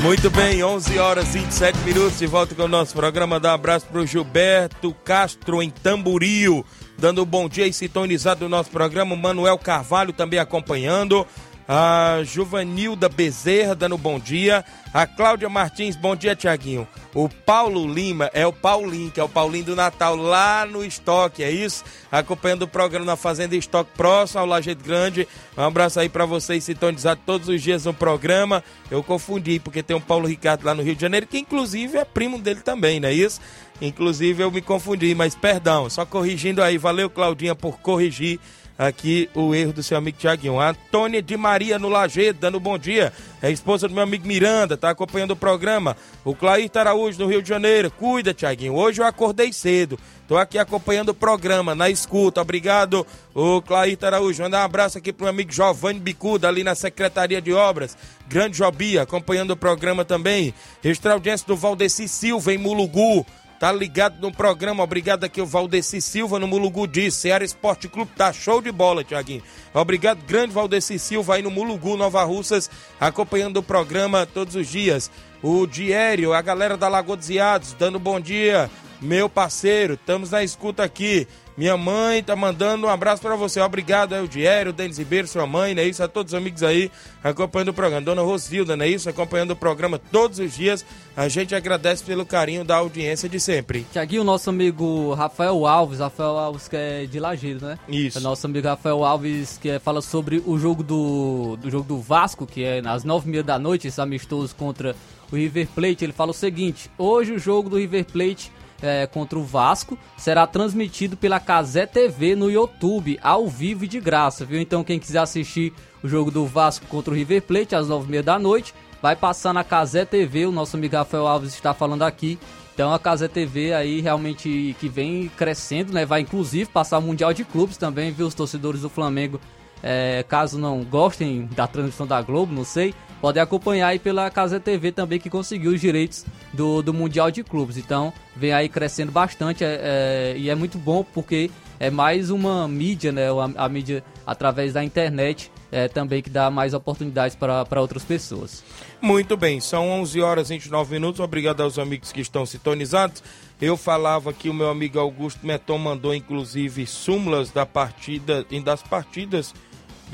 Muito 0.06 0.30
bem, 0.30 0.64
11 0.64 1.00
horas 1.00 1.34
e 1.34 1.40
27 1.40 1.80
minutos 1.80 2.20
de 2.20 2.28
volta 2.28 2.54
com 2.54 2.62
o 2.62 2.68
nosso 2.68 2.94
programa. 2.94 3.40
Dá 3.40 3.50
um 3.50 3.56
abraço 3.56 3.88
para 3.88 4.00
o 4.00 4.06
Gilberto 4.06 4.94
Castro 5.04 5.64
em 5.64 5.72
Tamboril, 5.72 6.64
dando 6.96 7.24
um 7.24 7.26
bom 7.26 7.50
dia 7.50 7.66
e 7.66 7.74
sintonizado 7.74 8.44
no 8.44 8.50
nosso 8.50 8.70
programa. 8.70 9.16
Manuel 9.16 9.58
Carvalho 9.58 10.14
também 10.14 10.38
acompanhando 10.38 11.26
a 11.68 12.22
Juvanilda 12.24 13.10
Bezerra 13.10 13.74
dando 13.74 13.98
bom 13.98 14.20
dia, 14.20 14.64
a 14.94 15.08
Cláudia 15.08 15.50
Martins, 15.50 15.96
bom 15.96 16.16
dia 16.16 16.36
Tiaguinho, 16.36 16.88
o 17.14 17.28
Paulo 17.28 17.92
Lima, 17.92 18.30
é 18.34 18.46
o 18.46 18.54
Paulinho, 18.54 19.10
que 19.10 19.20
é 19.20 19.24
o 19.24 19.30
Paulinho 19.30 19.66
do 19.66 19.76
Natal, 19.76 20.16
lá 20.16 20.66
no 20.66 20.86
Estoque, 20.86 21.44
é 21.44 21.50
isso? 21.50 21.84
Acompanhando 22.12 22.64
o 22.64 22.68
programa 22.68 23.06
na 23.06 23.16
Fazenda 23.16 23.56
Estoque 23.56 23.92
próximo 23.96 24.42
ao 24.42 24.46
Lajeito 24.46 24.84
Grande, 24.84 25.28
um 25.58 25.64
abraço 25.64 26.00
aí 26.00 26.08
para 26.08 26.26
vocês 26.26 26.64
sintonizados 26.64 27.24
todos 27.26 27.50
os 27.50 27.62
dias 27.62 27.86
no 27.86 27.94
programa, 27.94 28.64
eu 28.92 29.02
confundi, 29.02 29.60
porque 29.60 29.82
tem 29.82 29.96
um 29.96 30.02
Paulo 30.02 30.28
Ricardo 30.28 30.66
lá 30.66 30.76
no 30.76 30.84
Rio 30.84 30.96
de 30.96 31.02
Janeiro, 31.02 31.26
que 31.26 31.40
inclusive 31.40 31.98
é 31.98 32.06
primo 32.06 32.38
dele 32.40 32.62
também, 32.62 33.00
não 33.00 33.10
é 33.10 33.14
isso? 33.14 33.42
Inclusive 33.82 34.44
eu 34.44 34.52
me 34.52 34.62
confundi, 34.62 35.14
mas 35.16 35.36
perdão, 35.36 35.90
só 35.90 36.06
corrigindo 36.06 36.62
aí, 36.62 36.78
valeu 36.78 37.10
Claudinha 37.10 37.56
por 37.56 37.80
corrigir 37.80 38.40
aqui 38.78 39.30
o 39.34 39.56
erro 39.56 39.74
do 39.74 39.82
seu 39.82 39.98
amigo 39.98 40.18
Tiaguinho. 40.18 40.60
A 40.60 40.70
Antônia 40.70 41.22
de 41.22 41.36
Maria 41.38 41.80
no 41.80 41.90
Lajeado, 41.90 42.40
dando 42.40 42.60
bom 42.60 42.78
dia. 42.78 43.12
É 43.42 43.52
esposa 43.52 43.88
do 43.88 43.94
meu 43.94 44.04
amigo 44.04 44.28
Miranda, 44.28 44.76
tá 44.76 44.90
acompanhando 44.90 45.32
o 45.32 45.36
programa. 45.36 45.96
O 46.24 46.36
Clair 46.36 46.70
Araújo, 46.76 47.20
no 47.20 47.30
Rio 47.30 47.42
de 47.42 47.50
Janeiro. 47.50 47.92
Cuida, 47.92 48.34
Tiaguinho. 48.34 48.76
Hoje 48.76 49.02
eu 49.02 49.06
acordei 49.06 49.54
cedo. 49.54 50.00
Tô 50.28 50.38
aqui 50.38 50.58
acompanhando 50.58 51.10
o 51.10 51.14
programa, 51.14 51.76
na 51.76 51.90
escuta. 51.90 52.42
Obrigado, 52.42 53.06
o 53.34 53.62
Clair 53.62 53.98
Araújo. 54.02 54.42
Mandar 54.42 54.62
um 54.62 54.66
abraço 54.66 54.98
aqui 54.98 55.14
pro 55.14 55.26
meu 55.26 55.30
amigo 55.30 55.52
Giovanni 55.52 56.00
Bicuda, 56.00 56.48
ali 56.48 56.64
na 56.64 56.74
Secretaria 56.74 57.42
de 57.42 57.54
Obras. 57.54 57.96
Grande 58.28 58.58
Jobia, 58.58 59.04
acompanhando 59.04 59.52
o 59.52 59.58
programa 59.58 60.04
também. 60.04 60.54
Registrar 60.82 61.14
audiência 61.14 61.46
do 61.46 61.56
Valdeci 61.56 62.08
Silva, 62.08 62.54
em 62.54 62.58
Mulugu. 62.58 63.26
Tá 63.60 63.72
ligado 63.72 64.20
no 64.20 64.32
programa, 64.32 64.84
obrigado 64.84 65.24
aqui 65.24 65.42
o 65.42 65.46
Valdeci 65.46 66.02
Silva 66.02 66.38
no 66.40 66.48
Mulugu 66.48 66.86
disse, 66.86 67.22
Ceará 67.22 67.46
Esporte 67.46 67.88
Clube 67.88 68.12
tá 68.16 68.34
show 68.34 68.62
de 68.62 68.72
bola, 68.72 69.04
Tiaguinho. 69.04 69.42
Obrigado, 69.74 70.24
grande 70.26 70.54
Valdeci 70.54 71.00
Silva 71.00 71.36
aí 71.36 71.42
no 71.42 71.50
Mulugu, 71.50 71.96
Nova 71.96 72.24
Russas, 72.24 72.70
acompanhando 73.00 73.58
o 73.58 73.64
programa 73.64 74.26
todos 74.26 74.56
os 74.56 74.68
dias. 74.68 75.10
O 75.42 75.66
Diério, 75.66 76.34
a 76.34 76.42
galera 76.42 76.76
da 76.76 76.88
Lagoa 76.88 77.16
dos 77.16 77.30
Iados, 77.30 77.74
dando 77.74 77.98
bom 78.00 78.20
dia 78.20 78.70
meu 79.02 79.30
parceiro, 79.30 79.94
estamos 79.94 80.32
na 80.32 80.44
escuta 80.44 80.84
aqui. 80.84 81.28
Minha 81.58 81.78
mãe 81.78 82.22
tá 82.22 82.36
mandando 82.36 82.86
um 82.86 82.90
abraço 82.90 83.22
para 83.22 83.36
você. 83.38 83.62
Obrigado 83.62 84.14
aí, 84.14 84.22
o 84.22 84.28
Diério, 84.28 84.72
o 84.72 84.74
Denis 84.74 84.98
Ribeiro, 84.98 85.26
sua 85.26 85.48
mãe, 85.48 85.74
né? 85.74 85.86
Isso, 85.86 86.04
a 86.04 86.08
todos 86.08 86.34
os 86.34 86.38
amigos 86.38 86.62
aí 86.64 86.92
acompanhando 87.24 87.70
o 87.70 87.74
programa. 87.74 88.02
Dona 88.02 88.22
Rosilda, 88.22 88.76
né? 88.76 88.88
Isso, 88.90 89.10
acompanhando 89.10 89.52
o 89.52 89.56
programa 89.56 89.98
todos 89.98 90.40
os 90.40 90.54
dias. 90.54 90.86
A 91.16 91.30
gente 91.30 91.56
agradece 91.56 92.04
pelo 92.04 92.26
carinho 92.26 92.66
da 92.66 92.76
audiência 92.76 93.30
de 93.30 93.40
sempre. 93.40 93.86
Tiaguinho, 93.94 94.26
nosso 94.26 94.50
amigo 94.50 95.14
Rafael 95.14 95.66
Alves, 95.66 96.00
Rafael 96.00 96.38
Alves 96.38 96.68
que 96.68 96.76
é 96.76 97.06
de 97.06 97.22
Lajeiro, 97.22 97.66
né? 97.66 97.80
Isso. 97.88 98.18
É 98.18 98.22
nosso 98.22 98.46
amigo 98.46 98.68
Rafael 98.68 99.06
Alves 99.06 99.58
que 99.58 99.70
é, 99.70 99.80
fala 99.80 100.02
sobre 100.02 100.44
o 100.46 100.60
jogo 100.60 100.84
do, 100.84 101.56
do 101.56 101.72
jogo 101.72 101.88
do 101.88 102.02
Vasco, 102.02 102.46
que 102.46 102.66
é 102.66 102.82
às 102.86 103.06
nove 103.06 103.30
e 103.30 103.32
meia 103.32 103.44
da 103.44 103.58
noite, 103.58 103.88
esse 103.88 104.02
amistoso 104.02 104.54
contra 104.54 104.94
o 105.32 105.36
River 105.38 105.68
Plate. 105.74 106.04
Ele 106.04 106.14
fala 106.14 106.32
o 106.32 106.34
seguinte: 106.34 106.92
hoje 106.98 107.32
o 107.32 107.40
jogo 107.40 107.70
do 107.70 107.78
River 107.78 108.04
Plate 108.04 108.52
é, 108.86 109.08
contra 109.08 109.38
o 109.38 109.44
Vasco 109.44 109.98
será 110.18 110.46
transmitido 110.46 111.18
pela 111.18 111.40
Casé 111.40 111.86
TV 111.86 112.36
no 112.36 112.50
YouTube, 112.50 113.20
ao 113.22 113.48
vivo 113.48 113.86
e 113.86 113.88
de 113.88 114.00
graça, 114.00 114.46
viu? 114.46 114.60
Então 114.60 114.84
quem 114.84 115.00
quiser 115.00 115.20
assistir 115.20 115.74
o 116.04 116.08
jogo 116.08 116.30
do 116.30 116.46
Vasco 116.46 116.86
contra 116.88 117.12
o 117.14 117.16
River 117.16 117.42
Plate 117.42 117.76
às 117.76 117.88
nove 117.88 118.08
e 118.08 118.12
meia 118.12 118.24
da 118.24 118.38
noite, 118.38 118.74
vai 119.02 119.16
passar 119.16 119.54
na 119.54 119.64
Casé 119.64 120.06
TV, 120.06 120.46
o 120.46 120.52
nosso 120.52 120.78
amigo 120.78 120.96
Rafael 120.96 121.28
Alves 121.28 121.54
está 121.54 121.74
falando 121.74 122.04
aqui. 122.04 122.40
Então 122.74 122.94
a 122.94 123.00
Casé 123.00 123.28
TV 123.28 123.74
aí 123.74 124.02
realmente 124.02 124.76
que 124.80 124.90
vem 124.90 125.30
crescendo, 125.30 125.94
né? 125.94 126.06
Vai 126.06 126.22
inclusive 126.22 126.70
passar 126.70 126.98
o 126.98 127.02
Mundial 127.02 127.34
de 127.34 127.46
Clubes 127.46 127.78
também, 127.78 128.12
viu? 128.12 128.28
Os 128.28 128.36
torcedores 128.36 128.82
do 128.82 128.90
Flamengo, 128.90 129.40
é, 129.88 130.26
caso 130.28 130.58
não 130.58 130.84
gostem 130.84 131.48
da 131.56 131.68
transmissão 131.68 132.08
da 132.08 132.20
Globo, 132.20 132.52
não 132.52 132.64
sei, 132.64 132.92
podem 133.22 133.42
acompanhar 133.42 133.90
aí 133.90 134.00
pela 134.00 134.28
Casa 134.32 134.60
TV 134.60 134.92
também, 134.92 135.20
que 135.20 135.30
conseguiu 135.30 135.72
os 135.72 135.80
direitos 135.80 136.26
do, 136.52 136.82
do 136.82 136.92
Mundial 136.92 137.30
de 137.30 137.44
Clubes. 137.44 137.78
Então, 137.78 138.12
vem 138.36 138.52
aí 138.52 138.68
crescendo 138.68 139.12
bastante 139.12 139.64
é, 139.64 140.34
é, 140.34 140.38
e 140.38 140.50
é 140.50 140.56
muito 140.56 140.80
bom 140.80 141.06
porque 141.14 141.52
é 141.80 141.92
mais 141.92 142.32
uma 142.32 142.68
mídia, 142.68 143.12
né? 143.12 143.28
A, 143.30 143.66
a 143.66 143.70
mídia 143.70 144.04
através 144.26 144.74
da 144.74 144.84
internet 144.84 145.52
é, 145.72 145.88
também 145.88 146.22
que 146.22 146.30
dá 146.30 146.50
mais 146.50 146.74
oportunidades 146.74 147.36
para 147.36 147.82
outras 147.82 148.04
pessoas. 148.04 148.64
Muito 149.02 149.38
bem, 149.38 149.60
são 149.60 149.90
11 149.90 150.22
horas 150.22 150.50
e 150.50 150.54
29 150.54 150.94
minutos. 150.94 151.20
Obrigado 151.20 151.62
aos 151.62 151.78
amigos 151.78 152.12
que 152.12 152.22
estão 152.22 152.46
sintonizados. 152.46 153.22
Eu 153.62 153.78
falava 153.78 154.34
que 154.34 154.50
o 154.50 154.54
meu 154.54 154.70
amigo 154.70 155.00
Augusto 155.00 155.46
Meton 155.46 155.78
mandou 155.78 156.14
inclusive 156.16 156.86
súmulas 156.88 157.52
da 157.52 157.66
partida 157.66 158.46
e 158.50 158.60
das 158.60 158.82
partidas 158.82 159.54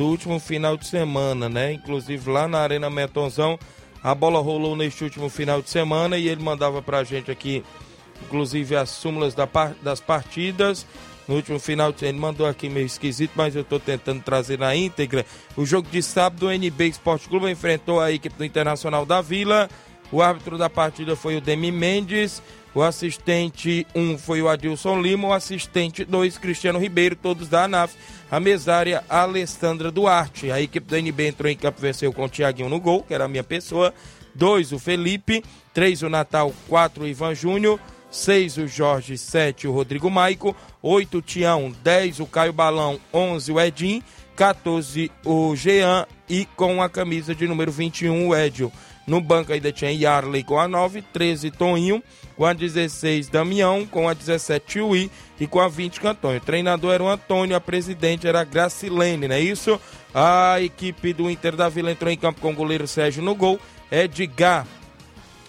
do 0.01 0.07
último 0.07 0.39
final 0.39 0.75
de 0.75 0.87
semana, 0.87 1.47
né? 1.47 1.73
Inclusive 1.73 2.27
lá 2.27 2.47
na 2.47 2.57
Arena 2.57 2.89
Metonzão, 2.89 3.59
a 4.01 4.15
bola 4.15 4.39
rolou 4.39 4.75
neste 4.75 5.03
último 5.03 5.29
final 5.29 5.61
de 5.61 5.69
semana 5.69 6.17
e 6.17 6.27
ele 6.27 6.41
mandava 6.41 6.81
pra 6.81 7.03
gente 7.03 7.29
aqui, 7.29 7.63
inclusive 8.23 8.75
as 8.75 8.89
súmulas 8.89 9.35
da, 9.35 9.47
das 9.83 9.99
partidas. 9.99 10.87
No 11.27 11.35
último 11.35 11.59
final, 11.59 11.93
ele 12.01 12.17
mandou 12.17 12.47
aqui 12.47 12.67
meio 12.67 12.87
esquisito, 12.87 13.33
mas 13.35 13.55
eu 13.55 13.61
estou 13.61 13.79
tentando 13.79 14.23
trazer 14.23 14.57
na 14.57 14.75
íntegra. 14.75 15.23
O 15.55 15.67
jogo 15.67 15.87
de 15.87 16.01
sábado, 16.01 16.47
o 16.47 16.51
NB 16.51 16.87
Esporte 16.87 17.29
Clube 17.29 17.51
enfrentou 17.51 17.99
a 17.99 18.11
equipe 18.11 18.35
do 18.35 18.43
Internacional 18.43 19.05
da 19.05 19.21
Vila. 19.21 19.69
O 20.11 20.19
árbitro 20.19 20.57
da 20.57 20.67
partida 20.67 21.15
foi 21.15 21.37
o 21.37 21.41
Demi 21.41 21.71
Mendes. 21.71 22.41
O 22.73 22.81
assistente 22.81 23.85
1 23.93 23.99
um 23.99 24.17
foi 24.17 24.41
o 24.41 24.47
Adilson 24.47 25.01
Lima, 25.01 25.27
o 25.27 25.33
assistente 25.33 26.05
2, 26.05 26.37
Cristiano 26.37 26.79
Ribeiro, 26.79 27.17
todos 27.17 27.49
da 27.49 27.65
ANAF. 27.65 27.95
A 28.29 28.39
mesária 28.39 29.03
Alessandra 29.09 29.91
Duarte. 29.91 30.49
A 30.51 30.61
equipe 30.61 30.87
do 30.87 30.95
NB 30.95 31.27
entrou 31.27 31.51
em 31.51 31.57
campo 31.57 31.81
venceu 31.81 32.13
com 32.13 32.23
o 32.23 32.29
Thiaguinho 32.29 32.69
no 32.69 32.79
gol, 32.79 33.03
que 33.03 33.13
era 33.13 33.25
a 33.25 33.27
minha 33.27 33.43
pessoa. 33.43 33.93
2 34.33 34.71
o 34.71 34.79
Felipe, 34.79 35.43
3 35.73 36.03
o 36.03 36.09
Natal, 36.09 36.53
4 36.69 37.03
o 37.03 37.07
Ivan 37.07 37.35
Júnior, 37.35 37.77
6 38.09 38.57
o 38.57 38.67
Jorge, 38.67 39.17
7 39.17 39.67
o 39.67 39.73
Rodrigo 39.73 40.09
Maico, 40.09 40.55
8 40.81 41.17
o 41.17 41.21
Tião, 41.21 41.73
10 41.83 42.21
o 42.21 42.25
Caio 42.25 42.53
Balão, 42.53 42.97
11 43.13 43.51
o 43.51 43.59
Edinho, 43.59 44.01
14 44.35 45.11
o 45.25 45.53
Jean 45.57 46.07
e 46.29 46.45
com 46.55 46.81
a 46.81 46.89
camisa 46.89 47.35
de 47.35 47.45
número 47.47 47.71
21 47.71 48.27
o 48.27 48.35
Edio. 48.35 48.71
No 49.07 49.19
banco 49.19 49.51
ainda 49.51 49.71
tinha 49.71 49.91
Yarley 49.91 50.43
com 50.43 50.59
a 50.59 50.67
9, 50.67 51.01
13 51.01 51.51
Toninho, 51.51 52.03
com 52.35 52.45
a 52.45 52.53
16 52.53 53.27
Damião, 53.27 53.85
com 53.85 54.07
a 54.07 54.13
17 54.13 54.79
Ui 54.79 55.09
e 55.39 55.47
com 55.47 55.59
a 55.59 55.67
20 55.67 55.99
Cantônio. 55.99 56.37
O 56.37 56.45
treinador 56.45 56.93
era 56.93 57.03
o 57.03 57.09
Antônio, 57.09 57.55
a 57.55 57.61
presidente 57.61 58.27
era 58.27 58.41
a 58.41 58.43
Gracilene, 58.43 59.27
não 59.27 59.35
é 59.35 59.39
isso? 59.39 59.79
A 60.13 60.61
equipe 60.61 61.13
do 61.13 61.29
Inter 61.29 61.55
da 61.55 61.67
Vila 61.67 61.91
entrou 61.91 62.11
em 62.11 62.17
campo 62.17 62.41
com 62.41 62.51
o 62.51 62.55
goleiro 62.55 62.87
Sérgio 62.87 63.23
no 63.23 63.33
gol. 63.33 63.59
Edgar 63.91 64.67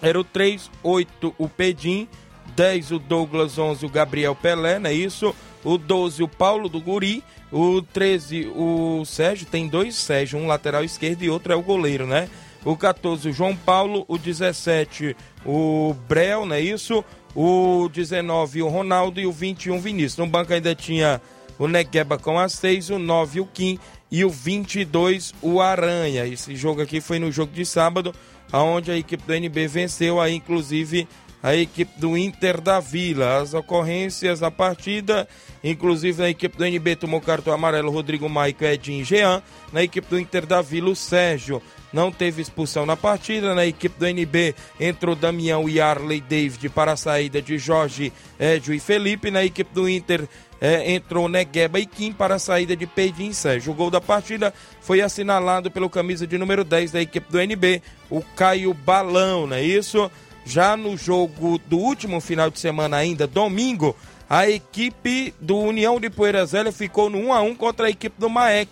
era 0.01 0.19
o 0.19 0.25
3, 0.25 0.71
8 0.83 1.35
o 1.38 1.49
Pedim, 1.49 2.09
10 2.57 2.93
o 2.93 2.99
Douglas, 2.99 3.59
11 3.59 3.85
o 3.85 3.88
Gabriel 3.88 4.35
Pelé, 4.35 4.79
não 4.79 4.91
é 4.91 4.95
isso? 4.95 5.35
O 5.65 5.79
12 5.79 6.23
o 6.23 6.29
Paulo 6.29 6.69
do 6.69 6.81
Guri, 6.81 7.23
o 7.53 7.83
13 7.83 8.53
o 8.57 9.05
Sérgio, 9.05 9.47
tem 9.47 9.69
dois 9.69 9.95
Sérgio, 9.95 10.38
um 10.38 10.47
lateral 10.47 10.83
esquerdo 10.83 11.23
e 11.23 11.31
outro 11.31 11.53
é 11.53 11.57
o 11.57 11.62
goleiro, 11.62 12.07
né? 12.07 12.29
O 12.64 12.77
14 12.77 13.29
o 13.29 13.33
João 13.33 13.57
Paulo, 13.57 14.05
o 14.09 14.16
17 14.16 15.16
o 15.44 15.94
Brel, 16.09 16.46
não 16.46 16.57
é 16.57 16.61
isso? 16.61 17.05
O 17.35 17.88
19 17.92 18.62
o 18.62 18.68
Ronaldo 18.68 19.20
e 19.20 19.27
o 19.27 19.33
21 19.33 19.77
o 19.77 19.81
Vinícius. 19.81 20.18
No 20.18 20.27
banco 20.27 20.53
ainda 20.53 20.75
tinha 20.75 21.20
o 21.59 21.66
Negueba 21.66 22.18
com 22.18 22.38
a 22.38 22.48
6, 22.48 22.90
o 22.90 22.98
9 22.98 23.40
o 23.40 23.46
Kim 23.46 23.79
e 24.11 24.25
o 24.25 24.31
22 24.31 25.35
o 25.42 25.61
Aranha. 25.61 26.27
Esse 26.27 26.55
jogo 26.55 26.83
aqui 26.83 27.01
foi 27.01 27.18
no 27.18 27.33
jogo 27.33 27.53
de 27.53 27.64
sábado, 27.64 28.14
aonde 28.51 28.90
a 28.90 28.96
equipe 28.96 29.25
do 29.25 29.35
NB 29.35 29.66
venceu 29.66 30.20
aí 30.20 30.35
inclusive 30.35 31.09
a 31.43 31.57
equipe 31.57 31.99
do 31.99 32.17
Inter 32.17 32.61
da 32.61 32.79
Vila. 32.79 33.39
As 33.39 33.53
ocorrências 33.53 34.41
da 34.41 34.51
partida, 34.51 35.29
inclusive 35.63 36.23
na 36.23 36.31
equipe 36.31 36.57
do 36.57 36.65
NB 36.65 36.97
tomou 36.97 37.21
cartão 37.21 37.53
amarelo 37.53 37.91
Rodrigo 37.91 38.29
Maico, 38.29 38.65
Edinho 38.65 39.03
e 39.03 39.05
Jean. 39.05 39.43
Na 39.73 39.83
equipe 39.83 40.09
do 40.09 40.19
Inter 40.19 40.47
da 40.47 40.63
Vila, 40.63 40.91
o 40.91 40.97
Sérgio 40.97 41.61
não 41.93 42.13
teve 42.13 42.41
expulsão 42.41 42.87
na 42.87 42.97
partida. 42.97 43.55
Na 43.55 43.67
equipe 43.67 43.99
do 43.99 44.07
NB 44.07 44.55
entrou 44.79 45.17
Damião 45.17 45.69
e 45.69 45.81
Arley 45.81 46.21
David 46.21 46.69
para 46.69 46.93
a 46.93 46.97
saída 46.97 47.43
de 47.43 47.59
Jorge, 47.59 48.13
Édio 48.39 48.73
e 48.73 48.79
Felipe. 48.79 49.31
Na 49.31 49.45
equipe 49.45 49.75
do 49.75 49.89
Inter 49.89 50.29
é, 50.61 50.93
entrou 50.93 51.29
Negueba 51.29 51.81
e 51.81 51.87
Kim 51.87 52.13
para 52.13 52.37
a 52.37 52.39
saída 52.39 52.77
de 52.77 52.87
Peidin 52.87 53.33
Sérgio. 53.33 53.73
O 53.73 53.75
gol 53.75 53.91
da 53.91 54.01
partida 54.01 54.55
foi 54.81 55.01
assinalado 55.01 55.73
pelo 55.73 55.91
camisa 55.91 56.25
de 56.25 56.39
número 56.39 56.63
10 56.63 56.93
da 56.93 57.03
equipe 57.03 57.31
do 57.33 57.41
NB, 57.41 57.83
o 58.09 58.23
Caio 58.37 58.73
Balão, 58.73 59.49
não 59.49 59.57
é 59.57 59.63
isso? 59.63 60.09
Já 60.45 60.77
no 60.77 60.97
jogo 60.97 61.59
do 61.67 61.79
último 61.79 62.21
final 62.21 62.51
de 62.51 62.59
semana 62.59 62.97
ainda, 62.97 63.27
domingo, 63.27 63.97
a 64.29 64.49
equipe 64.49 65.35
do 65.41 65.59
União 65.59 66.01
de 66.01 66.11
Poeira 66.11 66.45
Zélia 66.45 66.73
ficou 66.73 67.09
no 67.09 67.19
1 67.19 67.33
a 67.33 67.43
1 67.43 67.55
contra 67.55 67.87
a 67.87 67.91
equipe 67.91 68.19
do 68.19 68.31
Maek. 68.31 68.71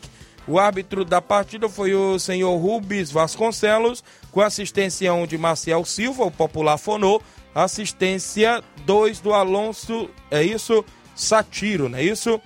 O 0.48 0.58
árbitro 0.58 1.04
da 1.04 1.20
partida 1.20 1.68
foi 1.68 1.94
o 1.94 2.18
senhor 2.18 2.56
Rubens 2.56 3.10
Vasconcelos, 3.12 4.02
com 4.32 4.40
assistência 4.40 5.12
1 5.12 5.26
de 5.26 5.38
Marcial 5.38 5.84
Silva, 5.84 6.24
o 6.24 6.30
popular 6.30 6.78
Fonô, 6.78 7.20
assistência 7.54 8.62
2 8.84 9.20
do 9.20 9.32
Alonso, 9.32 10.08
é 10.30 10.42
isso? 10.42 10.84
Satiro, 11.14 11.88
não 11.88 11.98
é 11.98 12.02
isso? 12.02 12.40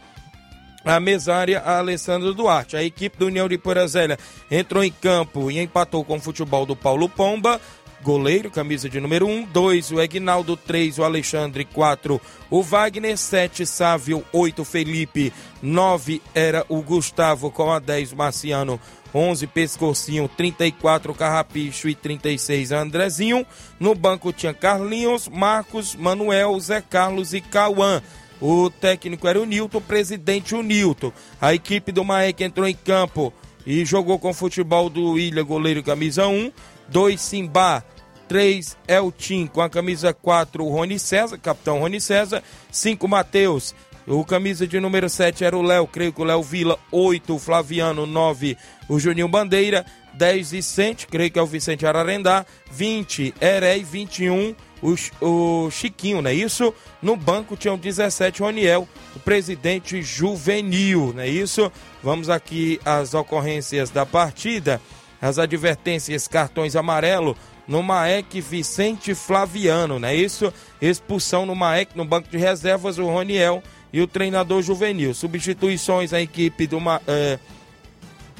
A 0.84 1.00
mesária 1.00 1.60
Alessandro 1.60 2.34
Duarte. 2.34 2.76
A 2.76 2.82
equipe 2.82 3.16
do 3.16 3.26
União 3.26 3.48
de 3.48 3.56
Porazélia 3.56 4.18
entrou 4.50 4.84
em 4.84 4.90
campo 4.90 5.50
e 5.50 5.58
empatou 5.58 6.04
com 6.04 6.16
o 6.16 6.20
futebol 6.20 6.66
do 6.66 6.76
Paulo 6.76 7.08
Pomba 7.08 7.58
goleiro, 8.04 8.50
camisa 8.50 8.86
de 8.86 9.00
número 9.00 9.26
1, 9.26 9.46
2 9.46 9.92
o 9.92 10.00
Egnaldo, 10.00 10.58
3 10.58 10.98
o 10.98 11.04
Alexandre, 11.04 11.64
4 11.64 12.20
o 12.50 12.62
Wagner, 12.62 13.16
7 13.16 13.64
Sávio, 13.64 14.22
8 14.30 14.62
Felipe, 14.62 15.32
9 15.62 16.20
era 16.34 16.66
o 16.68 16.82
Gustavo 16.82 17.50
com 17.50 17.72
a 17.72 17.78
10 17.78 18.12
Marciano, 18.12 18.78
11 19.14 19.46
Pescocinho, 19.46 20.28
34 20.28 21.14
Carrapicho 21.14 21.88
e 21.88 21.94
36 21.94 22.72
Andrezinho. 22.72 23.46
No 23.80 23.94
banco 23.94 24.32
tinha 24.32 24.52
Carlinhos, 24.52 25.26
Marcos, 25.26 25.96
Manuel, 25.96 26.60
Zé 26.60 26.82
Carlos 26.82 27.32
e 27.32 27.40
Cauã. 27.40 28.02
O 28.38 28.68
técnico 28.68 29.26
era 29.26 29.40
o 29.40 29.46
Nilton, 29.46 29.78
o 29.78 29.80
presidente 29.80 30.54
o 30.54 30.62
Nilton. 30.62 31.10
A 31.40 31.54
equipe 31.54 31.90
do 31.90 32.04
Maek 32.04 32.44
entrou 32.44 32.68
em 32.68 32.74
campo 32.74 33.32
e 33.66 33.82
jogou 33.86 34.18
com 34.18 34.28
o 34.28 34.34
futebol 34.34 34.90
do 34.90 35.18
Ilha, 35.18 35.42
goleiro 35.42 35.82
camisa 35.82 36.26
1. 36.26 36.52
2 36.88 37.20
Simba, 37.20 37.84
3, 38.28 38.76
Eltim, 38.88 39.46
com 39.46 39.60
a 39.60 39.70
camisa 39.70 40.12
4, 40.12 40.64
o 40.64 40.70
Rony 40.70 40.98
César, 40.98 41.38
capitão 41.38 41.78
Rony 41.78 42.00
César. 42.00 42.42
5, 42.70 43.06
Matheus. 43.06 43.74
O 44.06 44.22
camisa 44.24 44.66
de 44.66 44.78
número 44.78 45.08
7 45.08 45.44
era 45.44 45.56
o 45.56 45.62
Léo, 45.62 45.86
creio 45.86 46.12
que 46.12 46.20
o 46.20 46.24
Léo 46.24 46.42
Vila. 46.42 46.78
8, 46.92 47.34
o 47.34 47.38
Flaviano. 47.38 48.06
9, 48.06 48.56
o 48.88 48.98
Juninho 48.98 49.28
Bandeira. 49.28 49.86
10, 50.12 50.50
Vicente, 50.52 51.06
creio 51.06 51.30
que 51.30 51.38
é 51.38 51.42
o 51.42 51.46
Vicente 51.46 51.86
Ararendá. 51.86 52.44
20, 52.70 53.34
Erei. 53.40 53.82
21, 53.82 54.54
o, 54.82 54.94
o 55.26 55.70
Chiquinho, 55.70 56.20
não 56.20 56.30
é 56.30 56.34
isso? 56.34 56.72
No 57.00 57.16
banco 57.16 57.56
tinham 57.56 57.78
17, 57.78 58.42
Roniel, 58.42 58.86
o 59.16 59.20
presidente 59.20 60.02
juvenil, 60.02 61.12
não 61.14 61.22
é 61.22 61.28
isso? 61.28 61.72
Vamos 62.02 62.28
aqui 62.28 62.78
às 62.84 63.14
ocorrências 63.14 63.90
da 63.90 64.04
partida 64.04 64.80
as 65.24 65.38
advertências, 65.38 66.28
cartões 66.28 66.76
amarelo 66.76 67.34
no 67.66 67.82
Maek 67.82 68.40
Vicente 68.40 69.14
Flaviano, 69.14 69.98
né? 69.98 70.14
Isso, 70.14 70.52
expulsão 70.80 71.46
no 71.46 71.54
Maek, 71.54 71.96
no 71.96 72.04
banco 72.04 72.28
de 72.28 72.36
reservas, 72.36 72.98
o 72.98 73.06
Roniel 73.06 73.62
e 73.92 74.00
o 74.00 74.06
treinador 74.06 74.62
juvenil. 74.62 75.14
Substituições 75.14 76.12
a 76.12 76.20
equipe 76.20 76.66
do, 76.66 76.78
é, 77.06 77.38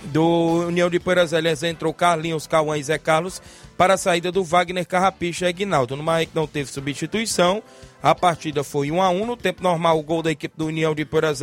do 0.04 0.66
União 0.66 0.90
de 0.90 0.98
Poeiras 1.00 1.32
entrou 1.62 1.94
Carlinhos, 1.94 2.46
Cauã 2.46 2.76
e 2.76 2.82
Zé 2.82 2.98
Carlos 2.98 3.40
para 3.76 3.94
a 3.94 3.96
saída 3.98 4.30
do 4.30 4.44
Wagner 4.44 4.86
Carrapicha 4.86 5.46
e 5.46 5.48
Aguinaldo. 5.48 5.96
No 5.96 6.02
Maek 6.02 6.30
não 6.34 6.46
teve 6.46 6.70
substituição, 6.70 7.62
a 8.02 8.14
partida 8.14 8.62
foi 8.62 8.90
1 8.90 9.00
a 9.00 9.08
1 9.10 9.26
no 9.26 9.36
tempo 9.36 9.62
normal 9.62 9.98
o 9.98 10.02
gol 10.02 10.22
da 10.22 10.30
equipe 10.30 10.54
do 10.56 10.66
União 10.66 10.94
de 10.94 11.04
Poeiras 11.04 11.40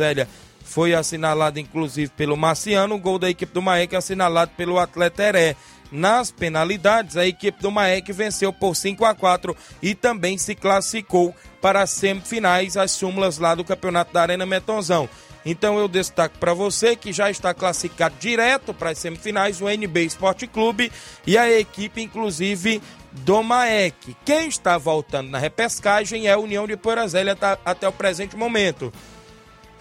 foi 0.64 0.94
assinalado 0.94 1.58
inclusive 1.58 2.10
pelo 2.16 2.36
Marciano, 2.36 2.94
o 2.94 2.98
gol 2.98 3.18
da 3.18 3.30
equipe 3.30 3.52
do 3.52 3.62
Maek 3.62 3.94
assinalado 3.94 4.52
pelo 4.56 4.78
atleta 4.78 5.22
Heré. 5.22 5.56
Nas 5.90 6.30
penalidades, 6.30 7.18
a 7.18 7.26
equipe 7.26 7.60
do 7.60 7.70
Maek 7.70 8.10
venceu 8.12 8.50
por 8.50 8.74
5 8.74 9.04
a 9.04 9.14
4 9.14 9.54
e 9.82 9.94
também 9.94 10.38
se 10.38 10.54
classificou 10.54 11.34
para 11.60 11.82
as 11.82 11.90
semifinais, 11.90 12.78
as 12.78 12.92
súmulas 12.92 13.36
lá 13.36 13.54
do 13.54 13.62
Campeonato 13.62 14.12
da 14.12 14.22
Arena 14.22 14.46
Metonzão. 14.46 15.08
Então 15.44 15.78
eu 15.78 15.88
destaco 15.88 16.38
para 16.38 16.54
você 16.54 16.96
que 16.96 17.12
já 17.12 17.30
está 17.30 17.52
classificado 17.52 18.14
direto 18.18 18.72
para 18.72 18.90
as 18.90 18.98
semifinais 18.98 19.60
o 19.60 19.68
NB 19.68 20.04
Esporte 20.04 20.46
Clube 20.46 20.90
e 21.26 21.36
a 21.36 21.50
equipe, 21.50 22.00
inclusive, 22.00 22.80
do 23.12 23.42
Maek. 23.42 24.16
Quem 24.24 24.48
está 24.48 24.78
voltando 24.78 25.30
na 25.30 25.38
repescagem 25.38 26.26
é 26.26 26.32
a 26.32 26.38
União 26.38 26.66
de 26.66 26.76
Porazélia 26.76 27.36
até 27.64 27.86
o 27.86 27.92
presente 27.92 28.36
momento. 28.36 28.92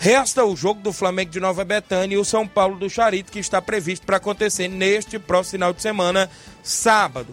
Resta 0.01 0.43
o 0.43 0.55
jogo 0.55 0.81
do 0.81 0.91
Flamengo 0.91 1.29
de 1.29 1.39
Nova 1.39 1.63
Betânia 1.63 2.15
e 2.15 2.17
o 2.17 2.25
São 2.25 2.47
Paulo 2.47 2.75
do 2.75 2.89
Charito, 2.89 3.31
que 3.31 3.37
está 3.37 3.61
previsto 3.61 4.03
para 4.03 4.17
acontecer 4.17 4.67
neste 4.67 5.19
próximo 5.19 5.51
final 5.51 5.71
de 5.71 5.79
semana, 5.79 6.27
sábado. 6.63 7.31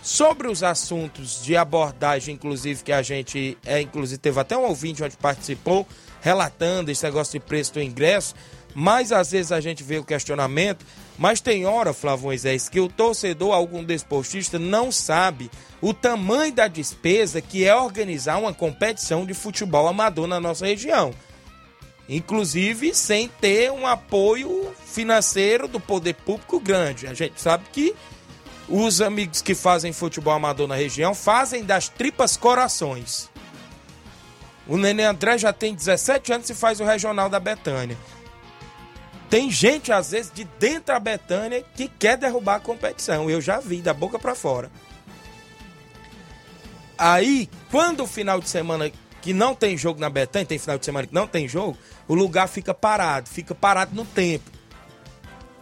Sobre 0.00 0.46
os 0.46 0.62
assuntos 0.62 1.42
de 1.42 1.56
abordagem, 1.56 2.36
inclusive, 2.36 2.84
que 2.84 2.92
a 2.92 3.02
gente, 3.02 3.58
é, 3.66 3.80
inclusive, 3.80 4.16
teve 4.16 4.38
até 4.38 4.56
um 4.56 4.62
ouvinte 4.62 5.02
onde 5.02 5.16
participou, 5.16 5.84
relatando 6.20 6.88
esse 6.88 7.02
negócio 7.02 7.32
de 7.32 7.44
preço 7.44 7.74
do 7.74 7.82
ingresso, 7.82 8.36
mas 8.76 9.10
às 9.10 9.32
vezes 9.32 9.50
a 9.50 9.60
gente 9.60 9.82
vê 9.82 9.98
o 9.98 10.04
questionamento, 10.04 10.86
mas 11.18 11.40
tem 11.40 11.66
hora, 11.66 11.92
Flávio 11.92 12.26
Moisés, 12.26 12.68
que 12.68 12.78
o 12.78 12.88
torcedor, 12.88 13.52
algum 13.54 13.82
desportista, 13.82 14.56
não 14.56 14.92
sabe 14.92 15.50
o 15.80 15.92
tamanho 15.92 16.54
da 16.54 16.68
despesa 16.68 17.40
que 17.40 17.64
é 17.64 17.74
organizar 17.74 18.38
uma 18.38 18.54
competição 18.54 19.26
de 19.26 19.34
futebol 19.34 19.88
amador 19.88 20.28
na 20.28 20.38
nossa 20.38 20.64
região 20.64 21.12
inclusive 22.16 22.94
sem 22.94 23.28
ter 23.28 23.70
um 23.70 23.86
apoio 23.86 24.72
financeiro 24.84 25.66
do 25.66 25.80
poder 25.80 26.14
público 26.14 26.60
grande. 26.60 27.06
A 27.06 27.14
gente 27.14 27.40
sabe 27.40 27.64
que 27.72 27.94
os 28.68 29.00
amigos 29.00 29.42
que 29.42 29.54
fazem 29.54 29.92
futebol 29.92 30.34
amador 30.34 30.68
na 30.68 30.74
região 30.74 31.14
fazem 31.14 31.64
das 31.64 31.88
tripas 31.88 32.36
corações. 32.36 33.30
O 34.66 34.76
Nenê 34.76 35.04
André 35.04 35.38
já 35.38 35.52
tem 35.52 35.74
17 35.74 36.32
anos 36.32 36.50
e 36.50 36.54
faz 36.54 36.80
o 36.80 36.84
regional 36.84 37.28
da 37.28 37.40
Betânia. 37.40 37.96
Tem 39.28 39.50
gente, 39.50 39.90
às 39.90 40.10
vezes, 40.10 40.30
de 40.30 40.44
dentro 40.44 40.92
da 40.92 41.00
Betânia 41.00 41.64
que 41.74 41.88
quer 41.88 42.18
derrubar 42.18 42.56
a 42.56 42.60
competição. 42.60 43.30
Eu 43.30 43.40
já 43.40 43.58
vi, 43.58 43.80
da 43.80 43.94
boca 43.94 44.18
para 44.18 44.34
fora. 44.34 44.70
Aí, 46.98 47.48
quando 47.70 48.04
o 48.04 48.06
final 48.06 48.40
de 48.40 48.48
semana 48.48 48.92
que 49.22 49.32
não 49.32 49.54
tem 49.54 49.78
jogo 49.78 50.00
na 50.00 50.10
Betânia, 50.10 50.44
tem 50.44 50.58
final 50.58 50.76
de 50.76 50.84
semana 50.84 51.06
que 51.06 51.14
não 51.14 51.26
tem 51.26 51.48
jogo, 51.48 51.78
o 52.08 52.14
lugar 52.14 52.48
fica 52.48 52.74
parado, 52.74 53.28
fica 53.28 53.54
parado 53.54 53.94
no 53.94 54.04
tempo. 54.04 54.50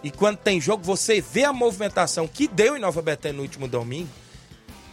E 0.02 0.10
quando 0.10 0.38
tem 0.38 0.58
jogo, 0.60 0.82
você 0.82 1.20
vê 1.20 1.44
a 1.44 1.52
movimentação 1.52 2.26
que 2.26 2.48
deu 2.48 2.76
em 2.76 2.80
Nova 2.80 3.02
Betânia 3.02 3.36
no 3.36 3.42
último 3.42 3.68
domingo. 3.68 4.08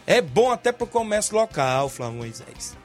É 0.06 0.22
bom 0.22 0.52
até 0.52 0.72
para 0.72 0.84
o 0.84 0.88
comércio 0.88 1.34
local, 1.36 1.88
Flávio 1.88 2.18
Moisés. 2.18 2.78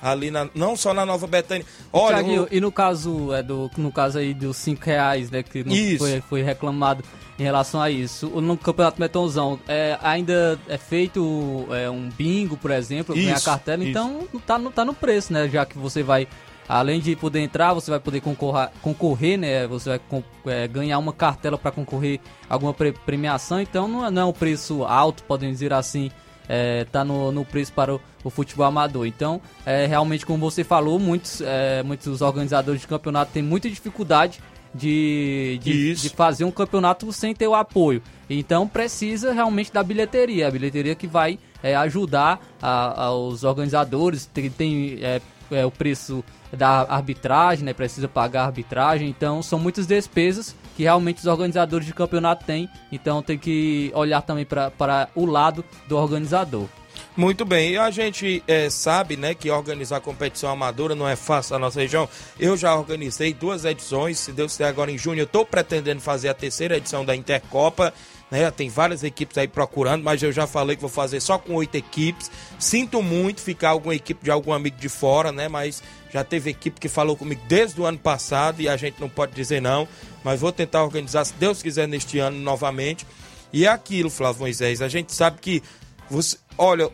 Ali 0.00 0.30
na, 0.30 0.48
não 0.54 0.76
só 0.76 0.94
na 0.94 1.04
Nova 1.04 1.26
Betânia. 1.26 1.66
Olha, 1.92 2.22
Thiago, 2.22 2.48
e 2.50 2.60
no 2.60 2.70
caso 2.70 3.32
é 3.32 3.42
do 3.42 3.70
no 3.76 3.90
caso 3.90 4.18
aí 4.18 4.32
dos 4.32 4.56
5 4.56 4.84
reais, 4.84 5.30
né, 5.30 5.42
que 5.42 5.64
foi, 5.98 6.20
foi 6.20 6.42
reclamado 6.42 7.02
em 7.38 7.42
relação 7.42 7.80
a 7.80 7.90
isso. 7.90 8.28
No 8.40 8.56
Campeonato 8.56 9.00
Metonzão, 9.00 9.58
é, 9.68 9.98
ainda 10.02 10.58
é 10.68 10.76
feito 10.76 11.66
é, 11.70 11.88
um 11.88 12.08
bingo, 12.08 12.56
por 12.56 12.70
exemplo, 12.70 13.16
isso, 13.16 13.24
ganhar 13.24 13.40
cartela, 13.40 13.82
isso. 13.82 13.90
então 13.90 14.28
tá 14.46 14.58
no, 14.58 14.70
tá 14.70 14.84
no 14.84 14.92
preço, 14.92 15.32
né? 15.32 15.48
Já 15.48 15.64
que 15.64 15.78
você 15.78 16.02
vai, 16.02 16.26
além 16.68 17.00
de 17.00 17.14
poder 17.14 17.40
entrar, 17.40 17.72
você 17.74 17.90
vai 17.90 18.00
poder 18.00 18.20
concorrer, 18.20 18.70
concorrer 18.82 19.38
né? 19.38 19.66
Você 19.68 19.90
vai 19.90 20.00
é, 20.46 20.66
ganhar 20.66 20.98
uma 20.98 21.12
cartela 21.12 21.56
para 21.56 21.70
concorrer 21.70 22.20
a 22.50 22.54
alguma 22.54 22.74
pre 22.74 22.92
premiação, 22.92 23.60
então 23.60 23.86
não 23.86 24.04
é, 24.04 24.10
não 24.10 24.22
é 24.22 24.24
um 24.24 24.32
preço 24.32 24.84
alto, 24.84 25.22
podem 25.22 25.50
dizer 25.50 25.72
assim. 25.72 26.10
É, 26.48 26.84
tá 26.84 27.04
no, 27.04 27.30
no 27.30 27.44
preço 27.44 27.72
para 27.72 27.94
o, 27.94 28.00
o 28.24 28.30
futebol 28.30 28.66
amador. 28.66 29.06
Então, 29.06 29.40
é, 29.66 29.86
realmente, 29.86 30.24
como 30.24 30.38
você 30.38 30.64
falou, 30.64 30.98
muitos, 30.98 31.42
é, 31.42 31.82
muitos 31.82 32.22
organizadores 32.22 32.80
de 32.80 32.86
campeonato 32.86 33.32
têm 33.32 33.42
muita 33.42 33.68
dificuldade 33.68 34.40
de, 34.74 35.58
de, 35.62 35.94
de, 35.94 36.08
fazer 36.10 36.44
um 36.44 36.50
campeonato 36.50 37.12
sem 37.12 37.34
ter 37.34 37.48
o 37.48 37.54
apoio. 37.54 38.02
Então 38.28 38.68
precisa 38.68 39.32
realmente 39.32 39.72
da 39.72 39.82
bilheteria, 39.82 40.48
a 40.48 40.50
bilheteria 40.50 40.94
que 40.94 41.06
vai 41.06 41.38
é, 41.62 41.74
ajudar 41.74 42.40
a, 42.60 43.04
aos 43.04 43.44
organizadores, 43.44 44.26
tem, 44.26 44.50
tem 44.50 44.98
é, 45.02 45.20
é, 45.50 45.64
o 45.64 45.70
preço 45.70 46.22
da 46.52 46.82
arbitragem, 46.82 47.64
né, 47.64 47.72
precisa 47.72 48.08
pagar 48.08 48.42
a 48.42 48.46
arbitragem, 48.46 49.08
então 49.08 49.42
são 49.42 49.58
muitas 49.58 49.86
despesas 49.86 50.54
que 50.78 50.84
realmente 50.84 51.18
os 51.18 51.26
organizadores 51.26 51.84
de 51.84 51.92
campeonato 51.92 52.44
têm, 52.44 52.70
então 52.92 53.20
tem 53.20 53.36
que 53.36 53.90
olhar 53.96 54.22
também 54.22 54.46
para 54.46 55.08
o 55.12 55.26
lado 55.26 55.64
do 55.88 55.96
organizador. 55.96 56.68
Muito 57.16 57.44
bem, 57.44 57.72
e 57.72 57.76
a 57.76 57.90
gente 57.90 58.44
é, 58.46 58.70
sabe 58.70 59.16
né, 59.16 59.34
que 59.34 59.50
organizar 59.50 60.00
competição 60.00 60.50
amadora 60.50 60.94
não 60.94 61.08
é 61.08 61.16
fácil 61.16 61.54
na 61.54 61.58
nossa 61.58 61.80
região. 61.80 62.08
Eu 62.38 62.56
já 62.56 62.76
organizei 62.76 63.34
duas 63.34 63.64
edições, 63.64 64.20
se 64.20 64.30
Deus 64.30 64.52
quiser, 64.52 64.68
agora 64.68 64.88
em 64.92 64.96
junho 64.96 65.18
eu 65.18 65.24
estou 65.24 65.44
pretendendo 65.44 66.00
fazer 66.00 66.28
a 66.28 66.34
terceira 66.34 66.76
edição 66.76 67.04
da 67.04 67.16
Intercopa. 67.16 67.92
Né, 68.30 68.48
tem 68.50 68.68
várias 68.68 69.02
equipes 69.02 69.36
aí 69.36 69.48
procurando, 69.48 70.04
mas 70.04 70.22
eu 70.22 70.30
já 70.30 70.46
falei 70.46 70.76
que 70.76 70.82
vou 70.82 70.90
fazer 70.90 71.18
só 71.18 71.38
com 71.38 71.54
oito 71.54 71.74
equipes. 71.74 72.30
Sinto 72.56 73.02
muito 73.02 73.40
ficar 73.40 73.70
alguma 73.70 73.96
equipe 73.96 74.22
de 74.22 74.30
algum 74.30 74.52
amigo 74.52 74.76
de 74.76 74.88
fora, 74.88 75.32
né? 75.32 75.48
Mas 75.48 75.82
já 76.12 76.24
teve 76.24 76.50
equipe 76.50 76.80
que 76.80 76.88
falou 76.88 77.16
comigo 77.16 77.40
desde 77.48 77.80
o 77.80 77.86
ano 77.86 77.98
passado 77.98 78.60
e 78.60 78.68
a 78.68 78.76
gente 78.76 79.00
não 79.00 79.08
pode 79.08 79.32
dizer 79.32 79.60
não. 79.60 79.86
Mas 80.24 80.40
vou 80.40 80.52
tentar 80.52 80.82
organizar, 80.82 81.24
se 81.24 81.34
Deus 81.34 81.62
quiser, 81.62 81.86
neste 81.86 82.18
ano 82.18 82.38
novamente. 82.38 83.06
E 83.52 83.64
é 83.64 83.68
aquilo, 83.68 84.10
Flávio 84.10 84.42
Moisés, 84.42 84.82
a 84.82 84.88
gente 84.88 85.14
sabe 85.14 85.38
que 85.40 85.62
você, 86.10 86.36
olha, 86.56 86.90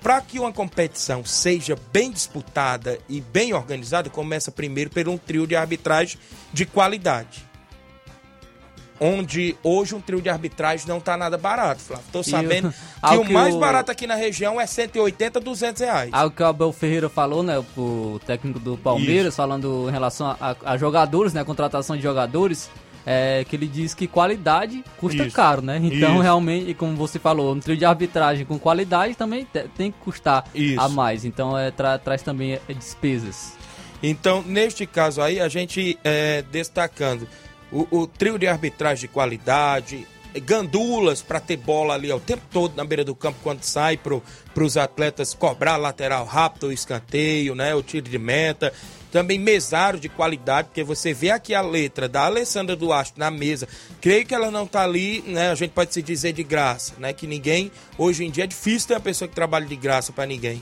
para 0.00 0.20
que 0.20 0.38
uma 0.38 0.52
competição 0.52 1.24
seja 1.24 1.76
bem 1.92 2.10
disputada 2.10 2.98
e 3.08 3.20
bem 3.20 3.52
organizada, 3.52 4.08
começa 4.08 4.52
primeiro 4.52 4.90
por 4.90 5.08
um 5.08 5.18
trio 5.18 5.46
de 5.46 5.56
arbitragem 5.56 6.18
de 6.52 6.64
qualidade. 6.64 7.44
Onde 9.00 9.56
hoje 9.62 9.94
um 9.94 10.00
trio 10.00 10.22
de 10.22 10.28
arbitragem 10.28 10.86
não 10.86 10.98
está 10.98 11.16
nada 11.16 11.36
barato, 11.36 11.80
Flávio. 11.80 12.04
Tô 12.12 12.22
sabendo 12.22 12.72
que 13.02 13.16
o 13.16 13.32
mais 13.32 13.54
o... 13.54 13.58
barato 13.58 13.90
aqui 13.90 14.06
na 14.06 14.14
região 14.14 14.60
é 14.60 14.66
180, 14.66 15.40
200 15.40 15.82
reais. 15.82 16.10
Algo 16.12 16.34
que 16.34 16.42
o 16.42 16.46
Abel 16.46 16.72
Ferreira 16.72 17.08
falou, 17.08 17.42
né? 17.42 17.62
O 17.76 18.20
técnico 18.24 18.60
do 18.60 18.76
Palmeiras, 18.78 19.28
Isso. 19.28 19.36
falando 19.36 19.86
em 19.88 19.92
relação 19.92 20.36
a, 20.40 20.56
a, 20.64 20.76
jogadores, 20.76 21.32
né? 21.32 21.40
A 21.40 21.44
contratação 21.44 21.96
de 21.96 22.02
jogadores 22.02 22.70
é, 23.04 23.44
que 23.48 23.56
ele 23.56 23.66
diz 23.66 23.94
que 23.94 24.06
qualidade 24.06 24.82
custa 24.98 25.24
Isso. 25.24 25.36
caro, 25.36 25.60
né? 25.60 25.78
Então, 25.82 26.14
Isso. 26.14 26.22
realmente, 26.22 26.74
como 26.74 26.94
você 26.96 27.18
falou, 27.18 27.52
um 27.52 27.60
trio 27.60 27.76
de 27.76 27.84
arbitragem 27.84 28.46
com 28.46 28.58
qualidade 28.58 29.14
também 29.14 29.46
tem 29.76 29.90
que 29.90 29.98
custar 29.98 30.44
a 30.78 30.88
mais. 30.88 31.24
Então, 31.24 31.58
é, 31.58 31.70
tra 31.70 31.98
traz 31.98 32.22
também 32.22 32.54
é, 32.54 32.72
despesas. 32.72 33.54
Então, 34.02 34.42
neste 34.42 34.86
caso 34.86 35.22
aí, 35.22 35.40
a 35.40 35.48
gente 35.48 35.98
é, 36.04 36.42
destacando 36.50 37.26
o, 37.74 37.86
o, 37.90 38.06
trio 38.06 38.38
de 38.38 38.46
arbitragem 38.46 39.02
de 39.02 39.08
qualidade, 39.08 40.06
gandulas 40.42 41.20
para 41.20 41.40
ter 41.40 41.56
bola 41.56 41.94
ali 41.94 42.10
o 42.12 42.20
tempo 42.20 42.42
todo 42.50 42.76
na 42.76 42.84
beira 42.84 43.04
do 43.04 43.14
campo 43.14 43.38
quando 43.42 43.62
sai 43.62 43.96
para 43.96 44.64
os 44.64 44.76
atletas 44.76 45.34
cobrar 45.34 45.76
lateral 45.76 46.24
rápido, 46.24 46.68
o 46.68 46.72
escanteio, 46.72 47.54
né, 47.54 47.74
o 47.74 47.82
tiro 47.82 48.08
de 48.08 48.18
meta 48.18 48.72
também 49.14 49.38
mesário 49.38 50.00
de 50.00 50.08
qualidade, 50.08 50.68
porque 50.68 50.82
você 50.82 51.14
vê 51.14 51.30
aqui 51.30 51.54
a 51.54 51.62
letra 51.62 52.08
da 52.08 52.24
Alessandra 52.24 52.74
Duarte 52.74 53.12
na 53.16 53.30
mesa. 53.30 53.68
Creio 54.00 54.26
que 54.26 54.34
ela 54.34 54.50
não 54.50 54.64
está 54.64 54.82
ali, 54.82 55.22
né? 55.24 55.52
A 55.52 55.54
gente 55.54 55.70
pode 55.70 55.94
se 55.94 56.02
dizer 56.02 56.32
de 56.32 56.42
graça, 56.42 56.94
né? 56.98 57.12
Que 57.12 57.24
ninguém, 57.24 57.70
hoje 57.96 58.24
em 58.24 58.30
dia 58.32 58.42
é 58.42 58.46
difícil 58.48 58.88
ter 58.88 58.94
uma 58.94 59.00
pessoa 59.00 59.28
que 59.28 59.34
trabalha 59.36 59.66
de 59.66 59.76
graça 59.76 60.12
para 60.12 60.26
ninguém. 60.26 60.60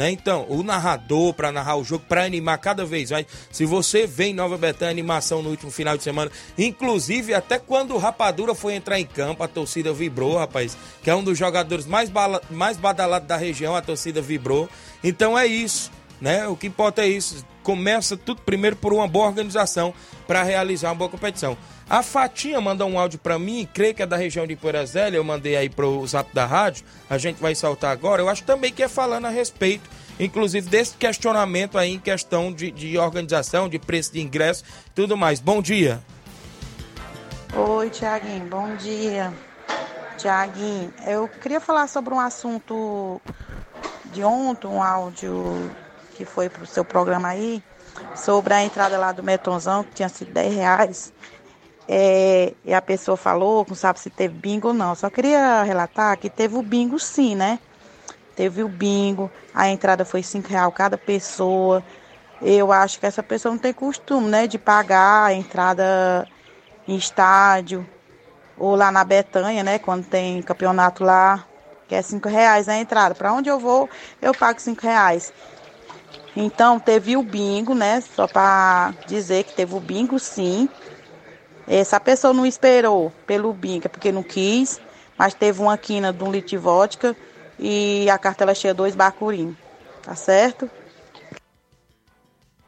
Né? 0.00 0.10
Então, 0.12 0.46
o 0.48 0.62
narrador 0.62 1.34
para 1.34 1.52
narrar 1.52 1.76
o 1.76 1.84
jogo, 1.84 2.06
para 2.08 2.24
animar 2.24 2.56
cada 2.56 2.86
vez 2.86 3.10
mais. 3.10 3.26
Se 3.52 3.66
você 3.66 4.06
vê 4.06 4.28
em 4.28 4.32
Nova 4.32 4.56
Betânia 4.56 4.90
animação 4.90 5.42
no 5.42 5.50
último 5.50 5.70
final 5.70 5.94
de 5.94 6.02
semana, 6.02 6.30
inclusive 6.56 7.34
até 7.34 7.58
quando 7.58 7.94
o 7.94 7.98
Rapadura 7.98 8.54
foi 8.54 8.76
entrar 8.76 8.98
em 8.98 9.04
campo, 9.04 9.42
a 9.42 9.48
torcida 9.48 9.92
vibrou, 9.92 10.38
rapaz, 10.38 10.74
que 11.02 11.10
é 11.10 11.14
um 11.14 11.22
dos 11.22 11.36
jogadores 11.36 11.84
mais, 11.84 12.10
mais 12.50 12.78
badalados 12.78 13.28
da 13.28 13.36
região, 13.36 13.76
a 13.76 13.82
torcida 13.82 14.22
vibrou. 14.22 14.70
Então 15.04 15.38
é 15.38 15.46
isso, 15.46 15.90
né? 16.20 16.46
O 16.46 16.56
que 16.56 16.66
importa 16.66 17.02
é 17.02 17.08
isso 17.08 17.44
começa 17.62 18.16
tudo 18.16 18.42
primeiro 18.42 18.76
por 18.76 18.92
uma 18.92 19.06
boa 19.06 19.26
organização 19.26 19.94
para 20.26 20.42
realizar 20.42 20.88
uma 20.88 20.94
boa 20.94 21.10
competição. 21.10 21.56
A 21.88 22.02
Fatinha 22.02 22.60
mandou 22.60 22.88
um 22.88 22.98
áudio 22.98 23.18
para 23.18 23.38
mim, 23.38 23.68
creio 23.72 23.94
que 23.94 24.02
é 24.02 24.06
da 24.06 24.16
região 24.16 24.46
de 24.46 24.54
Porazélia, 24.54 25.18
eu 25.18 25.24
mandei 25.24 25.56
aí 25.56 25.68
pro 25.68 26.06
zap 26.06 26.32
da 26.32 26.46
rádio, 26.46 26.84
a 27.08 27.18
gente 27.18 27.40
vai 27.40 27.54
saltar 27.54 27.90
agora. 27.90 28.22
Eu 28.22 28.28
acho 28.28 28.44
também 28.44 28.72
que 28.72 28.82
é 28.82 28.88
falando 28.88 29.26
a 29.26 29.30
respeito, 29.30 29.90
inclusive, 30.18 30.68
desse 30.68 30.96
questionamento 30.96 31.76
aí 31.76 31.92
em 31.92 31.98
questão 31.98 32.52
de, 32.52 32.70
de 32.70 32.96
organização, 32.96 33.68
de 33.68 33.78
preço 33.78 34.12
de 34.12 34.20
ingresso 34.20 34.64
tudo 34.94 35.16
mais. 35.16 35.40
Bom 35.40 35.60
dia. 35.60 36.00
Oi, 37.54 37.90
Tiaguinho, 37.90 38.46
bom 38.46 38.76
dia. 38.76 39.32
Tiaguinho, 40.16 40.92
eu 41.06 41.26
queria 41.26 41.60
falar 41.60 41.88
sobre 41.88 42.14
um 42.14 42.20
assunto 42.20 43.20
de 44.12 44.22
ontem, 44.22 44.68
um 44.68 44.80
áudio 44.80 45.70
que 46.20 46.24
foi 46.26 46.50
pro 46.50 46.66
seu 46.66 46.84
programa 46.84 47.28
aí, 47.28 47.62
sobre 48.14 48.52
a 48.52 48.62
entrada 48.62 48.98
lá 48.98 49.10
do 49.10 49.22
Metonzão, 49.22 49.82
que 49.82 49.94
tinha 49.94 50.08
sido 50.10 50.30
10 50.32 50.54
reais. 50.54 51.12
É, 51.88 52.52
e 52.62 52.74
a 52.74 52.82
pessoa 52.82 53.16
falou, 53.16 53.64
não 53.66 53.74
sabe 53.74 53.98
se 53.98 54.10
teve 54.10 54.34
bingo 54.34 54.68
ou 54.68 54.74
não. 54.74 54.94
Só 54.94 55.08
queria 55.08 55.62
relatar 55.62 56.18
que 56.18 56.28
teve 56.28 56.56
o 56.56 56.62
bingo 56.62 56.98
sim, 56.98 57.34
né? 57.34 57.58
Teve 58.36 58.62
o 58.62 58.68
bingo, 58.68 59.30
a 59.54 59.70
entrada 59.70 60.04
foi 60.04 60.22
5 60.22 60.46
reais 60.46 60.74
cada 60.74 60.98
pessoa. 60.98 61.82
Eu 62.42 62.70
acho 62.70 63.00
que 63.00 63.06
essa 63.06 63.22
pessoa 63.22 63.52
não 63.52 63.58
tem 63.58 63.72
costume, 63.72 64.28
né, 64.28 64.46
de 64.46 64.58
pagar 64.58 65.24
a 65.24 65.32
entrada 65.32 66.28
em 66.86 66.96
estádio 66.96 67.88
ou 68.58 68.76
lá 68.76 68.92
na 68.92 69.04
Betanha, 69.04 69.62
né, 69.62 69.78
quando 69.78 70.04
tem 70.04 70.42
campeonato 70.42 71.02
lá, 71.02 71.46
que 71.88 71.94
é 71.94 72.02
5 72.02 72.28
reais 72.28 72.68
a 72.68 72.76
entrada. 72.76 73.14
Para 73.14 73.32
onde 73.32 73.48
eu 73.48 73.58
vou, 73.58 73.88
eu 74.20 74.34
pago 74.34 74.60
5 74.60 74.82
reais. 74.82 75.32
Então, 76.36 76.78
teve 76.78 77.16
o 77.16 77.22
bingo, 77.22 77.74
né? 77.74 78.00
Só 78.00 78.26
para 78.26 78.94
dizer 79.06 79.44
que 79.44 79.54
teve 79.54 79.74
o 79.74 79.80
bingo, 79.80 80.18
sim. 80.18 80.68
Essa 81.66 82.00
pessoa 82.00 82.32
não 82.32 82.46
esperou 82.46 83.12
pelo 83.26 83.52
bingo, 83.52 83.86
é 83.86 83.88
porque 83.88 84.10
não 84.10 84.22
quis, 84.22 84.80
mas 85.16 85.34
teve 85.34 85.60
uma 85.60 85.76
quina 85.76 86.12
de 86.12 86.24
um 86.24 86.30
litro 86.30 86.50
de 86.50 86.56
vodka 86.56 87.16
e 87.58 88.08
a 88.10 88.18
cartela 88.18 88.54
cheia 88.54 88.74
dois 88.74 88.94
bacurim. 88.96 89.56
Tá 90.02 90.14
certo? 90.14 90.68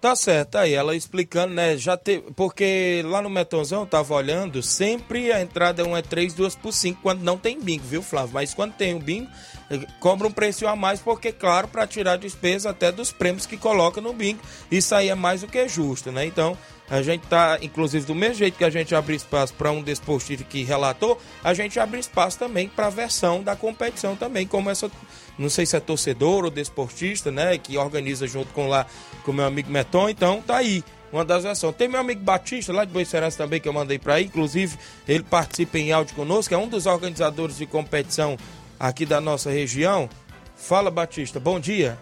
Tá 0.03 0.17
certo, 0.17 0.57
aí 0.57 0.75
ela 0.75 0.97
explicando, 0.97 1.55
né? 1.55 1.77
Já. 1.77 1.97
Porque 2.35 3.03
lá 3.05 3.23
no 3.23 3.31
Metonzão, 3.31 3.83
eu 3.83 3.87
tava 3.87 4.13
olhando, 4.15 4.61
sempre 4.61 5.31
a 5.31 5.41
entrada 5.41 5.81
é 5.81 5.85
1 5.85 5.97
é 5.97 6.03
3, 6.03 6.35
2 6.35 6.57
por 6.57 6.73
5, 6.73 7.01
quando 7.01 7.23
não 7.23 7.39
tem 7.39 7.61
bingo, 7.61 7.85
viu, 7.85 8.03
Flávio? 8.03 8.35
Mas 8.35 8.53
quando 8.53 8.73
tem 8.73 8.97
o 8.97 8.99
bingo, 8.99 9.31
eh, 9.31 9.62
cobra 10.01 10.27
um 10.27 10.33
preço 10.33 10.67
a 10.67 10.77
mais, 10.77 11.01
porque, 11.01 11.33
claro, 11.33 11.69
para 11.69 11.87
tirar 11.87 12.17
despesa 12.17 12.71
até 12.71 12.91
dos 12.91 13.13
prêmios 13.13 13.47
que 13.47 13.57
coloca 13.57 14.01
no 14.01 14.13
bingo. 14.13 14.41
Isso 14.71 14.95
aí 14.95 15.09
é 15.09 15.15
mais 15.15 15.43
do 15.43 15.47
que 15.47 15.69
justo, 15.69 16.11
né? 16.11 16.25
Então, 16.25 16.57
a 16.91 17.01
gente 17.01 17.27
tá, 17.27 17.59
inclusive, 17.63 18.05
do 18.05 18.15
mesmo 18.15 18.35
jeito 18.35 18.59
que 18.59 18.65
a 18.65 18.71
gente 18.71 18.95
abre 18.95 19.15
espaço 19.15 19.55
para 19.55 19.71
um 19.71 19.83
desportista 19.83 20.45
que 20.45 20.63
relatou, 20.63 21.21
a 21.43 21.55
gente 21.55 21.81
abre 21.81 21.99
espaço 21.99 22.39
também 22.39 22.69
para 22.69 22.89
a 22.89 22.91
versão 22.91 23.43
da 23.43 23.57
competição 23.57 24.15
também, 24.17 24.47
como 24.47 24.69
essa 24.69 24.91
não 25.39 25.49
sei 25.49 25.65
se 25.65 25.77
é 25.77 25.81
torcedor 25.81 26.45
ou 26.45 26.51
desportista, 26.51 27.31
né, 27.31 27.57
que 27.57 27.79
organiza 27.79 28.27
junto 28.27 28.53
com 28.53 28.69
lá 28.69 28.87
com 29.25 29.33
meu 29.33 29.47
amigo 29.47 29.71
Meton, 29.71 30.09
então 30.09 30.43
tá 30.43 30.59
aí. 30.59 30.85
Uma 31.13 31.27
das 31.27 31.43
versões. 31.43 31.77
Tem 31.77 31.89
meu 31.89 32.01
amigo 32.01 32.23
Batista, 32.23 32.73
lá 32.73 32.87
de 32.87 32.91
Boicerança 32.91 33.37
também, 33.37 33.61
que 33.61 33.69
eu 33.69 33.73
mandei 33.73 33.99
para 33.99 34.15
aí. 34.15 34.25
Inclusive, 34.25 34.79
ele 35.07 35.23
participa 35.23 35.79
em 35.79 35.93
áudio 35.93 36.15
conosco, 36.15 36.55
é 36.55 36.57
um 36.57 36.67
dos 36.67 36.87
organizadores 36.87 37.59
de 37.59 37.67
competição 37.67 38.39
aqui 38.83 39.07
da 39.07 39.21
nossa 39.21 39.49
região. 39.49 40.09
Fala, 40.57 40.91
Batista, 40.91 41.39
bom 41.39 41.61
dia. 41.61 41.97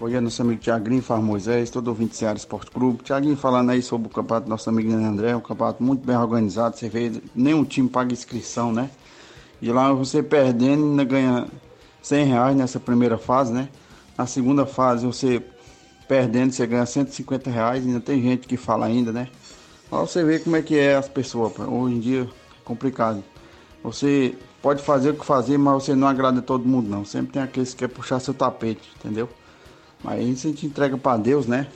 Bom 0.00 0.08
dia, 0.08 0.20
nosso 0.20 0.42
amigo 0.42 0.60
Tiaguinho, 0.60 1.00
Far 1.00 1.22
Moisés, 1.22 1.70
todo 1.70 1.86
ouvinte 1.86 2.10
do 2.10 2.16
Ceará 2.16 2.36
Esporte 2.36 2.72
Clube. 2.72 3.04
Tiaguinho 3.04 3.36
falando 3.36 3.70
aí 3.70 3.80
sobre 3.80 4.08
o 4.08 4.10
campeonato 4.10 4.46
do 4.46 4.50
nosso 4.50 4.68
amigo 4.68 4.92
André, 4.92 5.36
um 5.36 5.40
campeonato 5.40 5.80
muito 5.80 6.04
bem 6.04 6.16
organizado. 6.16 6.76
Você 6.76 6.88
vê, 6.88 7.12
nenhum 7.36 7.64
time 7.64 7.88
paga 7.88 8.12
inscrição, 8.12 8.72
né? 8.72 8.90
E 9.62 9.70
lá 9.70 9.92
você 9.92 10.20
perdendo 10.20 10.84
ainda 10.86 11.04
ganha 11.04 11.46
100 12.02 12.24
reais 12.26 12.56
nessa 12.56 12.80
primeira 12.80 13.16
fase, 13.16 13.52
né? 13.52 13.68
Na 14.16 14.26
segunda 14.26 14.66
fase, 14.66 15.06
você 15.06 15.40
perdendo, 16.08 16.52
você 16.52 16.66
ganha 16.66 16.84
150 16.84 17.48
reais. 17.48 17.86
Ainda 17.86 18.00
tem 18.00 18.20
gente 18.20 18.48
que 18.48 18.56
fala 18.56 18.86
ainda, 18.86 19.12
né? 19.12 19.28
Pra 19.88 20.00
você 20.00 20.24
ver 20.24 20.42
como 20.42 20.56
é 20.56 20.62
que 20.62 20.76
é 20.76 20.96
as 20.96 21.08
pessoas. 21.08 21.52
Hoje 21.60 21.94
em 21.94 22.00
dia 22.00 22.28
complicado. 22.64 23.22
Você 23.84 24.34
pode 24.62 24.82
fazer 24.82 25.10
o 25.10 25.14
que 25.14 25.24
fazer, 25.24 25.58
mas 25.58 25.84
você 25.84 25.94
não 25.94 26.08
agrada 26.08 26.42
todo 26.42 26.68
mundo, 26.68 26.88
não. 26.88 27.04
Sempre 27.04 27.32
tem 27.32 27.42
aqueles 27.42 27.72
que 27.72 27.78
quer 27.78 27.88
puxar 27.88 28.20
seu 28.20 28.34
tapete, 28.34 28.90
entendeu? 28.98 29.28
Mas 30.02 30.24
isso 30.26 30.46
a 30.46 30.50
gente 30.50 30.66
entrega 30.66 30.96
para 30.96 31.16
Deus, 31.16 31.46
né? 31.46 31.66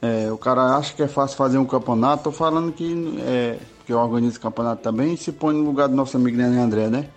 É, 0.00 0.30
o 0.30 0.36
cara 0.36 0.76
acha 0.76 0.92
que 0.94 1.02
é 1.02 1.08
fácil 1.08 1.36
fazer 1.36 1.56
um 1.56 1.64
campeonato. 1.64 2.24
Tô 2.24 2.32
falando 2.32 2.72
que, 2.72 3.18
é, 3.22 3.58
que 3.86 3.92
eu 3.92 3.98
organizo 3.98 4.38
campeonato 4.38 4.82
também 4.82 5.14
e 5.14 5.16
se 5.16 5.32
põe 5.32 5.54
no 5.54 5.64
lugar 5.64 5.88
do 5.88 5.94
nosso 5.94 6.16
amigo 6.16 6.40
André, 6.40 6.88
né? 6.88 7.08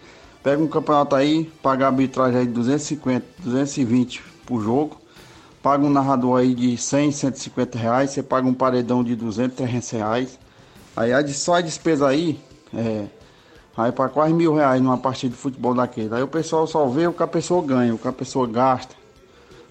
Pega 0.42 0.64
um 0.64 0.68
campeonato 0.68 1.14
aí, 1.14 1.52
paga 1.62 1.86
a 1.86 1.88
arbitragem 1.90 2.40
aí 2.40 2.46
de 2.46 2.54
250, 2.54 3.26
220 3.44 4.24
por 4.46 4.62
jogo. 4.62 4.98
Paga 5.62 5.86
um 5.86 5.90
narrador 5.90 6.40
aí 6.40 6.56
de 6.56 6.78
100, 6.78 7.12
150 7.12 7.78
reais. 7.78 8.12
Você 8.12 8.24
paga 8.24 8.48
um 8.48 8.54
paredão 8.54 9.04
de 9.04 9.16
200, 9.18 9.58
300 9.58 9.90
reais. 9.90 10.40
Aí 10.96 11.28
só 11.34 11.56
a 11.56 11.62
despesa 11.62 12.08
aí, 12.08 12.40
é, 12.74 13.06
aí 13.78 13.92
para 13.92 14.10
quase 14.10 14.34
mil 14.34 14.56
reais 14.56 14.82
numa 14.82 14.98
partida 14.98 15.36
de 15.36 15.40
futebol 15.40 15.74
daquele. 15.76 16.14
Aí 16.14 16.24
o 16.24 16.28
pessoal 16.28 16.66
só 16.66 16.86
vê 16.88 17.06
o 17.08 17.14
que 17.14 17.22
a 17.22 17.28
pessoa 17.28 17.64
ganha, 17.64 17.94
o 17.94 17.98
que 17.98 18.08
a 18.08 18.14
pessoa 18.14 18.48
gasta 18.48 18.96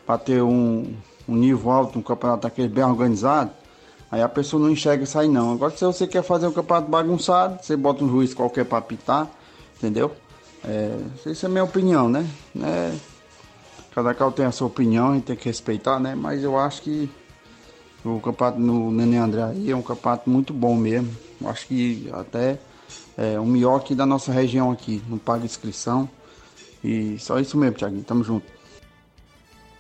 para 0.07 0.17
ter 0.17 0.41
um, 0.43 0.95
um 1.29 1.35
nível 1.35 1.71
alto, 1.71 1.99
um 1.99 2.03
campeonato 2.03 2.43
daquele 2.43 2.69
bem 2.69 2.85
organizado. 2.85 3.51
Aí 4.11 4.23
a 4.23 4.29
pessoa 4.29 4.63
não 4.63 4.71
enxerga 4.71 5.03
isso 5.03 5.19
aí 5.19 5.29
não. 5.29 5.53
Agora 5.53 5.77
se 5.77 5.85
você 5.85 6.07
quer 6.07 6.23
fazer 6.23 6.47
um 6.47 6.53
campeonato 6.53 6.89
bagunçado, 6.89 7.59
você 7.61 7.77
bota 7.77 8.05
um 8.05 8.09
juiz 8.09 8.33
qualquer 8.33 8.65
para 8.65 8.79
apitar, 8.79 9.29
entendeu? 9.77 10.13
É, 10.65 10.97
isso 11.27 11.45
é 11.45 11.49
minha 11.49 11.65
opinião, 11.65 12.09
né? 12.09 12.25
É, 12.63 12.95
cada 13.93 14.15
qual 14.15 14.31
tem 14.31 14.47
a 14.47 14.53
sua 14.53 14.69
opinião, 14.69 15.15
gente 15.15 15.25
tem 15.25 15.37
que 15.37 15.49
respeitar, 15.49 15.99
né? 15.99 16.15
Mas 16.15 16.45
eu 16.45 16.57
acho 16.57 16.83
que 16.83 17.11
o 18.05 18.21
campeonato 18.21 18.61
no 18.61 18.93
Nenê 18.93 19.17
André 19.17 19.43
aí 19.43 19.71
é 19.73 19.77
um 19.77 19.83
campeonato 19.83 20.31
muito 20.31 20.53
bom 20.53 20.77
mesmo. 20.77 21.11
Eu 21.41 21.49
acho 21.49 21.67
que 21.67 22.09
até 22.13 22.59
é 23.17 23.39
o 23.39 23.47
melhor 23.47 23.77
aqui 23.77 23.95
da 23.95 24.05
nossa 24.05 24.33
região 24.33 24.71
aqui. 24.71 25.03
Não 25.09 25.19
paga 25.19 25.45
inscrição. 25.45 26.09
E 26.85 27.19
só 27.19 27.39
isso 27.41 27.57
mesmo, 27.57 27.77
Thiaguinho. 27.77 28.05
Tamo 28.05 28.23
junto. 28.23 28.57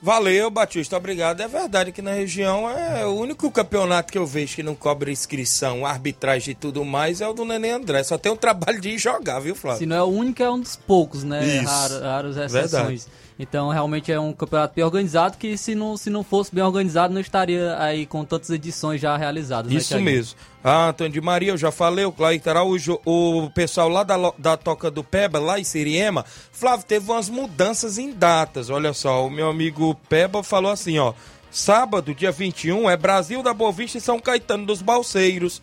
Valeu, 0.00 0.50
Batista, 0.50 0.96
obrigado. 0.96 1.40
É 1.40 1.48
verdade 1.48 1.90
que 1.90 2.02
na 2.02 2.12
região 2.12 2.68
é 2.70 3.04
o 3.06 3.14
único 3.14 3.50
campeonato 3.50 4.12
que 4.12 4.18
eu 4.18 4.26
vejo 4.26 4.54
que 4.54 4.62
não 4.62 4.74
cobra 4.74 5.10
inscrição, 5.10 5.86
arbitragem 5.86 6.52
e 6.52 6.54
tudo 6.54 6.84
mais 6.84 7.20
é 7.20 7.28
o 7.28 7.32
do 7.32 7.44
Nenê 7.44 7.70
André. 7.70 8.04
Só 8.04 8.18
tem 8.18 8.30
o 8.30 8.36
trabalho 8.38 8.80
de 8.80 8.96
jogar, 8.98 9.40
viu, 9.40 9.54
Flávio? 9.54 9.80
Se 9.80 9.86
não 9.86 9.96
é 9.96 10.02
o 10.02 10.06
único, 10.06 10.42
é 10.42 10.50
um 10.50 10.60
dos 10.60 10.76
poucos, 10.76 11.24
né? 11.24 11.44
Isso. 11.44 11.64
Raros, 11.64 12.00
raros 12.00 12.36
exceções. 12.36 12.70
Verdade. 12.70 13.06
Então, 13.38 13.68
realmente 13.68 14.10
é 14.10 14.18
um 14.18 14.32
campeonato 14.32 14.74
bem 14.74 14.84
organizado 14.84 15.36
que 15.36 15.58
se 15.58 15.74
não, 15.74 15.96
se 15.96 16.08
não 16.08 16.24
fosse 16.24 16.54
bem 16.54 16.64
organizado, 16.64 17.12
não 17.12 17.20
estaria 17.20 17.76
aí 17.78 18.06
com 18.06 18.24
tantas 18.24 18.48
edições 18.48 19.00
já 19.00 19.14
realizadas. 19.16 19.70
Né, 19.70 19.78
Isso 19.78 19.94
né, 19.94 20.00
mesmo. 20.00 20.38
Ah, 20.64 20.88
Antônio 20.88 21.12
de 21.12 21.20
Maria, 21.20 21.52
eu 21.52 21.58
já 21.58 21.70
falei, 21.70 22.04
o 22.06 22.12
Claito 22.12 22.48
Araújo, 22.48 22.98
o 23.04 23.50
pessoal 23.50 23.90
lá 23.90 24.02
da, 24.02 24.16
da 24.38 24.56
Toca 24.56 24.90
do 24.90 25.04
Peba, 25.04 25.38
lá 25.38 25.60
em 25.60 25.64
Siriema, 25.64 26.24
Flávio, 26.50 26.86
teve 26.86 27.10
umas 27.10 27.28
mudanças 27.28 27.98
em 27.98 28.10
datas. 28.10 28.70
Olha 28.70 28.94
só, 28.94 29.26
o 29.26 29.30
meu 29.30 29.50
amigo 29.50 29.94
Peba 30.08 30.42
falou 30.42 30.70
assim, 30.70 30.98
ó. 30.98 31.12
Sábado, 31.50 32.14
dia 32.14 32.32
21, 32.32 32.88
é 32.90 32.96
Brasil 32.96 33.42
da 33.42 33.54
Boa 33.54 33.72
Vista 33.72 33.98
e 33.98 34.00
São 34.00 34.18
Caetano 34.18 34.66
dos 34.66 34.82
Balseiros. 34.82 35.62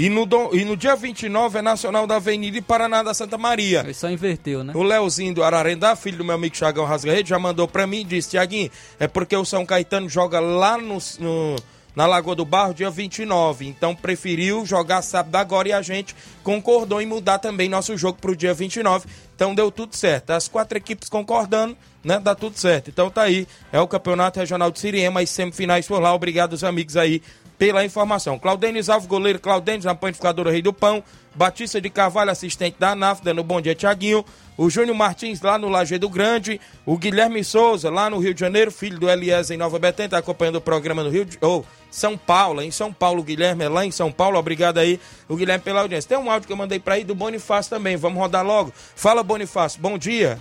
E 0.00 0.08
no, 0.08 0.24
do, 0.24 0.56
e 0.56 0.64
no 0.64 0.78
dia 0.78 0.96
29 0.96 1.58
é 1.58 1.60
Nacional 1.60 2.06
da 2.06 2.16
Avenida 2.16 2.56
e 2.56 2.62
Paraná 2.62 3.02
da 3.02 3.12
Santa 3.12 3.36
Maria. 3.36 3.80
Ele 3.80 3.92
só 3.92 4.08
inverteu, 4.08 4.64
né? 4.64 4.72
O 4.74 4.82
Leozinho 4.82 5.34
do 5.34 5.44
Ararendá, 5.44 5.94
filho 5.94 6.16
do 6.16 6.24
meu 6.24 6.36
amigo 6.36 6.56
Chagão 6.56 6.86
Rasgarrede, 6.86 7.28
já 7.28 7.38
mandou 7.38 7.68
pra 7.68 7.86
mim 7.86 8.00
e 8.00 8.04
disse: 8.04 8.30
Tiaguinho, 8.30 8.70
é 8.98 9.06
porque 9.06 9.36
o 9.36 9.44
São 9.44 9.66
Caetano 9.66 10.08
joga 10.08 10.40
lá 10.40 10.78
no, 10.78 10.96
no, 11.18 11.56
na 11.94 12.06
Lagoa 12.06 12.34
do 12.34 12.46
Barro 12.46 12.72
dia 12.72 12.88
29. 12.88 13.66
Então 13.66 13.94
preferiu 13.94 14.64
jogar 14.64 15.02
sábado 15.02 15.36
agora 15.36 15.68
e 15.68 15.72
a 15.74 15.82
gente 15.82 16.16
concordou 16.42 17.02
em 17.02 17.06
mudar 17.06 17.38
também 17.38 17.68
nosso 17.68 17.94
jogo 17.94 18.18
pro 18.18 18.34
dia 18.34 18.54
29. 18.54 19.06
Então 19.36 19.54
deu 19.54 19.70
tudo 19.70 19.94
certo. 19.94 20.30
As 20.30 20.48
quatro 20.48 20.78
equipes 20.78 21.10
concordando, 21.10 21.76
né? 22.02 22.18
Dá 22.18 22.34
tudo 22.34 22.58
certo. 22.58 22.88
Então 22.88 23.10
tá 23.10 23.20
aí. 23.20 23.46
É 23.70 23.78
o 23.78 23.86
Campeonato 23.86 24.40
Regional 24.40 24.70
de 24.70 24.78
Siriema, 24.80 25.20
as 25.20 25.28
semifinais 25.28 25.86
por 25.86 26.00
lá. 26.00 26.14
Obrigado, 26.14 26.54
os 26.54 26.64
amigos 26.64 26.96
aí 26.96 27.20
pela 27.60 27.84
informação. 27.84 28.38
Claudênis 28.38 28.88
Alves, 28.88 29.06
goleiro 29.06 29.38
Claudênis, 29.38 29.84
na 29.84 29.94
panificadora 29.94 30.50
Rei 30.50 30.62
do 30.62 30.72
Pão. 30.72 31.04
Batista 31.34 31.78
de 31.78 31.90
Carvalho, 31.90 32.30
assistente 32.30 32.76
da 32.78 32.92
ANAF, 32.92 33.22
dando 33.22 33.44
bom 33.44 33.60
dia, 33.60 33.74
Tiaguinho. 33.74 34.24
O 34.56 34.70
Júnior 34.70 34.96
Martins, 34.96 35.42
lá 35.42 35.58
no 35.58 35.68
Lajeado 35.68 36.08
Grande. 36.08 36.58
O 36.86 36.96
Guilherme 36.96 37.44
Souza, 37.44 37.90
lá 37.90 38.08
no 38.08 38.18
Rio 38.18 38.32
de 38.32 38.40
Janeiro, 38.40 38.70
filho 38.70 38.98
do 38.98 39.10
Elias 39.10 39.50
em 39.50 39.58
Nova 39.58 39.78
Betânia, 39.78 40.06
está 40.06 40.16
acompanhando 40.16 40.56
o 40.56 40.60
programa 40.62 41.04
no 41.04 41.10
Rio 41.10 41.26
de 41.26 41.36
oh, 41.42 41.62
São 41.90 42.16
Paulo, 42.16 42.62
em 42.62 42.70
São 42.70 42.94
Paulo, 42.94 43.20
o 43.20 43.22
Guilherme 43.22 43.62
é 43.62 43.68
lá 43.68 43.84
em 43.84 43.90
São 43.90 44.10
Paulo. 44.10 44.38
Obrigado 44.38 44.78
aí, 44.78 44.98
o 45.28 45.36
Guilherme, 45.36 45.62
pela 45.62 45.82
audiência. 45.82 46.08
Tem 46.08 46.16
um 46.16 46.30
áudio 46.30 46.46
que 46.46 46.52
eu 46.54 46.56
mandei 46.56 46.80
para 46.80 46.94
aí 46.94 47.04
do 47.04 47.14
Bonifácio 47.14 47.68
também. 47.68 47.94
Vamos 47.94 48.18
rodar 48.18 48.42
logo. 48.44 48.72
Fala, 48.74 49.22
Bonifácio, 49.22 49.82
bom 49.82 49.98
dia. 49.98 50.40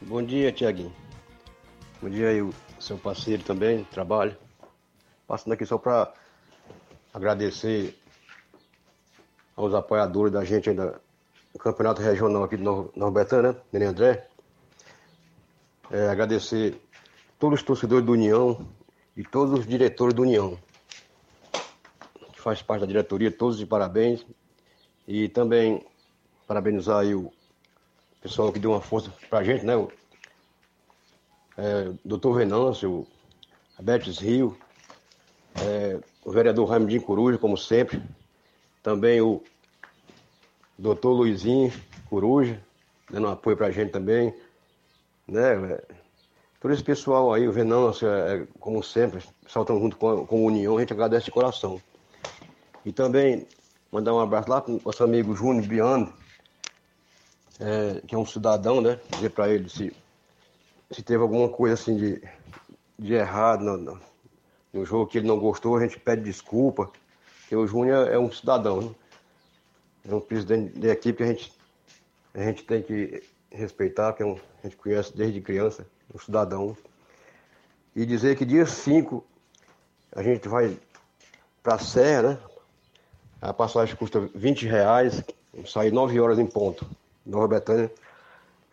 Bom 0.00 0.22
dia, 0.22 0.52
Tiaguinho. 0.52 0.92
Bom 2.00 2.08
dia 2.08 2.28
aí, 2.28 2.40
o 2.40 2.54
seu 2.78 2.96
parceiro 2.96 3.42
também, 3.42 3.84
trabalho. 3.90 4.36
Passando 5.30 5.52
aqui 5.52 5.64
só 5.64 5.78
para 5.78 6.12
agradecer 7.14 7.96
aos 9.54 9.72
apoiadores 9.72 10.32
da 10.32 10.44
gente 10.44 10.70
ainda 10.70 11.00
do 11.52 11.58
Campeonato 11.60 12.02
Regional 12.02 12.42
aqui 12.42 12.56
de 12.56 12.64
Nova 12.64 13.10
Betânia, 13.12 13.52
né? 13.52 13.60
Nenê 13.72 13.84
André. 13.84 14.26
É, 15.88 16.08
agradecer 16.08 16.82
todos 17.38 17.60
os 17.60 17.64
torcedores 17.64 18.04
do 18.04 18.10
União 18.10 18.66
e 19.16 19.22
todos 19.22 19.56
os 19.56 19.68
diretores 19.68 20.14
do 20.14 20.22
União, 20.22 20.58
que 22.32 22.40
faz 22.40 22.60
parte 22.60 22.80
da 22.80 22.86
diretoria, 22.88 23.30
todos 23.30 23.56
de 23.56 23.64
parabéns. 23.64 24.26
E 25.06 25.28
também 25.28 25.86
parabenizar 26.44 26.98
aí 26.98 27.14
o 27.14 27.32
pessoal 28.20 28.52
que 28.52 28.58
deu 28.58 28.72
uma 28.72 28.80
força 28.80 29.12
pra 29.28 29.44
gente, 29.44 29.64
né? 29.64 29.76
O 29.76 29.92
é, 31.56 31.92
doutor 32.04 32.34
Venâncio, 32.34 33.06
a 33.78 33.82
Betis 33.82 34.18
Rio, 34.18 34.58
é, 35.56 35.98
o 36.24 36.30
vereador 36.30 36.68
Raimundinho 36.68 37.02
Coruja, 37.02 37.38
como 37.38 37.56
sempre, 37.56 38.02
também 38.82 39.20
o 39.20 39.42
doutor 40.78 41.12
Luizinho 41.12 41.72
Coruja, 42.08 42.60
dando 43.10 43.28
apoio 43.28 43.56
pra 43.56 43.70
gente 43.70 43.90
também, 43.90 44.34
né? 45.26 45.78
Todo 46.60 46.74
esse 46.74 46.82
pessoal 46.84 47.32
aí, 47.32 47.48
o 47.48 47.52
Venâncio, 47.52 48.06
é, 48.08 48.46
como 48.58 48.82
sempre, 48.82 49.22
saltando 49.48 49.80
junto 49.80 49.96
com 49.96 50.10
a, 50.10 50.26
com 50.26 50.36
a 50.36 50.46
União, 50.46 50.76
a 50.76 50.80
gente 50.80 50.92
agradece 50.92 51.26
de 51.26 51.30
coração. 51.30 51.80
E 52.84 52.92
também 52.92 53.46
mandar 53.90 54.14
um 54.14 54.20
abraço 54.20 54.50
lá 54.50 54.60
pro 54.60 54.80
nosso 54.84 55.02
amigo 55.02 55.34
Júnior 55.34 55.66
Biano, 55.66 56.12
é, 57.58 58.02
que 58.06 58.14
é 58.14 58.18
um 58.18 58.26
cidadão, 58.26 58.80
né? 58.80 59.00
Dizer 59.10 59.30
pra 59.30 59.48
ele 59.48 59.68
se, 59.68 59.94
se 60.90 61.02
teve 61.02 61.22
alguma 61.22 61.48
coisa 61.48 61.74
assim 61.74 61.96
de, 61.96 62.22
de 62.98 63.14
errado 63.14 63.64
no, 63.64 64.00
no 64.72 64.84
jogo 64.84 65.06
que 65.06 65.18
ele 65.18 65.26
não 65.26 65.38
gostou, 65.38 65.76
a 65.76 65.80
gente 65.80 65.98
pede 65.98 66.22
desculpa, 66.22 66.90
porque 67.40 67.56
o 67.56 67.66
Júnior 67.66 68.08
é 68.08 68.18
um 68.18 68.30
cidadão, 68.30 68.80
né? 68.80 68.94
É 70.08 70.14
um 70.14 70.20
presidente 70.20 70.78
da 70.78 70.88
equipe 70.88 71.18
que 71.18 71.22
a 71.22 71.26
gente, 71.26 71.52
a 72.34 72.42
gente 72.42 72.62
tem 72.64 72.82
que 72.82 73.22
respeitar, 73.50 74.12
que 74.12 74.22
é 74.22 74.26
um, 74.26 74.38
a 74.62 74.66
gente 74.66 74.76
conhece 74.76 75.14
desde 75.16 75.40
criança, 75.40 75.86
um 76.14 76.18
cidadão. 76.18 76.76
E 77.94 78.06
dizer 78.06 78.36
que 78.36 78.44
dia 78.44 78.64
5 78.64 79.24
a 80.12 80.22
gente 80.22 80.48
vai 80.48 80.78
para 81.62 81.74
a 81.74 81.78
Serra, 81.78 82.22
né? 82.22 82.38
A 83.42 83.52
passagem 83.52 83.96
custa 83.96 84.20
20 84.34 84.66
reais, 84.66 85.22
sai 85.66 85.90
9 85.90 86.20
horas 86.20 86.38
em 86.38 86.46
ponto, 86.46 86.86
Nova 87.24 87.48
Betânia. 87.48 87.90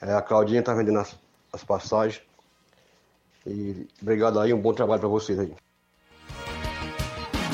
É, 0.01 0.13
a 0.13 0.21
Claudinha 0.21 0.59
está 0.59 0.73
vendendo 0.73 0.99
as, 0.99 1.15
as 1.51 1.63
passagens. 1.63 2.21
E 3.45 3.87
obrigado 4.01 4.39
aí, 4.39 4.53
um 4.53 4.61
bom 4.61 4.73
trabalho 4.73 4.99
para 4.99 5.09
vocês 5.09 5.39
aí. 5.39 5.53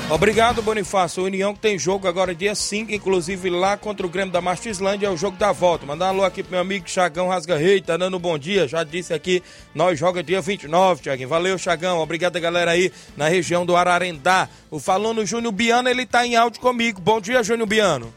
Obrigado, 0.09 0.61
Bonifácio. 0.61 1.23
União 1.23 1.53
que 1.53 1.59
tem 1.59 1.79
jogo 1.79 2.07
agora 2.07 2.35
dia 2.35 2.53
5, 2.53 2.91
inclusive 2.91 3.49
lá 3.49 3.77
contra 3.77 4.05
o 4.05 4.09
Grêmio 4.09 4.31
da 4.31 4.41
Martislândia, 4.41 5.07
é 5.07 5.09
o 5.09 5.17
jogo 5.17 5.37
da 5.37 5.51
volta. 5.51 5.85
Mandar 5.85 6.05
um 6.05 6.09
alô 6.09 6.23
aqui 6.23 6.43
pro 6.43 6.51
meu 6.51 6.61
amigo 6.61 6.87
Chagão 6.87 7.29
Rasga 7.29 7.57
Rei, 7.57 7.81
tá 7.81 7.97
dando 7.97 8.17
um 8.17 8.19
bom 8.19 8.37
dia. 8.37 8.67
Já 8.67 8.83
disse 8.83 9.13
aqui, 9.13 9.41
nós 9.73 9.97
joga 9.97 10.21
dia 10.21 10.41
29, 10.41 11.01
Tiaguinho. 11.01 11.29
Valeu, 11.29 11.57
Chagão. 11.57 11.99
Obrigado, 11.99 12.39
galera 12.39 12.71
aí 12.71 12.91
na 13.17 13.27
região 13.27 13.65
do 13.65 13.75
Ararendá. 13.75 14.49
O 14.69 14.77
falando 14.77 15.25
Júnior 15.25 15.53
Biano, 15.53 15.89
ele 15.89 16.05
tá 16.05 16.25
em 16.25 16.35
áudio 16.35 16.61
comigo. 16.61 17.01
Bom 17.01 17.19
dia, 17.19 17.41
Júnior 17.41 17.67
Biano. 17.67 18.13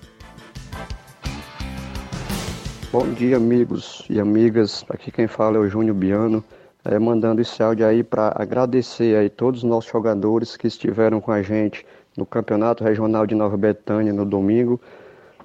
Bom 2.92 3.12
dia, 3.12 3.36
amigos 3.36 4.04
e 4.10 4.20
amigas. 4.20 4.84
Aqui 4.88 5.10
quem 5.10 5.26
fala 5.26 5.56
é 5.56 5.60
o 5.60 5.68
Júnior 5.68 5.94
Biano, 5.94 6.44
é, 6.88 6.98
mandando 6.98 7.40
esse 7.40 7.62
áudio 7.62 7.86
aí 7.86 8.04
para 8.04 8.32
agradecer 8.36 9.16
aí 9.16 9.28
todos 9.28 9.64
os 9.64 9.68
nossos 9.68 9.90
jogadores 9.90 10.56
que 10.56 10.68
estiveram 10.68 11.20
com 11.20 11.32
a 11.32 11.42
gente 11.42 11.84
no 12.16 12.24
Campeonato 12.24 12.84
Regional 12.84 13.26
de 13.26 13.34
Nova 13.34 13.56
Betânia 13.56 14.12
no 14.12 14.24
domingo. 14.24 14.80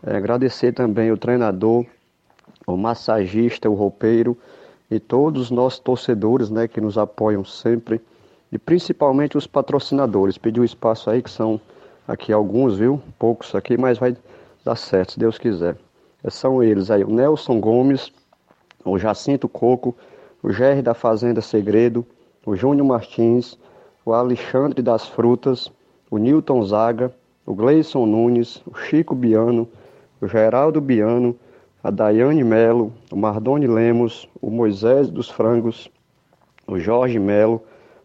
É, 0.06 0.16
agradecer 0.16 0.72
também 0.72 1.12
o 1.12 1.18
treinador, 1.18 1.86
o 2.68 2.78
massagista, 2.78 3.70
o 3.70 3.74
roupeiro 3.74 4.38
e 4.90 5.00
todos 5.00 5.44
os 5.44 5.52
nossos 5.52 5.80
torcedores, 5.80 6.50
né, 6.50 6.68
que 6.68 6.80
nos 6.80 6.98
apoiam 6.98 7.44
sempre 7.44 8.00
e 8.52 8.60
principalmente 8.60 9.38
os 9.38 9.48
patrocinadores. 9.48 10.38
Pediu 10.38 10.64
espaço 10.64 11.10
aí 11.10 11.24
que 11.24 11.30
são 11.32 11.60
aqui 12.08 12.32
alguns, 12.32 12.78
viu? 12.78 13.02
Poucos 13.18 13.56
aqui, 13.56 13.78
mas 13.78 13.98
vai 13.98 14.16
dar 14.64 14.76
certo, 14.76 15.14
se 15.14 15.20
Deus 15.20 15.38
quiser. 15.38 15.76
São 16.30 16.62
eles 16.62 16.92
aí, 16.92 17.04
o 17.04 17.10
Nelson 17.10 17.60
Gomes, 17.60 18.12
o 18.86 19.00
Jacinto 19.00 19.50
Coco, 19.50 19.96
o 20.44 20.52
Gerry 20.52 20.82
da 20.82 20.94
Fazenda 20.94 21.42
Segredo, 21.42 22.06
o 22.46 22.56
Júnior 22.56 22.88
Martins, 22.88 23.58
o 24.06 24.14
Alexandre 24.14 24.82
das 24.82 25.08
Frutas, 25.08 25.72
o 26.10 26.18
Newton 26.18 26.64
Zaga, 26.64 27.14
o 27.46 27.54
Gleison 27.54 28.06
Nunes, 28.06 28.62
o 28.66 28.76
Chico 28.76 29.14
Biano, 29.14 29.68
o 30.20 30.28
Geraldo 30.28 30.82
Biano, 30.82 31.36
a 31.84 31.90
Daiane 31.90 32.44
Melo, 32.44 32.92
o 33.12 33.16
Mardoni 33.16 33.68
Lemos, 33.68 34.28
o 34.42 34.50
Moisés 34.50 35.10
dos 35.10 35.30
Frangos, 35.30 35.90
o 36.68 36.80
Jorge 36.80 37.20
Melo, 37.20 37.62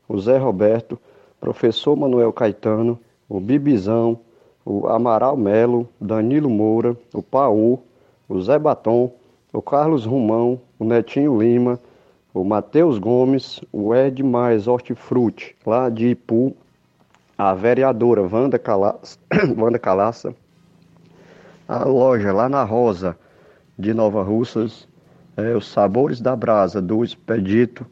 o 0.09 0.19
Zé 0.19 0.39
Roberto, 0.39 0.99
professor 1.41 1.97
Manuel 1.97 2.33
Caetano, 2.33 2.99
o 3.29 3.41
Bibizão, 3.41 4.19
o 4.65 4.87
Amaral 4.89 5.37
Melo, 5.37 5.89
Danilo 6.01 6.51
Moura, 6.51 6.97
o 7.15 7.23
Paú, 7.23 7.79
o 8.29 8.41
Zé 8.41 8.59
Batom, 8.59 9.13
o 9.53 9.63
Carlos 9.63 10.05
Romão, 10.05 10.61
o 10.79 10.85
Netinho 10.85 11.41
Lima, 11.41 11.79
o 12.37 12.45
Matheus 12.45 12.99
Gomes, 12.99 13.63
o 13.73 13.95
Ed 13.95 14.23
Mais 14.23 14.69
Hortifruti, 14.69 15.57
lá 15.65 15.89
de 15.89 16.09
Ipu, 16.09 16.55
a 17.39 17.55
vereadora 17.55 18.21
Wanda 18.21 18.59
Calaça, 18.59 19.19
Wanda 19.57 19.79
Calaça, 19.79 20.35
a 21.67 21.83
loja 21.85 22.35
lá 22.35 22.47
na 22.47 22.63
Rosa 22.63 23.17
de 23.79 23.95
Nova 23.95 24.23
Russas, 24.23 24.87
é, 25.35 25.57
os 25.57 25.67
Sabores 25.67 26.21
da 26.21 26.37
Brasa 26.37 26.83
do 26.83 27.03
Expedito, 27.03 27.87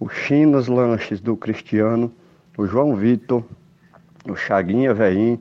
o 0.00 0.08
Chinas 0.08 0.66
Lanches 0.66 1.20
do 1.20 1.36
Cristiano, 1.36 2.10
o 2.56 2.66
João 2.66 2.96
Vitor, 2.96 3.44
o 4.26 4.34
Chaguinha 4.34 4.94
Veim, 4.94 5.38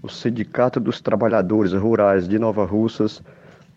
o 0.00 0.08
Sindicato 0.08 0.78
dos 0.78 1.00
Trabalhadores 1.00 1.72
Rurais 1.72 2.28
de 2.28 2.38
Nova 2.38 2.64
Russas, 2.64 3.20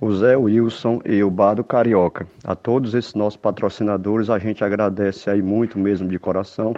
o 0.03 0.13
Zé 0.13 0.35
Wilson 0.35 1.01
e 1.05 1.23
o 1.23 1.29
Bado 1.29 1.63
Carioca. 1.63 2.27
A 2.43 2.55
todos 2.55 2.93
esses 2.93 3.13
nossos 3.13 3.37
patrocinadores, 3.37 4.29
a 4.29 4.37
gente 4.37 4.61
agradece 4.61 5.29
aí 5.29 5.41
muito 5.41 5.79
mesmo 5.79 6.09
de 6.09 6.19
coração. 6.19 6.75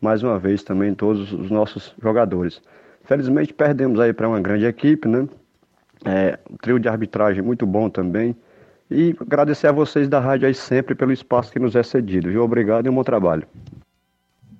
Mais 0.00 0.22
uma 0.22 0.38
vez 0.38 0.62
também 0.62 0.94
todos 0.94 1.32
os 1.32 1.50
nossos 1.50 1.92
jogadores. 2.00 2.62
Felizmente 3.02 3.52
perdemos 3.52 3.98
aí 3.98 4.12
para 4.12 4.28
uma 4.28 4.40
grande 4.40 4.64
equipe, 4.64 5.08
né? 5.08 5.28
É, 6.04 6.38
um 6.48 6.56
trio 6.56 6.78
de 6.78 6.88
arbitragem 6.88 7.42
muito 7.42 7.66
bom 7.66 7.90
também. 7.90 8.36
E 8.88 9.16
agradecer 9.20 9.66
a 9.66 9.72
vocês 9.72 10.08
da 10.08 10.20
rádio 10.20 10.46
aí 10.46 10.54
sempre 10.54 10.94
pelo 10.94 11.10
espaço 11.10 11.50
que 11.50 11.58
nos 11.58 11.74
é 11.74 11.82
cedido, 11.82 12.30
viu? 12.30 12.44
Obrigado 12.44 12.86
e 12.86 12.88
um 12.88 12.94
bom 12.94 13.02
trabalho. 13.02 13.44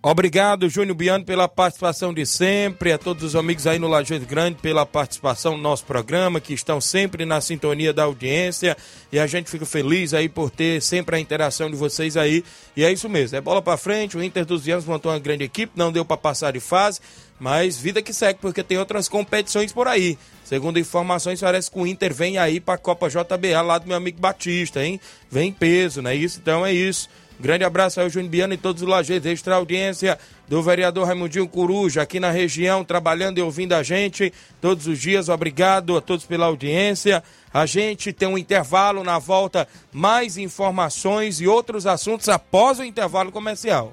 Obrigado, 0.00 0.68
Júnior 0.68 0.96
Biano, 0.96 1.24
pela 1.24 1.48
participação 1.48 2.14
de 2.14 2.24
sempre. 2.24 2.92
A 2.92 2.98
todos 2.98 3.24
os 3.24 3.34
amigos 3.34 3.66
aí 3.66 3.80
no 3.80 3.88
Lajeado 3.88 4.24
Grande 4.24 4.56
pela 4.62 4.86
participação 4.86 5.56
no 5.56 5.62
nosso 5.62 5.84
programa, 5.84 6.40
que 6.40 6.54
estão 6.54 6.80
sempre 6.80 7.24
na 7.24 7.40
sintonia 7.40 7.92
da 7.92 8.04
audiência. 8.04 8.76
E 9.10 9.18
a 9.18 9.26
gente 9.26 9.50
fica 9.50 9.66
feliz 9.66 10.14
aí 10.14 10.28
por 10.28 10.50
ter 10.50 10.80
sempre 10.80 11.16
a 11.16 11.18
interação 11.18 11.68
de 11.68 11.76
vocês 11.76 12.16
aí. 12.16 12.44
E 12.76 12.84
é 12.84 12.92
isso 12.92 13.08
mesmo, 13.08 13.36
é 13.36 13.40
bola 13.40 13.60
para 13.60 13.76
frente. 13.76 14.16
O 14.16 14.22
Inter 14.22 14.44
dos 14.44 14.64
Vianos 14.64 14.84
montou 14.84 15.10
uma 15.10 15.18
grande 15.18 15.42
equipe, 15.42 15.72
não 15.74 15.90
deu 15.90 16.04
para 16.04 16.16
passar 16.16 16.52
de 16.52 16.60
fase, 16.60 17.00
mas 17.40 17.76
vida 17.76 18.00
que 18.00 18.12
segue, 18.12 18.38
porque 18.40 18.62
tem 18.62 18.78
outras 18.78 19.08
competições 19.08 19.72
por 19.72 19.88
aí. 19.88 20.16
Segundo 20.44 20.78
informações, 20.78 21.40
parece 21.40 21.68
que 21.68 21.78
o 21.78 21.84
Inter 21.84 22.14
vem 22.14 22.38
aí 22.38 22.60
para 22.60 22.74
a 22.74 22.78
Copa 22.78 23.08
JBA 23.08 23.60
lá 23.62 23.78
do 23.78 23.88
meu 23.88 23.96
amigo 23.96 24.20
Batista, 24.20 24.82
hein? 24.82 25.00
Vem 25.28 25.48
em 25.48 25.52
peso, 25.52 26.00
não 26.00 26.10
é 26.10 26.14
isso? 26.14 26.38
Então 26.40 26.64
é 26.64 26.72
isso. 26.72 27.08
Grande 27.40 27.62
abraço 27.62 28.00
ao 28.00 28.10
Júnior 28.10 28.30
Biano 28.30 28.54
e 28.54 28.56
todos 28.56 28.82
os 28.82 28.88
lajeiros, 28.88 29.26
extra 29.26 29.54
audiência 29.54 30.18
do 30.48 30.60
vereador 30.60 31.06
Raimundinho 31.06 31.46
Coruja 31.46 32.02
aqui 32.02 32.18
na 32.18 32.30
região, 32.30 32.82
trabalhando 32.82 33.38
e 33.38 33.42
ouvindo 33.42 33.74
a 33.74 33.82
gente 33.82 34.32
todos 34.60 34.88
os 34.88 34.98
dias. 34.98 35.28
Obrigado 35.28 35.96
a 35.96 36.00
todos 36.00 36.24
pela 36.24 36.46
audiência. 36.46 37.22
A 37.54 37.64
gente 37.64 38.12
tem 38.12 38.26
um 38.26 38.36
intervalo 38.36 39.04
na 39.04 39.20
volta, 39.20 39.68
mais 39.92 40.36
informações 40.36 41.40
e 41.40 41.46
outros 41.46 41.86
assuntos 41.86 42.28
após 42.28 42.80
o 42.80 42.84
intervalo 42.84 43.30
comercial. 43.30 43.92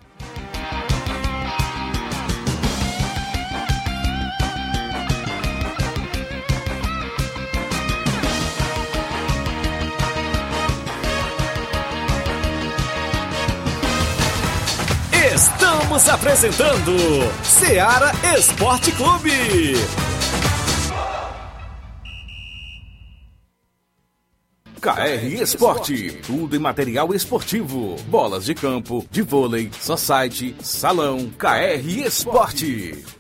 Estamos 15.36 16.08
apresentando 16.08 16.94
Seara 17.44 18.10
Esporte 18.38 18.90
Clube. 18.94 19.74
KR 24.80 25.42
Esporte, 25.42 26.22
tudo 26.26 26.56
em 26.56 26.60
material 26.60 27.14
esportivo, 27.14 27.98
bolas 28.08 28.46
de 28.46 28.56
campo, 28.56 29.06
de 29.12 29.22
vôlei, 29.24 29.70
society, 29.78 30.56
salão, 30.62 31.30
KR 31.38 31.86
Esporte. 32.06 33.04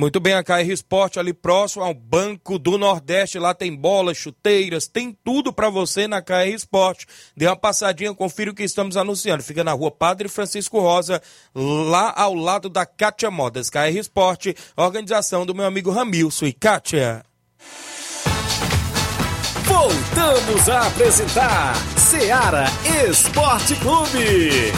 Muito 0.00 0.18
bem, 0.18 0.32
a 0.32 0.42
KR 0.42 0.66
Esporte 0.70 1.18
ali 1.18 1.34
próximo 1.34 1.84
ao 1.84 1.92
Banco 1.92 2.58
do 2.58 2.78
Nordeste. 2.78 3.38
Lá 3.38 3.52
tem 3.52 3.76
bolas, 3.76 4.16
chuteiras, 4.16 4.86
tem 4.86 5.14
tudo 5.22 5.52
para 5.52 5.68
você 5.68 6.08
na 6.08 6.22
KR 6.22 6.48
Esporte. 6.54 7.06
Dê 7.36 7.46
uma 7.46 7.54
passadinha, 7.54 8.14
confira 8.14 8.50
o 8.50 8.54
que 8.54 8.62
estamos 8.62 8.96
anunciando. 8.96 9.42
Fica 9.42 9.62
na 9.62 9.72
rua 9.72 9.90
Padre 9.90 10.26
Francisco 10.26 10.80
Rosa, 10.80 11.20
lá 11.54 12.14
ao 12.16 12.32
lado 12.32 12.70
da 12.70 12.86
Kátia 12.86 13.30
Modas. 13.30 13.68
KR 13.68 13.94
Esporte, 13.94 14.56
organização 14.74 15.44
do 15.44 15.54
meu 15.54 15.66
amigo 15.66 15.90
Ramilson 15.90 16.46
e 16.46 16.54
Kátia. 16.54 17.22
Voltamos 19.64 20.66
a 20.70 20.86
apresentar 20.86 21.74
Seara 21.98 22.64
Esporte 23.06 23.76
Clube. 23.76 24.72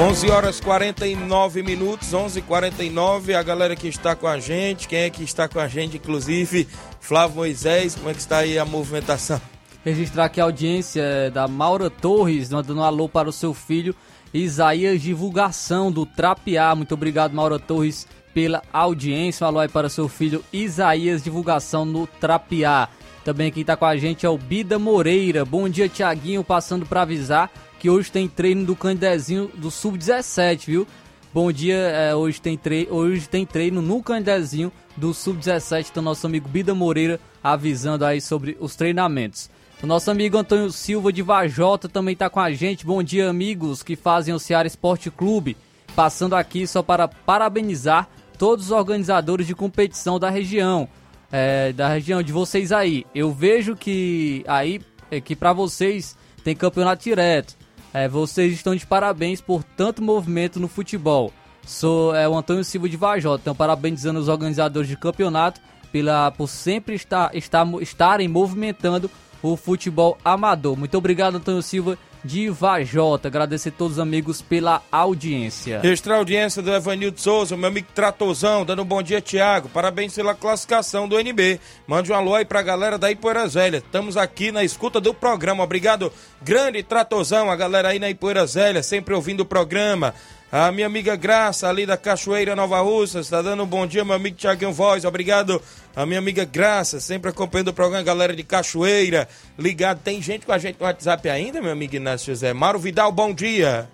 11 0.00 0.30
horas 0.30 0.60
49 0.60 1.60
minutos, 1.64 2.14
11:49. 2.14 3.34
A 3.34 3.42
galera 3.42 3.74
que 3.74 3.88
está 3.88 4.14
com 4.14 4.28
a 4.28 4.38
gente, 4.38 4.86
quem 4.86 5.00
é 5.00 5.10
que 5.10 5.24
está 5.24 5.48
com 5.48 5.58
a 5.58 5.66
gente, 5.66 5.96
inclusive 5.96 6.68
Flávio 7.00 7.34
Moisés, 7.34 7.96
como 7.96 8.08
é 8.08 8.14
que 8.14 8.20
está 8.20 8.38
aí 8.38 8.56
a 8.60 8.64
movimentação? 8.64 9.40
Registrar 9.84 10.26
aqui 10.26 10.40
a 10.40 10.44
audiência 10.44 11.32
da 11.32 11.48
Maura 11.48 11.90
Torres, 11.90 12.48
mandando 12.48 12.80
um 12.80 12.84
alô 12.84 13.08
para 13.08 13.28
o 13.28 13.32
seu 13.32 13.52
filho 13.52 13.92
Isaías 14.32 15.02
Divulgação 15.02 15.90
do 15.90 16.06
Trapiá. 16.06 16.76
Muito 16.76 16.94
obrigado, 16.94 17.34
Maura 17.34 17.58
Torres, 17.58 18.06
pela 18.32 18.62
audiência. 18.72 19.44
Um 19.44 19.48
alô 19.48 19.58
aí 19.58 19.68
para 19.68 19.88
o 19.88 19.90
seu 19.90 20.08
filho 20.08 20.44
Isaías 20.52 21.24
Divulgação 21.24 21.84
no 21.84 22.06
Trapiá. 22.06 22.88
Também 23.28 23.52
quem 23.52 23.60
está 23.60 23.76
com 23.76 23.84
a 23.84 23.94
gente 23.94 24.24
é 24.24 24.28
o 24.30 24.38
Bida 24.38 24.78
Moreira. 24.78 25.44
Bom 25.44 25.68
dia, 25.68 25.86
Tiaguinho, 25.86 26.42
passando 26.42 26.86
para 26.86 27.02
avisar 27.02 27.52
que 27.78 27.90
hoje 27.90 28.10
tem 28.10 28.26
treino 28.26 28.64
do 28.64 28.74
Candezinho 28.74 29.50
do 29.54 29.70
Sub-17, 29.70 30.64
viu? 30.64 30.86
Bom 31.30 31.52
dia, 31.52 31.76
é, 31.76 32.14
hoje, 32.14 32.40
tem 32.40 32.56
tre 32.56 32.88
hoje 32.90 33.28
tem 33.28 33.44
treino 33.44 33.82
no 33.82 34.02
Candezinho 34.02 34.72
do 34.96 35.12
Sub-17 35.12 35.92
do 35.92 36.00
nosso 36.00 36.26
amigo 36.26 36.48
Bida 36.48 36.74
Moreira 36.74 37.20
avisando 37.44 38.02
aí 38.06 38.18
sobre 38.18 38.56
os 38.60 38.74
treinamentos. 38.74 39.50
O 39.82 39.86
nosso 39.86 40.10
amigo 40.10 40.38
Antônio 40.38 40.72
Silva 40.72 41.12
de 41.12 41.20
Vajota 41.20 41.86
também 41.86 42.14
está 42.14 42.30
com 42.30 42.40
a 42.40 42.50
gente. 42.50 42.86
Bom 42.86 43.02
dia, 43.02 43.28
amigos 43.28 43.82
que 43.82 43.94
fazem 43.94 44.32
o 44.32 44.38
Ceará 44.38 44.66
Esporte 44.66 45.10
Clube. 45.10 45.54
Passando 45.94 46.34
aqui 46.34 46.66
só 46.66 46.82
para 46.82 47.06
parabenizar 47.06 48.08
todos 48.38 48.66
os 48.66 48.70
organizadores 48.70 49.46
de 49.46 49.54
competição 49.54 50.18
da 50.18 50.30
região. 50.30 50.88
É, 51.30 51.72
da 51.72 51.88
região 51.88 52.22
de 52.22 52.32
vocês 52.32 52.72
aí. 52.72 53.04
Eu 53.14 53.32
vejo 53.32 53.76
que 53.76 54.44
aí 54.46 54.80
é, 55.10 55.20
que 55.20 55.36
para 55.36 55.52
vocês 55.52 56.16
tem 56.42 56.54
campeonato 56.54 57.04
direto. 57.04 57.56
É, 57.92 58.08
vocês 58.08 58.52
estão 58.52 58.74
de 58.74 58.86
parabéns 58.86 59.40
por 59.40 59.62
tanto 59.62 60.02
movimento 60.02 60.60
no 60.60 60.68
futebol. 60.68 61.32
Sou 61.66 62.14
é, 62.14 62.28
o 62.28 62.36
Antônio 62.36 62.64
Silva 62.64 62.88
de 62.88 62.96
Vajota, 62.96 63.42
então 63.42 63.54
parabenizando 63.54 64.18
os 64.18 64.28
organizadores 64.28 64.88
de 64.88 64.96
campeonato 64.96 65.60
pela, 65.92 66.30
por 66.30 66.48
sempre 66.48 66.94
estar, 66.94 67.34
estar, 67.34 67.66
estarem 67.80 68.28
movimentando 68.28 69.10
o 69.42 69.56
futebol 69.56 70.18
amador. 70.24 70.76
Muito 70.76 70.96
obrigado, 70.96 71.36
Antônio 71.36 71.62
Silva 71.62 71.98
de 72.24 72.48
Vajota. 72.48 73.28
Agradecer 73.28 73.70
a 73.70 73.72
todos 73.72 73.94
os 73.94 73.98
amigos 73.98 74.42
pela 74.42 74.82
audiência. 74.90 75.80
Extra 75.84 76.16
audiência 76.16 76.62
do 76.62 76.72
Evanildo 76.72 77.20
Souza, 77.20 77.56
meu 77.56 77.68
amigo 77.68 77.88
Tratozão, 77.94 78.64
dando 78.64 78.82
um 78.82 78.84
bom 78.84 79.02
dia, 79.02 79.20
Tiago. 79.20 79.68
Parabéns 79.68 80.14
pela 80.14 80.34
classificação 80.34 81.08
do 81.08 81.18
NB. 81.18 81.60
Mande 81.86 82.12
um 82.12 82.14
alô 82.14 82.34
aí 82.34 82.44
pra 82.44 82.62
galera 82.62 82.98
da 82.98 83.10
Ipoeira 83.10 83.46
Zélia. 83.48 83.78
Estamos 83.78 84.16
aqui 84.16 84.52
na 84.52 84.64
escuta 84.64 85.00
do 85.00 85.14
programa. 85.14 85.64
Obrigado, 85.64 86.12
grande 86.42 86.82
Tratozão, 86.82 87.50
a 87.50 87.56
galera 87.56 87.88
aí 87.88 87.98
na 87.98 88.10
Ipoeira 88.10 88.46
Zélia, 88.46 88.82
sempre 88.82 89.14
ouvindo 89.14 89.40
o 89.40 89.46
programa. 89.46 90.14
A 90.50 90.72
minha 90.72 90.86
amiga 90.86 91.14
Graça, 91.14 91.68
ali 91.68 91.84
da 91.84 91.98
Cachoeira 91.98 92.56
Nova 92.56 92.80
Russa, 92.80 93.20
está 93.20 93.42
dando 93.42 93.64
um 93.64 93.66
bom 93.66 93.86
dia, 93.86 94.02
meu 94.02 94.14
amigo 94.14 94.34
Tiaguinho 94.34 94.72
Voz. 94.72 95.04
Obrigado, 95.04 95.60
a 95.94 96.06
minha 96.06 96.18
amiga 96.18 96.42
Graça, 96.42 97.00
sempre 97.00 97.28
acompanhando 97.28 97.68
o 97.68 97.72
programa, 97.74 98.02
galera 98.02 98.34
de 98.34 98.42
Cachoeira, 98.42 99.28
ligado. 99.58 100.00
Tem 100.02 100.22
gente 100.22 100.46
com 100.46 100.52
a 100.52 100.56
gente 100.56 100.80
no 100.80 100.86
WhatsApp 100.86 101.28
ainda, 101.28 101.60
meu 101.60 101.70
amigo 101.70 101.94
Inácio 101.96 102.32
José. 102.32 102.54
Mauro 102.54 102.78
Vidal, 102.78 103.12
bom 103.12 103.34
dia. 103.34 103.90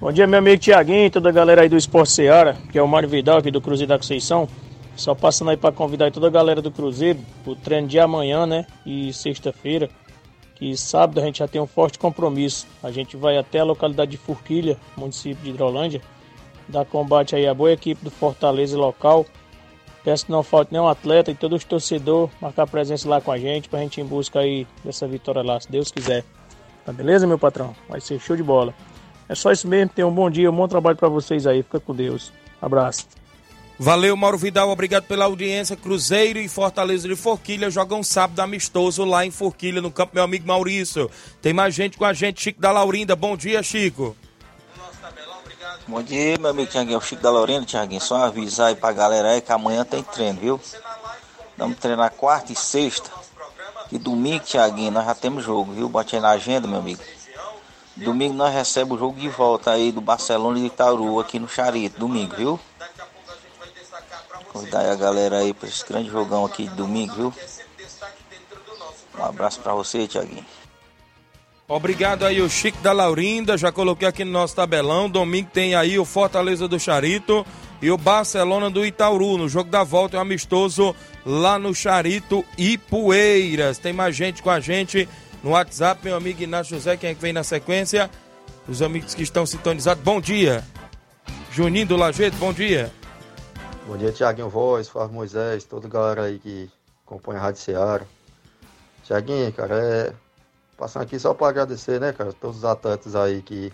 Bom 0.00 0.10
dia, 0.10 0.26
meu 0.26 0.40
amigo 0.40 0.60
Tiaguinho, 0.60 1.08
toda 1.08 1.28
a 1.28 1.32
galera 1.32 1.62
aí 1.62 1.68
do 1.68 1.76
Esporte 1.76 2.10
Seara, 2.10 2.56
que 2.72 2.78
é 2.78 2.82
o 2.82 2.88
Mário 2.88 3.08
Vidal 3.08 3.38
aqui 3.38 3.52
do 3.52 3.60
Cruzeiro 3.60 3.90
da 3.90 3.96
Conceição. 3.96 4.48
Só 4.96 5.14
passando 5.14 5.52
aí 5.52 5.56
para 5.56 5.70
convidar 5.70 6.10
toda 6.10 6.26
a 6.26 6.30
galera 6.30 6.60
do 6.60 6.72
Cruzeiro, 6.72 7.20
o 7.46 7.54
treino 7.54 7.86
de 7.86 8.00
amanhã, 8.00 8.44
né? 8.44 8.66
E 8.84 9.12
sexta-feira 9.12 9.88
que 10.58 10.76
sábado 10.76 11.20
a 11.20 11.24
gente 11.24 11.38
já 11.38 11.46
tem 11.46 11.60
um 11.60 11.66
forte 11.66 11.98
compromisso. 11.98 12.66
A 12.82 12.90
gente 12.90 13.16
vai 13.16 13.38
até 13.38 13.60
a 13.60 13.64
localidade 13.64 14.10
de 14.10 14.16
Forquilha, 14.16 14.76
município 14.96 15.42
de 15.44 15.50
Hidrolândia, 15.50 16.02
dar 16.66 16.84
combate 16.84 17.36
aí 17.36 17.46
à 17.46 17.54
boa 17.54 17.72
equipe 17.72 18.04
do 18.04 18.10
Fortaleza 18.10 18.76
local. 18.76 19.24
Peço 20.02 20.26
que 20.26 20.32
não 20.32 20.42
falte 20.42 20.72
nenhum 20.72 20.88
atleta 20.88 21.30
e 21.30 21.34
todos 21.34 21.58
os 21.58 21.64
torcedores 21.64 22.32
marcar 22.40 22.66
presença 22.66 23.08
lá 23.08 23.20
com 23.20 23.30
a 23.30 23.38
gente 23.38 23.68
pra 23.68 23.80
gente 23.80 23.98
ir 23.98 24.02
em 24.02 24.06
busca 24.06 24.40
aí 24.40 24.66
dessa 24.84 25.06
vitória 25.06 25.42
lá, 25.42 25.60
se 25.60 25.70
Deus 25.70 25.92
quiser. 25.92 26.24
Tá 26.84 26.92
beleza, 26.92 27.26
meu 27.26 27.38
patrão? 27.38 27.74
Vai 27.88 28.00
ser 28.00 28.18
show 28.18 28.34
de 28.36 28.42
bola. 28.42 28.74
É 29.28 29.34
só 29.34 29.52
isso 29.52 29.68
mesmo, 29.68 29.92
tenham 29.94 30.10
um 30.10 30.14
bom 30.14 30.28
dia, 30.28 30.50
um 30.50 30.56
bom 30.56 30.66
trabalho 30.66 30.96
para 30.96 31.08
vocês 31.08 31.46
aí. 31.46 31.62
Fica 31.62 31.78
com 31.78 31.94
Deus. 31.94 32.32
Abraço. 32.60 33.06
Valeu, 33.80 34.16
Mauro 34.16 34.36
Vidal, 34.36 34.70
obrigado 34.70 35.04
pela 35.04 35.26
audiência. 35.26 35.76
Cruzeiro 35.76 36.40
e 36.40 36.48
Fortaleza 36.48 37.06
de 37.06 37.14
Forquilha 37.14 37.70
jogam 37.70 38.02
sábado 38.02 38.40
amistoso 38.40 39.04
lá 39.04 39.24
em 39.24 39.30
Forquilha, 39.30 39.80
no 39.80 39.88
campo 39.88 40.16
meu 40.16 40.24
amigo 40.24 40.48
Maurício. 40.48 41.08
Tem 41.40 41.52
mais 41.52 41.74
gente 41.74 41.96
com 41.96 42.04
a 42.04 42.12
gente, 42.12 42.42
Chico 42.42 42.60
da 42.60 42.72
Laurinda. 42.72 43.14
Bom 43.14 43.36
dia, 43.36 43.62
Chico. 43.62 44.16
Bom 45.86 46.02
dia, 46.02 46.36
meu 46.38 46.50
amigo 46.50 46.68
Tiaguinho, 46.68 47.00
Chico 47.00 47.22
da 47.22 47.30
Laurinda, 47.30 47.64
Tiaguinho. 47.64 48.00
Só 48.00 48.16
avisar 48.16 48.68
aí 48.68 48.74
pra 48.74 48.90
galera 48.90 49.30
aí 49.30 49.40
que 49.40 49.52
amanhã 49.52 49.84
tem 49.84 50.02
treino, 50.02 50.40
viu? 50.40 50.60
Vamos 51.56 51.78
treinar 51.78 52.10
quarta 52.10 52.52
e 52.52 52.56
sexta. 52.56 53.08
E 53.92 53.96
domingo, 53.96 54.44
Tiaguinho, 54.44 54.90
nós 54.90 55.06
já 55.06 55.14
temos 55.14 55.44
jogo, 55.44 55.72
viu? 55.72 55.88
Bote 55.88 56.16
aí 56.16 56.20
na 56.20 56.30
agenda, 56.30 56.66
meu 56.66 56.80
amigo. 56.80 57.00
Domingo 57.96 58.34
nós 58.34 58.52
recebemos 58.52 58.96
o 58.96 59.00
jogo 59.00 59.20
de 59.20 59.28
volta 59.28 59.70
aí 59.70 59.92
do 59.92 60.00
Barcelona 60.00 60.58
e 60.58 60.62
de 60.62 60.66
Itauru 60.66 61.20
aqui 61.20 61.38
no 61.38 61.48
Charito, 61.48 61.98
domingo, 61.98 62.34
viu? 62.36 62.60
Convidar 64.58 64.90
a 64.90 64.96
galera 64.96 65.38
aí 65.38 65.54
para 65.54 65.68
esse 65.68 65.86
grande 65.86 66.10
jogão 66.10 66.44
aqui 66.44 66.66
de 66.66 66.74
domingo, 66.74 67.14
viu? 67.14 67.34
Um 69.16 69.24
abraço 69.24 69.60
para 69.60 69.72
você, 69.72 70.08
Tiaguinho. 70.08 70.44
Obrigado 71.68 72.24
aí 72.24 72.40
o 72.40 72.50
Chico 72.50 72.78
da 72.82 72.92
Laurinda, 72.92 73.56
já 73.56 73.70
coloquei 73.70 74.08
aqui 74.08 74.24
no 74.24 74.32
nosso 74.32 74.56
tabelão. 74.56 75.08
Domingo 75.08 75.50
tem 75.52 75.76
aí 75.76 75.96
o 75.96 76.04
Fortaleza 76.04 76.66
do 76.66 76.80
Charito 76.80 77.46
e 77.80 77.88
o 77.88 77.96
Barcelona 77.96 78.68
do 78.68 78.84
Itauru. 78.84 79.38
No 79.38 79.48
jogo 79.48 79.70
da 79.70 79.84
volta 79.84 80.16
é 80.16 80.18
um 80.18 80.22
amistoso 80.22 80.92
lá 81.24 81.56
no 81.56 81.72
Charito 81.72 82.44
e 82.56 82.76
Poeiras. 82.76 83.78
Tem 83.78 83.92
mais 83.92 84.16
gente 84.16 84.42
com 84.42 84.50
a 84.50 84.58
gente 84.58 85.08
no 85.40 85.50
WhatsApp, 85.50 86.00
meu 86.04 86.16
amigo 86.16 86.42
Inácio 86.42 86.74
José, 86.74 86.96
quem 86.96 87.10
é 87.10 87.14
que 87.14 87.22
vem 87.22 87.32
na 87.32 87.44
sequência? 87.44 88.10
Os 88.66 88.82
amigos 88.82 89.14
que 89.14 89.22
estão 89.22 89.46
sintonizados, 89.46 90.02
bom 90.02 90.20
dia. 90.20 90.64
Juninho 91.52 91.86
do 91.86 91.96
Lajeito, 91.96 92.36
bom 92.38 92.52
dia. 92.52 92.92
Bom 93.88 93.96
dia, 93.96 94.12
Tiaguinho 94.12 94.50
Voz, 94.50 94.86
Flávio 94.86 95.14
Moisés, 95.14 95.64
toda 95.64 95.86
a 95.86 95.90
galera 95.90 96.24
aí 96.24 96.38
que 96.38 96.70
acompanha 97.06 97.40
a 97.40 97.44
Rádio 97.44 97.62
Seara. 97.62 98.06
Tiaguinho, 99.02 99.50
cara, 99.50 99.82
é. 99.82 100.14
Passando 100.76 101.04
aqui 101.04 101.18
só 101.18 101.32
para 101.32 101.48
agradecer, 101.48 101.98
né, 101.98 102.12
cara, 102.12 102.34
todos 102.34 102.58
os 102.58 102.64
atletas 102.66 103.16
aí 103.16 103.40
que 103.40 103.72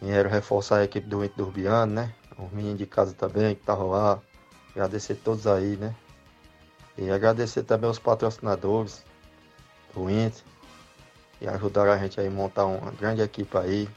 vieram 0.00 0.30
reforçar 0.30 0.76
a 0.76 0.84
equipe 0.84 1.08
do 1.08 1.24
Inter 1.24 1.36
do 1.38 1.42
Urbiano, 1.46 1.92
né? 1.92 2.14
Os 2.38 2.52
meninos 2.52 2.78
de 2.78 2.86
casa 2.86 3.12
também 3.12 3.56
que 3.56 3.62
estavam 3.62 3.90
lá. 3.90 4.20
Agradecer 4.70 5.16
todos 5.16 5.44
aí, 5.44 5.76
né? 5.76 5.92
E 6.96 7.10
agradecer 7.10 7.64
também 7.64 7.90
os 7.90 7.98
patrocinadores 7.98 9.04
do 9.92 10.08
Inter 10.08 10.40
que 11.36 11.48
ajudaram 11.48 11.90
a 11.90 11.98
gente 11.98 12.20
aí 12.20 12.28
a 12.28 12.30
montar 12.30 12.64
uma 12.64 12.92
grande 12.92 13.22
equipe 13.22 13.58
aí. 13.58 13.88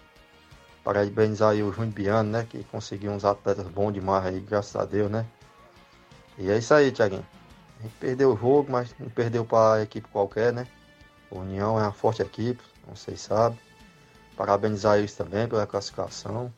Parabenizar 0.83 1.51
aí 1.51 1.63
o 1.63 1.71
Júnior 1.71 1.93
Biano, 1.93 2.29
né? 2.31 2.45
Que 2.49 2.63
conseguiu 2.65 3.11
uns 3.11 3.23
atletas 3.23 3.67
bons 3.67 3.93
demais 3.93 4.25
aí, 4.25 4.39
graças 4.39 4.75
a 4.75 4.83
Deus, 4.85 5.09
né? 5.09 5.25
E 6.37 6.49
é 6.49 6.57
isso 6.57 6.73
aí, 6.73 6.91
Thiaguinho. 6.91 7.25
A 7.79 7.83
gente 7.83 7.95
perdeu 7.99 8.33
o 8.33 8.37
jogo, 8.37 8.71
mas 8.71 8.93
não 8.99 9.09
perdeu 9.09 9.45
para 9.45 9.81
equipe 9.81 10.07
qualquer, 10.09 10.51
né? 10.51 10.67
O 11.29 11.39
União 11.39 11.79
é 11.79 11.83
uma 11.83 11.91
forte 11.91 12.21
equipe, 12.21 12.61
como 12.83 12.97
vocês 12.97 13.21
sabem. 13.21 13.57
Parabenizar 14.35 14.97
eles 14.97 15.13
também 15.13 15.47
pela 15.47 15.65
classificação. 15.65 16.51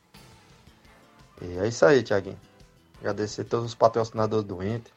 E 1.41 1.57
é 1.57 1.67
isso 1.67 1.85
aí, 1.85 2.01
Thiaguinho. 2.01 2.39
Agradecer 2.99 3.41
a 3.41 3.45
todos 3.45 3.65
os 3.65 3.75
patrocinadores 3.75 4.45
do 4.45 4.63
Inter. 4.63 4.91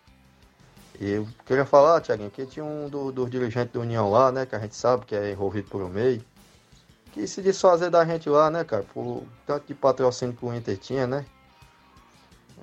E 1.01 1.11
eu 1.11 1.29
queria 1.45 1.64
falar, 1.66 2.01
Thiaguinho, 2.01 2.31
que 2.31 2.47
tinha 2.47 2.64
um 2.64 2.89
do- 2.89 3.12
dos 3.12 3.31
dirigentes 3.31 3.72
da 3.72 3.81
União 3.81 4.11
lá, 4.11 4.33
né? 4.33 4.47
Que 4.47 4.57
a 4.57 4.59
gente 4.59 4.74
sabe 4.74 5.05
que 5.05 5.14
é 5.14 5.33
envolvido 5.33 5.68
por 5.68 5.83
um 5.83 5.89
meio. 5.89 6.24
Que 7.12 7.26
se 7.26 7.42
desfazer 7.42 7.90
da 7.90 8.04
gente 8.04 8.28
lá, 8.28 8.50
né, 8.50 8.64
cara? 8.64 8.82
Por 8.82 9.24
tanto 9.46 9.66
de 9.66 9.74
patrocínio 9.74 10.34
que 10.34 10.44
o 10.44 10.54
Inter 10.54 10.76
tinha, 10.76 11.06
né? 11.06 11.24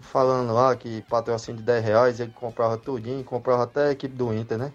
Falando 0.01 0.53
lá 0.53 0.75
que 0.75 1.01
patrocínio 1.03 1.59
de 1.59 1.65
10 1.65 1.83
reais 1.83 2.19
ele 2.19 2.31
comprava 2.31 2.77
tudinho, 2.77 3.23
comprava 3.23 3.63
até 3.63 3.87
a 3.87 3.91
equipe 3.91 4.15
do 4.15 4.33
Inter, 4.33 4.57
né? 4.57 4.73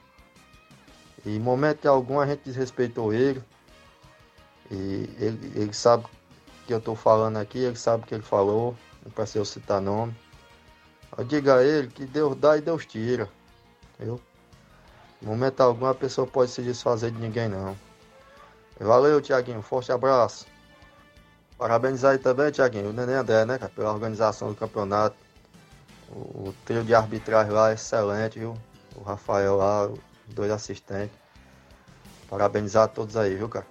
E 1.24 1.38
momento 1.38 1.86
algum 1.86 2.18
a 2.18 2.26
gente 2.26 2.42
desrespeitou 2.44 3.12
ele. 3.12 3.42
E 4.70 5.10
ele, 5.18 5.52
ele 5.54 5.72
sabe 5.72 6.04
que 6.66 6.72
eu 6.72 6.80
tô 6.80 6.94
falando 6.94 7.36
aqui, 7.36 7.58
ele 7.58 7.76
sabe 7.76 8.04
o 8.04 8.06
que 8.06 8.14
ele 8.14 8.22
falou, 8.22 8.76
não 9.04 9.10
precisa 9.12 9.38
eu 9.38 9.44
citar 9.44 9.80
nome. 9.80 10.14
Diga 11.26 11.56
a 11.56 11.64
ele 11.64 11.88
que 11.88 12.04
Deus 12.06 12.36
dá 12.36 12.56
e 12.56 12.60
Deus 12.60 12.86
tira. 12.86 13.28
Entendeu? 13.94 14.20
Momento 15.20 15.60
algum 15.60 15.86
a 15.86 15.94
pessoa 15.94 16.26
pode 16.26 16.50
se 16.50 16.62
desfazer 16.62 17.10
de 17.10 17.18
ninguém 17.18 17.48
não. 17.48 17.76
Valeu, 18.80 19.20
Tiaguinho. 19.20 19.60
Forte 19.60 19.92
abraço. 19.92 20.46
Parabenizar 21.58 22.12
aí 22.12 22.18
também, 22.18 22.50
Tiaguinho, 22.50 22.88
o 22.88 22.92
Nenê 22.92 23.12
André, 23.12 23.44
né, 23.44 23.58
cara, 23.58 23.70
pela 23.74 23.92
organização 23.92 24.48
do 24.48 24.54
campeonato. 24.54 25.14
O, 26.08 26.48
o 26.48 26.54
trio 26.64 26.82
de 26.82 26.94
arbitragem 26.94 27.52
lá 27.52 27.70
é 27.70 27.74
excelente, 27.74 28.38
viu? 28.38 28.56
O 28.96 29.02
Rafael 29.02 29.56
lá, 29.56 29.86
os 29.86 29.98
dois 30.34 30.50
assistentes. 30.50 31.14
Parabenizar 32.28 32.84
a 32.84 32.88
todos 32.88 33.16
aí, 33.16 33.34
viu, 33.34 33.48
cara? 33.48 33.66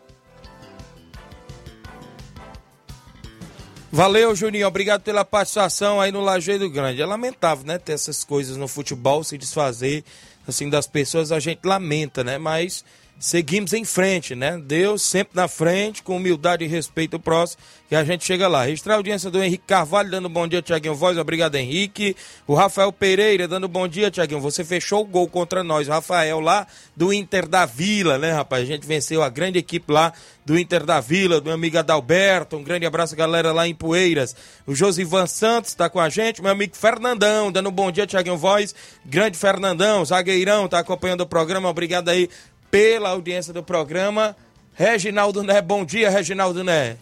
Valeu, 3.92 4.36
Juninho. 4.36 4.68
Obrigado 4.68 5.02
pela 5.02 5.26
participação 5.26 6.00
aí 6.00 6.12
no 6.12 6.22
Lajeiro 6.22 6.70
Grande. 6.70 7.02
É 7.02 7.06
lamentável, 7.06 7.66
né? 7.66 7.80
Ter 7.80 7.94
essas 7.94 8.24
coisas 8.24 8.56
no 8.56 8.68
futebol, 8.68 9.24
se 9.24 9.36
desfazer 9.36 10.04
assim 10.48 10.70
das 10.70 10.86
pessoas, 10.86 11.32
a 11.32 11.40
gente 11.40 11.62
lamenta, 11.66 12.24
né? 12.24 12.38
Mas 12.38 12.86
seguimos 13.20 13.74
em 13.74 13.84
frente, 13.84 14.34
né? 14.34 14.58
Deus 14.58 15.02
sempre 15.02 15.36
na 15.36 15.48
frente, 15.48 16.02
com 16.02 16.16
humildade 16.16 16.64
e 16.64 16.68
respeito 16.68 17.16
ao 17.16 17.20
próximo, 17.20 17.62
que 17.90 17.96
a 17.96 18.04
gente 18.04 18.24
chega 18.24 18.48
lá. 18.48 18.64
Registrar 18.64 18.94
a 18.94 18.98
audiência 18.98 19.30
do 19.30 19.44
Henrique 19.44 19.66
Carvalho, 19.68 20.10
dando 20.10 20.30
bom 20.30 20.48
dia, 20.48 20.62
Tiaguinho 20.62 20.96
Voz. 20.96 21.18
Obrigado, 21.18 21.56
Henrique. 21.56 22.16
O 22.48 22.54
Rafael 22.54 22.94
Pereira, 22.94 23.48
dando 23.48 23.68
bom 23.68 23.88
dia, 23.88 24.10
Tiaguinho. 24.10 24.40
Você 24.40 24.64
fechou 24.64 25.02
o 25.02 25.06
gol 25.06 25.28
contra 25.28 25.64
nós. 25.64 25.88
O 25.88 25.92
Rafael 25.92 26.40
lá 26.40 26.66
do 26.96 27.12
Inter 27.12 27.48
da 27.48 27.66
Vila, 27.66 28.18
né, 28.18 28.32
rapaz? 28.32 28.64
A 28.64 28.66
gente 28.66 28.88
venceu 28.88 29.22
a 29.22 29.30
grande 29.30 29.60
equipe 29.60 29.92
lá 29.92 30.14
do 30.46 30.58
Inter 30.58 30.86
da 30.86 31.02
Vila, 31.02 31.42
do 31.42 31.46
meu 31.46 31.54
amigo 31.54 31.78
Adalberto. 31.78 32.56
Um 32.56 32.64
grande 32.64 32.86
abraço, 32.86 33.16
galera, 33.16 33.52
lá 33.52 33.68
em 33.68 33.76
Poeiras. 33.76 34.36
O 34.66 34.74
Josivan 34.74 35.28
Santos 35.28 35.74
tá 35.74 35.90
com 35.90 36.00
a 36.00 36.08
gente. 36.08 36.42
Meu 36.42 36.52
amigo 36.52 36.76
Fernandão, 36.76 37.52
dando 37.52 37.70
bom 37.70 37.92
dia, 37.92 38.08
Tiaguinho 38.08 38.38
Voz. 38.38 38.74
Grande 39.06 39.38
Fernandão, 39.38 40.06
zagueirão, 40.06 40.68
tá 40.68 40.80
acompanhando 40.80 41.22
o 41.22 41.28
programa. 41.28 41.70
Obrigado 41.70 42.10
aí 42.10 42.30
pela 42.72 43.10
audiência 43.10 43.54
do 43.54 43.64
programa. 43.64 44.36
Reginaldo 44.74 45.44
Né, 45.44 45.62
bom 45.62 45.84
dia, 45.84 46.10
Reginaldo 46.10 46.64
Né. 46.64 46.98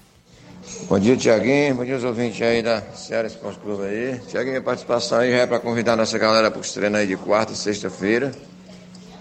Bom 0.89 0.99
dia, 0.99 1.15
Tiaguinho. 1.15 1.75
Bom 1.75 1.85
dia 1.85 1.95
aos 1.95 2.03
ouvintes 2.03 2.41
aí 2.41 2.61
da 2.61 2.81
Ceará 2.93 3.27
Esporte 3.27 3.59
Clube 3.59 3.83
aí. 3.83 4.19
Tiaguinho, 4.27 4.53
minha 4.53 4.61
participação 4.61 5.19
aí 5.19 5.31
já 5.31 5.37
é 5.37 5.47
para 5.47 5.59
convidar 5.59 5.95
nossa 5.95 6.17
galera 6.17 6.51
para 6.51 6.59
os 6.59 6.73
treinos 6.73 6.99
aí 6.99 7.07
de 7.07 7.15
quarta 7.15 7.53
e 7.53 7.55
sexta-feira. 7.55 8.31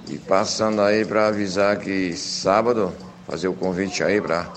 E 0.08 0.18
passando 0.18 0.80
aí 0.82 1.04
para 1.04 1.28
avisar 1.28 1.78
que 1.78 2.12
sábado, 2.16 2.92
fazer 3.26 3.48
o 3.48 3.54
convite 3.54 4.02
aí 4.02 4.20
para 4.20 4.48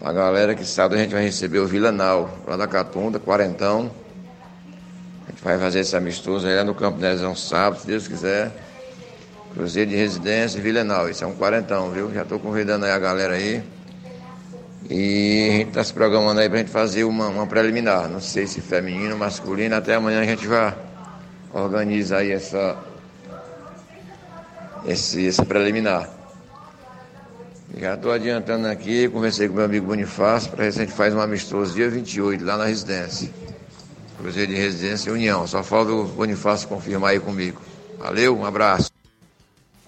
a 0.00 0.12
galera 0.12 0.54
que 0.54 0.64
sábado 0.64 0.94
a 0.94 0.98
gente 0.98 1.12
vai 1.12 1.22
receber 1.22 1.58
o 1.58 1.66
Vilanal, 1.66 2.38
lá 2.46 2.56
da 2.56 2.66
Catunda, 2.66 3.18
quarentão. 3.18 3.90
A 5.26 5.30
gente 5.30 5.42
vai 5.42 5.58
fazer 5.58 5.80
esse 5.80 5.96
amistoso 5.96 6.46
aí 6.46 6.54
lá 6.54 6.64
no 6.64 6.74
Campo 6.74 6.98
Nezão 6.98 7.34
sábado, 7.34 7.80
se 7.80 7.86
Deus 7.86 8.06
quiser. 8.06 8.52
Cruzeiro 9.54 9.90
de 9.90 9.96
Residência 9.96 10.58
e 10.58 10.60
Vilanal. 10.60 11.08
Isso 11.08 11.22
é 11.22 11.26
um 11.26 11.34
quarentão, 11.34 11.90
viu? 11.90 12.12
Já 12.12 12.22
estou 12.22 12.40
convidando 12.40 12.84
aí 12.84 12.90
a 12.90 12.98
galera 12.98 13.34
aí. 13.34 13.62
E 14.90 15.48
a 15.48 15.52
gente 15.52 15.68
está 15.68 15.84
se 15.84 15.94
programando 15.94 16.40
aí 16.40 16.48
para 16.48 16.58
a 16.58 16.60
gente 16.60 16.72
fazer 16.72 17.04
uma, 17.04 17.28
uma 17.28 17.46
preliminar. 17.46 18.08
Não 18.08 18.20
sei 18.20 18.48
se 18.48 18.60
feminino, 18.60 19.16
masculino. 19.16 19.76
Até 19.76 19.94
amanhã 19.94 20.20
a 20.20 20.24
gente 20.24 20.46
vai 20.46 20.74
organizar 21.52 22.18
aí 22.18 22.32
essa, 22.32 22.76
esse, 24.84 25.24
esse 25.24 25.44
preliminar. 25.44 26.10
Já 27.76 27.94
estou 27.94 28.12
adiantando 28.12 28.68
aqui, 28.68 29.08
conversei 29.08 29.48
com 29.48 29.54
meu 29.54 29.64
amigo 29.64 29.86
Bonifácio 29.86 30.50
para 30.50 30.64
a 30.66 30.70
gente 30.70 30.92
faz 30.92 31.14
um 31.14 31.20
amistoso 31.20 31.74
dia 31.74 31.88
28 31.88 32.44
lá 32.44 32.56
na 32.56 32.66
residência. 32.66 33.30
Cruzeiro 34.18 34.52
de 34.52 34.56
Residência 34.56 35.10
e 35.10 35.12
União. 35.12 35.46
Só 35.46 35.62
falta 35.62 35.92
o 35.92 36.04
Bonifácio 36.04 36.68
confirmar 36.68 37.10
aí 37.10 37.20
comigo. 37.20 37.60
Valeu, 37.98 38.36
um 38.36 38.44
abraço. 38.44 38.93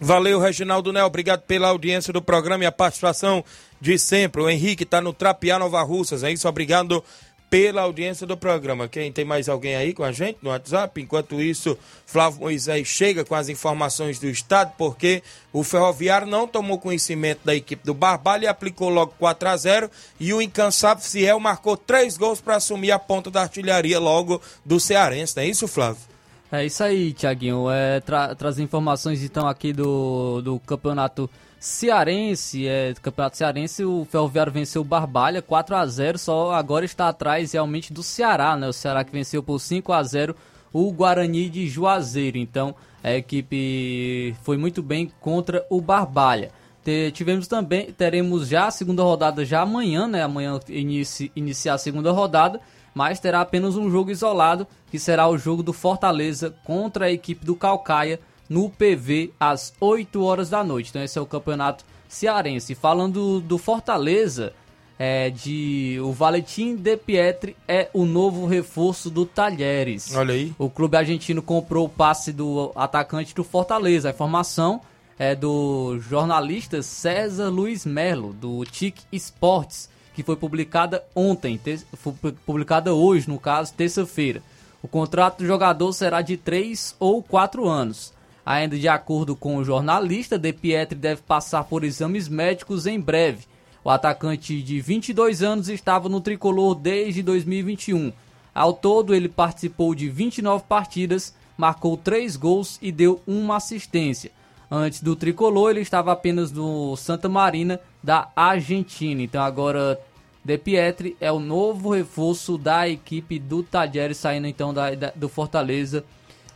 Valeu, 0.00 0.38
Reginaldo 0.38 0.92
Né. 0.92 1.02
Obrigado 1.02 1.42
pela 1.42 1.68
audiência 1.68 2.12
do 2.12 2.20
programa 2.20 2.64
e 2.64 2.66
a 2.66 2.72
participação 2.72 3.44
de 3.80 3.98
sempre. 3.98 4.42
O 4.42 4.48
Henrique 4.48 4.82
está 4.82 5.00
no 5.00 5.12
Trapiá 5.12 5.58
Nova 5.58 5.82
Russas, 5.82 6.22
é 6.22 6.30
isso? 6.30 6.48
Obrigado 6.48 7.02
pela 7.48 7.82
audiência 7.82 8.26
do 8.26 8.36
programa. 8.36 8.88
Quem 8.88 9.12
tem 9.12 9.24
mais 9.24 9.48
alguém 9.48 9.76
aí 9.76 9.94
com 9.94 10.02
a 10.02 10.12
gente 10.12 10.38
no 10.42 10.50
WhatsApp? 10.50 11.00
Enquanto 11.00 11.40
isso, 11.40 11.78
Flávio 12.04 12.40
Moisés 12.40 12.86
chega 12.86 13.24
com 13.24 13.34
as 13.34 13.48
informações 13.48 14.18
do 14.18 14.26
estado, 14.26 14.72
porque 14.76 15.22
o 15.52 15.62
Ferroviário 15.62 16.26
não 16.26 16.48
tomou 16.48 16.78
conhecimento 16.78 17.40
da 17.44 17.54
equipe 17.54 17.84
do 17.84 17.94
Barbalho 17.94 18.44
e 18.44 18.48
aplicou 18.48 18.88
logo 18.88 19.14
4 19.18 19.48
a 19.48 19.56
0 19.56 19.90
e 20.18 20.34
o 20.34 20.42
incansável 20.42 21.04
Ciel 21.04 21.38
marcou 21.38 21.76
três 21.76 22.16
gols 22.16 22.40
para 22.40 22.56
assumir 22.56 22.90
a 22.90 22.98
ponta 22.98 23.30
da 23.30 23.42
artilharia 23.42 23.98
logo 23.98 24.42
do 24.64 24.80
Cearense, 24.80 25.36
não 25.36 25.42
é 25.42 25.46
isso, 25.46 25.68
Flávio? 25.68 26.15
É 26.50 26.64
isso 26.64 26.82
aí, 26.82 27.12
Tiaguinho. 27.12 27.68
É, 27.70 28.00
tra 28.00 28.34
trazer 28.34 28.62
informações 28.62 29.22
então 29.22 29.48
aqui 29.48 29.72
do, 29.72 30.40
do 30.42 30.58
campeonato 30.60 31.28
cearense. 31.58 32.66
É, 32.66 32.92
do 32.92 33.00
campeonato 33.00 33.36
cearense, 33.36 33.84
o 33.84 34.06
Ferroviário 34.10 34.52
venceu 34.52 34.82
o 34.82 34.84
Barbalha 34.84 35.42
4 35.42 35.76
a 35.76 35.86
0 35.86 36.18
só 36.18 36.52
agora 36.52 36.84
está 36.84 37.08
atrás 37.08 37.52
realmente 37.52 37.92
do 37.92 38.02
Ceará, 38.02 38.56
né? 38.56 38.68
O 38.68 38.72
Ceará 38.72 39.02
que 39.04 39.12
venceu 39.12 39.42
por 39.42 39.58
5 39.58 39.92
a 39.92 40.02
0 40.02 40.36
o 40.72 40.92
Guarani 40.92 41.48
de 41.48 41.66
Juazeiro. 41.68 42.38
Então, 42.38 42.74
a 43.02 43.12
equipe 43.14 44.34
foi 44.42 44.56
muito 44.56 44.82
bem 44.82 45.10
contra 45.20 45.64
o 45.70 45.80
Barbalha. 45.80 46.50
Te- 46.84 47.10
tivemos 47.12 47.48
também, 47.48 47.90
teremos 47.92 48.46
já 48.48 48.66
a 48.66 48.70
segunda 48.70 49.02
rodada 49.02 49.44
já 49.44 49.62
amanhã, 49.62 50.06
né? 50.06 50.22
Amanhã 50.22 50.60
inici, 50.68 51.32
iniciar 51.34 51.74
a 51.74 51.78
segunda 51.78 52.12
rodada, 52.12 52.60
mas 52.96 53.20
terá 53.20 53.42
apenas 53.42 53.76
um 53.76 53.90
jogo 53.90 54.10
isolado, 54.10 54.66
que 54.90 54.98
será 54.98 55.28
o 55.28 55.36
jogo 55.36 55.62
do 55.62 55.74
Fortaleza 55.74 56.54
contra 56.64 57.04
a 57.04 57.12
equipe 57.12 57.44
do 57.44 57.54
Calcaia 57.54 58.18
no 58.48 58.70
PV 58.70 59.34
às 59.38 59.74
8 59.78 60.24
horas 60.24 60.48
da 60.48 60.64
noite. 60.64 60.88
Então 60.88 61.02
esse 61.02 61.18
é 61.18 61.20
o 61.20 61.26
campeonato 61.26 61.84
cearense. 62.08 62.74
Falando 62.74 63.38
do 63.42 63.58
Fortaleza, 63.58 64.54
é 64.98 65.28
de 65.28 65.98
o 66.02 66.10
Valentim 66.10 66.74
De 66.74 66.96
Pietri 66.96 67.54
é 67.68 67.90
o 67.92 68.06
novo 68.06 68.46
reforço 68.46 69.10
do 69.10 69.26
Talheres. 69.26 70.16
Olha 70.16 70.32
aí. 70.32 70.54
O 70.58 70.70
clube 70.70 70.96
argentino 70.96 71.42
comprou 71.42 71.84
o 71.84 71.90
passe 71.90 72.32
do 72.32 72.72
atacante 72.74 73.34
do 73.34 73.44
Fortaleza. 73.44 74.08
A 74.08 74.12
informação 74.12 74.80
é 75.18 75.34
do 75.34 75.98
jornalista 75.98 76.80
César 76.80 77.50
Luiz 77.50 77.84
Melo, 77.84 78.32
do 78.32 78.64
TIC 78.64 79.02
Esportes, 79.12 79.90
que 80.16 80.22
foi 80.22 80.34
publicada 80.34 81.04
ontem, 81.14 81.58
te- 81.58 81.84
foi 81.92 82.14
publicada 82.46 82.94
hoje, 82.94 83.28
no 83.28 83.38
caso, 83.38 83.74
terça-feira. 83.74 84.42
O 84.82 84.88
contrato 84.88 85.38
do 85.38 85.46
jogador 85.46 85.92
será 85.92 86.22
de 86.22 86.38
3 86.38 86.96
ou 86.98 87.22
4 87.22 87.68
anos. 87.68 88.14
Ainda 88.44 88.78
de 88.78 88.88
acordo 88.88 89.36
com 89.36 89.56
o 89.56 89.64
jornalista, 89.64 90.38
De 90.38 90.54
Pietri 90.54 90.98
deve 90.98 91.20
passar 91.20 91.64
por 91.64 91.84
exames 91.84 92.28
médicos 92.28 92.86
em 92.86 92.98
breve. 92.98 93.44
O 93.84 93.90
atacante 93.90 94.62
de 94.62 94.80
22 94.80 95.42
anos 95.42 95.68
estava 95.68 96.08
no 96.08 96.20
tricolor 96.20 96.74
desde 96.74 97.22
2021. 97.22 98.10
Ao 98.54 98.72
todo, 98.72 99.14
ele 99.14 99.28
participou 99.28 99.94
de 99.94 100.08
29 100.08 100.64
partidas, 100.66 101.34
marcou 101.58 101.94
3 101.96 102.36
gols 102.36 102.78
e 102.80 102.90
deu 102.90 103.20
uma 103.26 103.56
assistência. 103.56 104.30
Antes 104.70 105.00
do 105.02 105.14
tricolor, 105.14 105.70
ele 105.70 105.80
estava 105.80 106.10
apenas 106.12 106.50
no 106.50 106.96
Santa 106.96 107.28
Marina 107.28 107.78
da 108.02 108.28
Argentina. 108.34 109.22
Então 109.22 109.42
agora 109.42 109.98
De 110.44 110.58
Pietri 110.58 111.16
é 111.20 111.30
o 111.30 111.38
novo 111.38 111.90
reforço 111.94 112.56
da 112.58 112.88
equipe 112.88 113.38
do 113.38 113.62
Talheres, 113.62 114.16
saindo 114.16 114.46
então 114.46 114.72
da, 114.74 114.94
da- 114.94 115.12
do 115.14 115.28
Fortaleza. 115.28 116.04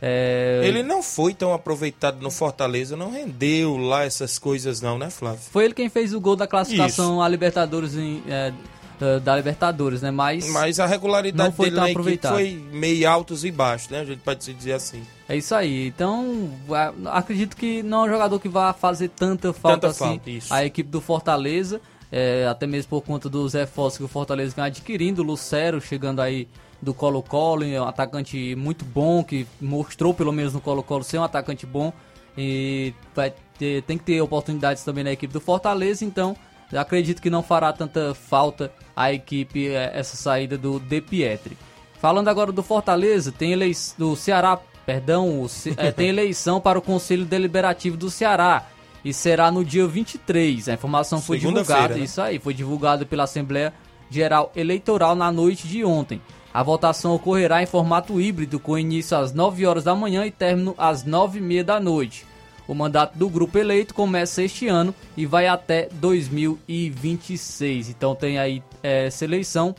É, 0.01 0.61
Ele 0.63 0.81
não 0.81 1.03
foi 1.03 1.33
tão 1.33 1.53
aproveitado 1.53 2.21
no 2.21 2.31
Fortaleza, 2.31 2.97
não 2.97 3.11
rendeu 3.11 3.77
lá 3.77 4.03
essas 4.03 4.39
coisas 4.39 4.81
não, 4.81 4.97
né, 4.97 5.09
Flávio? 5.11 5.39
Foi 5.51 5.63
ele 5.65 5.73
quem 5.75 5.89
fez 5.89 6.11
o 6.13 6.19
gol 6.19 6.35
da 6.35 6.47
classificação 6.47 7.21
à 7.21 7.27
Libertadores 7.27 7.95
em, 7.95 8.23
é, 8.27 8.51
da, 9.01 9.17
da 9.19 9.35
Libertadores, 9.35 10.01
né? 10.03 10.11
Mas, 10.11 10.47
Mas 10.51 10.79
a 10.79 10.85
regularidade 10.85 11.49
não 11.49 11.55
foi 11.55 11.65
dele 11.65 11.75
tão 11.77 11.85
na 11.85 11.91
aproveitado. 11.91 12.33
foi 12.35 12.53
meio 12.71 13.09
altos 13.09 13.43
e 13.43 13.49
baixos, 13.51 13.89
né? 13.89 14.01
A 14.01 14.05
gente 14.05 14.19
pode 14.19 14.43
se 14.43 14.53
dizer 14.53 14.73
assim. 14.73 15.01
É 15.27 15.35
isso 15.35 15.55
aí. 15.55 15.87
Então, 15.87 16.51
a- 16.69 17.17
acredito 17.17 17.57
que 17.57 17.81
não 17.81 18.03
é 18.05 18.07
um 18.07 18.11
jogador 18.13 18.39
que 18.39 18.47
vai 18.47 18.71
fazer 18.73 19.07
tanta 19.09 19.51
falta 19.51 19.87
Tanta 19.87 20.05
assim 20.05 20.19
falta, 20.19 20.53
à 20.55 20.63
equipe 20.65 20.89
do 20.89 21.01
Fortaleza. 21.01 21.81
é, 22.11 22.45
até 22.45 22.67
mesmo 22.67 22.89
por 22.89 23.01
conta 23.01 23.27
dos 23.29 23.53
reforços 23.53 23.97
que 23.97 24.03
o 24.03 24.07
Fortaleza 24.07 24.53
vem 24.55 24.65
adquirindo. 24.65 25.21
O 25.21 25.25
Lucero 25.25 25.79
chegando 25.81 26.19
aí 26.21 26.47
do 26.81 26.93
Colo-Colo, 26.93 27.63
é 27.63 27.79
um 27.81 27.87
atacante 27.87 28.53
muito 28.55 28.83
bom, 28.83 29.23
que 29.23 29.47
mostrou 29.61 30.13
pelo 30.13 30.31
menos 30.33 30.53
no 30.53 30.59
Colo-Colo 30.59 31.03
ser 31.05 31.17
um 31.19 31.23
atacante 31.23 31.65
bom. 31.65 31.93
E 32.37 32.93
vai 33.15 33.33
ter- 33.57 33.81
tem 33.83 33.97
que 33.97 34.03
ter 34.03 34.21
oportunidades 34.21 34.83
também 34.83 35.03
na 35.03 35.11
equipe 35.11 35.31
do 35.33 35.39
Fortaleza, 35.41 36.03
então 36.05 36.35
acredito 36.73 37.21
que 37.21 37.29
não 37.29 37.43
fará 37.43 37.71
tanta 37.73 38.13
falta 38.13 38.71
à 38.95 39.11
equipe 39.13 39.69
eh, 39.69 39.91
essa 39.93 40.15
saída 40.17 40.57
do 40.57 40.79
De 40.79 41.01
Pietri. 41.01 41.57
Falando 41.99 42.27
agora 42.29 42.51
do 42.51 42.63
Fortaleza, 42.63 43.31
tem 43.31 43.53
elei 43.53 43.71
do 43.97 44.15
Ceará, 44.15 44.59
perdão, 44.85 45.47
Ce- 45.47 45.73
eh, 45.77 45.91
tem 45.91 46.09
eleição 46.09 46.59
para 46.59 46.79
o 46.79 46.81
Conselho 46.81 47.25
Deliberativo 47.25 47.95
do 47.97 48.09
Ceará 48.09 48.67
e 49.05 49.13
será 49.13 49.51
no 49.51 49.63
dia 49.65 49.85
23. 49.87 50.69
A 50.69 50.73
informação 50.73 51.21
foi 51.21 51.37
divulgada, 51.39 51.95
né? 51.95 52.03
isso 52.03 52.21
aí, 52.21 52.39
foi 52.39 52.53
divulgado 52.53 53.05
pela 53.05 53.23
Assembleia 53.23 53.73
Geral 54.09 54.51
Eleitoral 54.55 55.15
na 55.15 55.31
noite 55.31 55.67
de 55.67 55.83
ontem. 55.85 56.21
A 56.53 56.61
votação 56.63 57.15
ocorrerá 57.15 57.63
em 57.63 57.65
formato 57.65 58.19
híbrido, 58.19 58.59
com 58.59 58.77
início 58.77 59.15
às 59.15 59.31
9 59.33 59.65
horas 59.65 59.85
da 59.85 59.95
manhã 59.95 60.25
e 60.25 60.31
término 60.31 60.75
às 60.77 61.05
9 61.05 61.37
e 61.39 61.41
meia 61.41 61.63
da 61.63 61.79
noite. 61.79 62.25
O 62.67 62.73
mandato 62.73 63.17
do 63.17 63.29
grupo 63.29 63.57
eleito 63.57 63.93
começa 63.93 64.41
este 64.41 64.67
ano 64.67 64.93
e 65.17 65.25
vai 65.25 65.47
até 65.47 65.89
2026. 65.93 67.89
Então 67.89 68.15
tem 68.15 68.37
aí 68.39 68.63
eh, 68.83 69.07
essa 69.07 69.25
eleição 69.25 69.75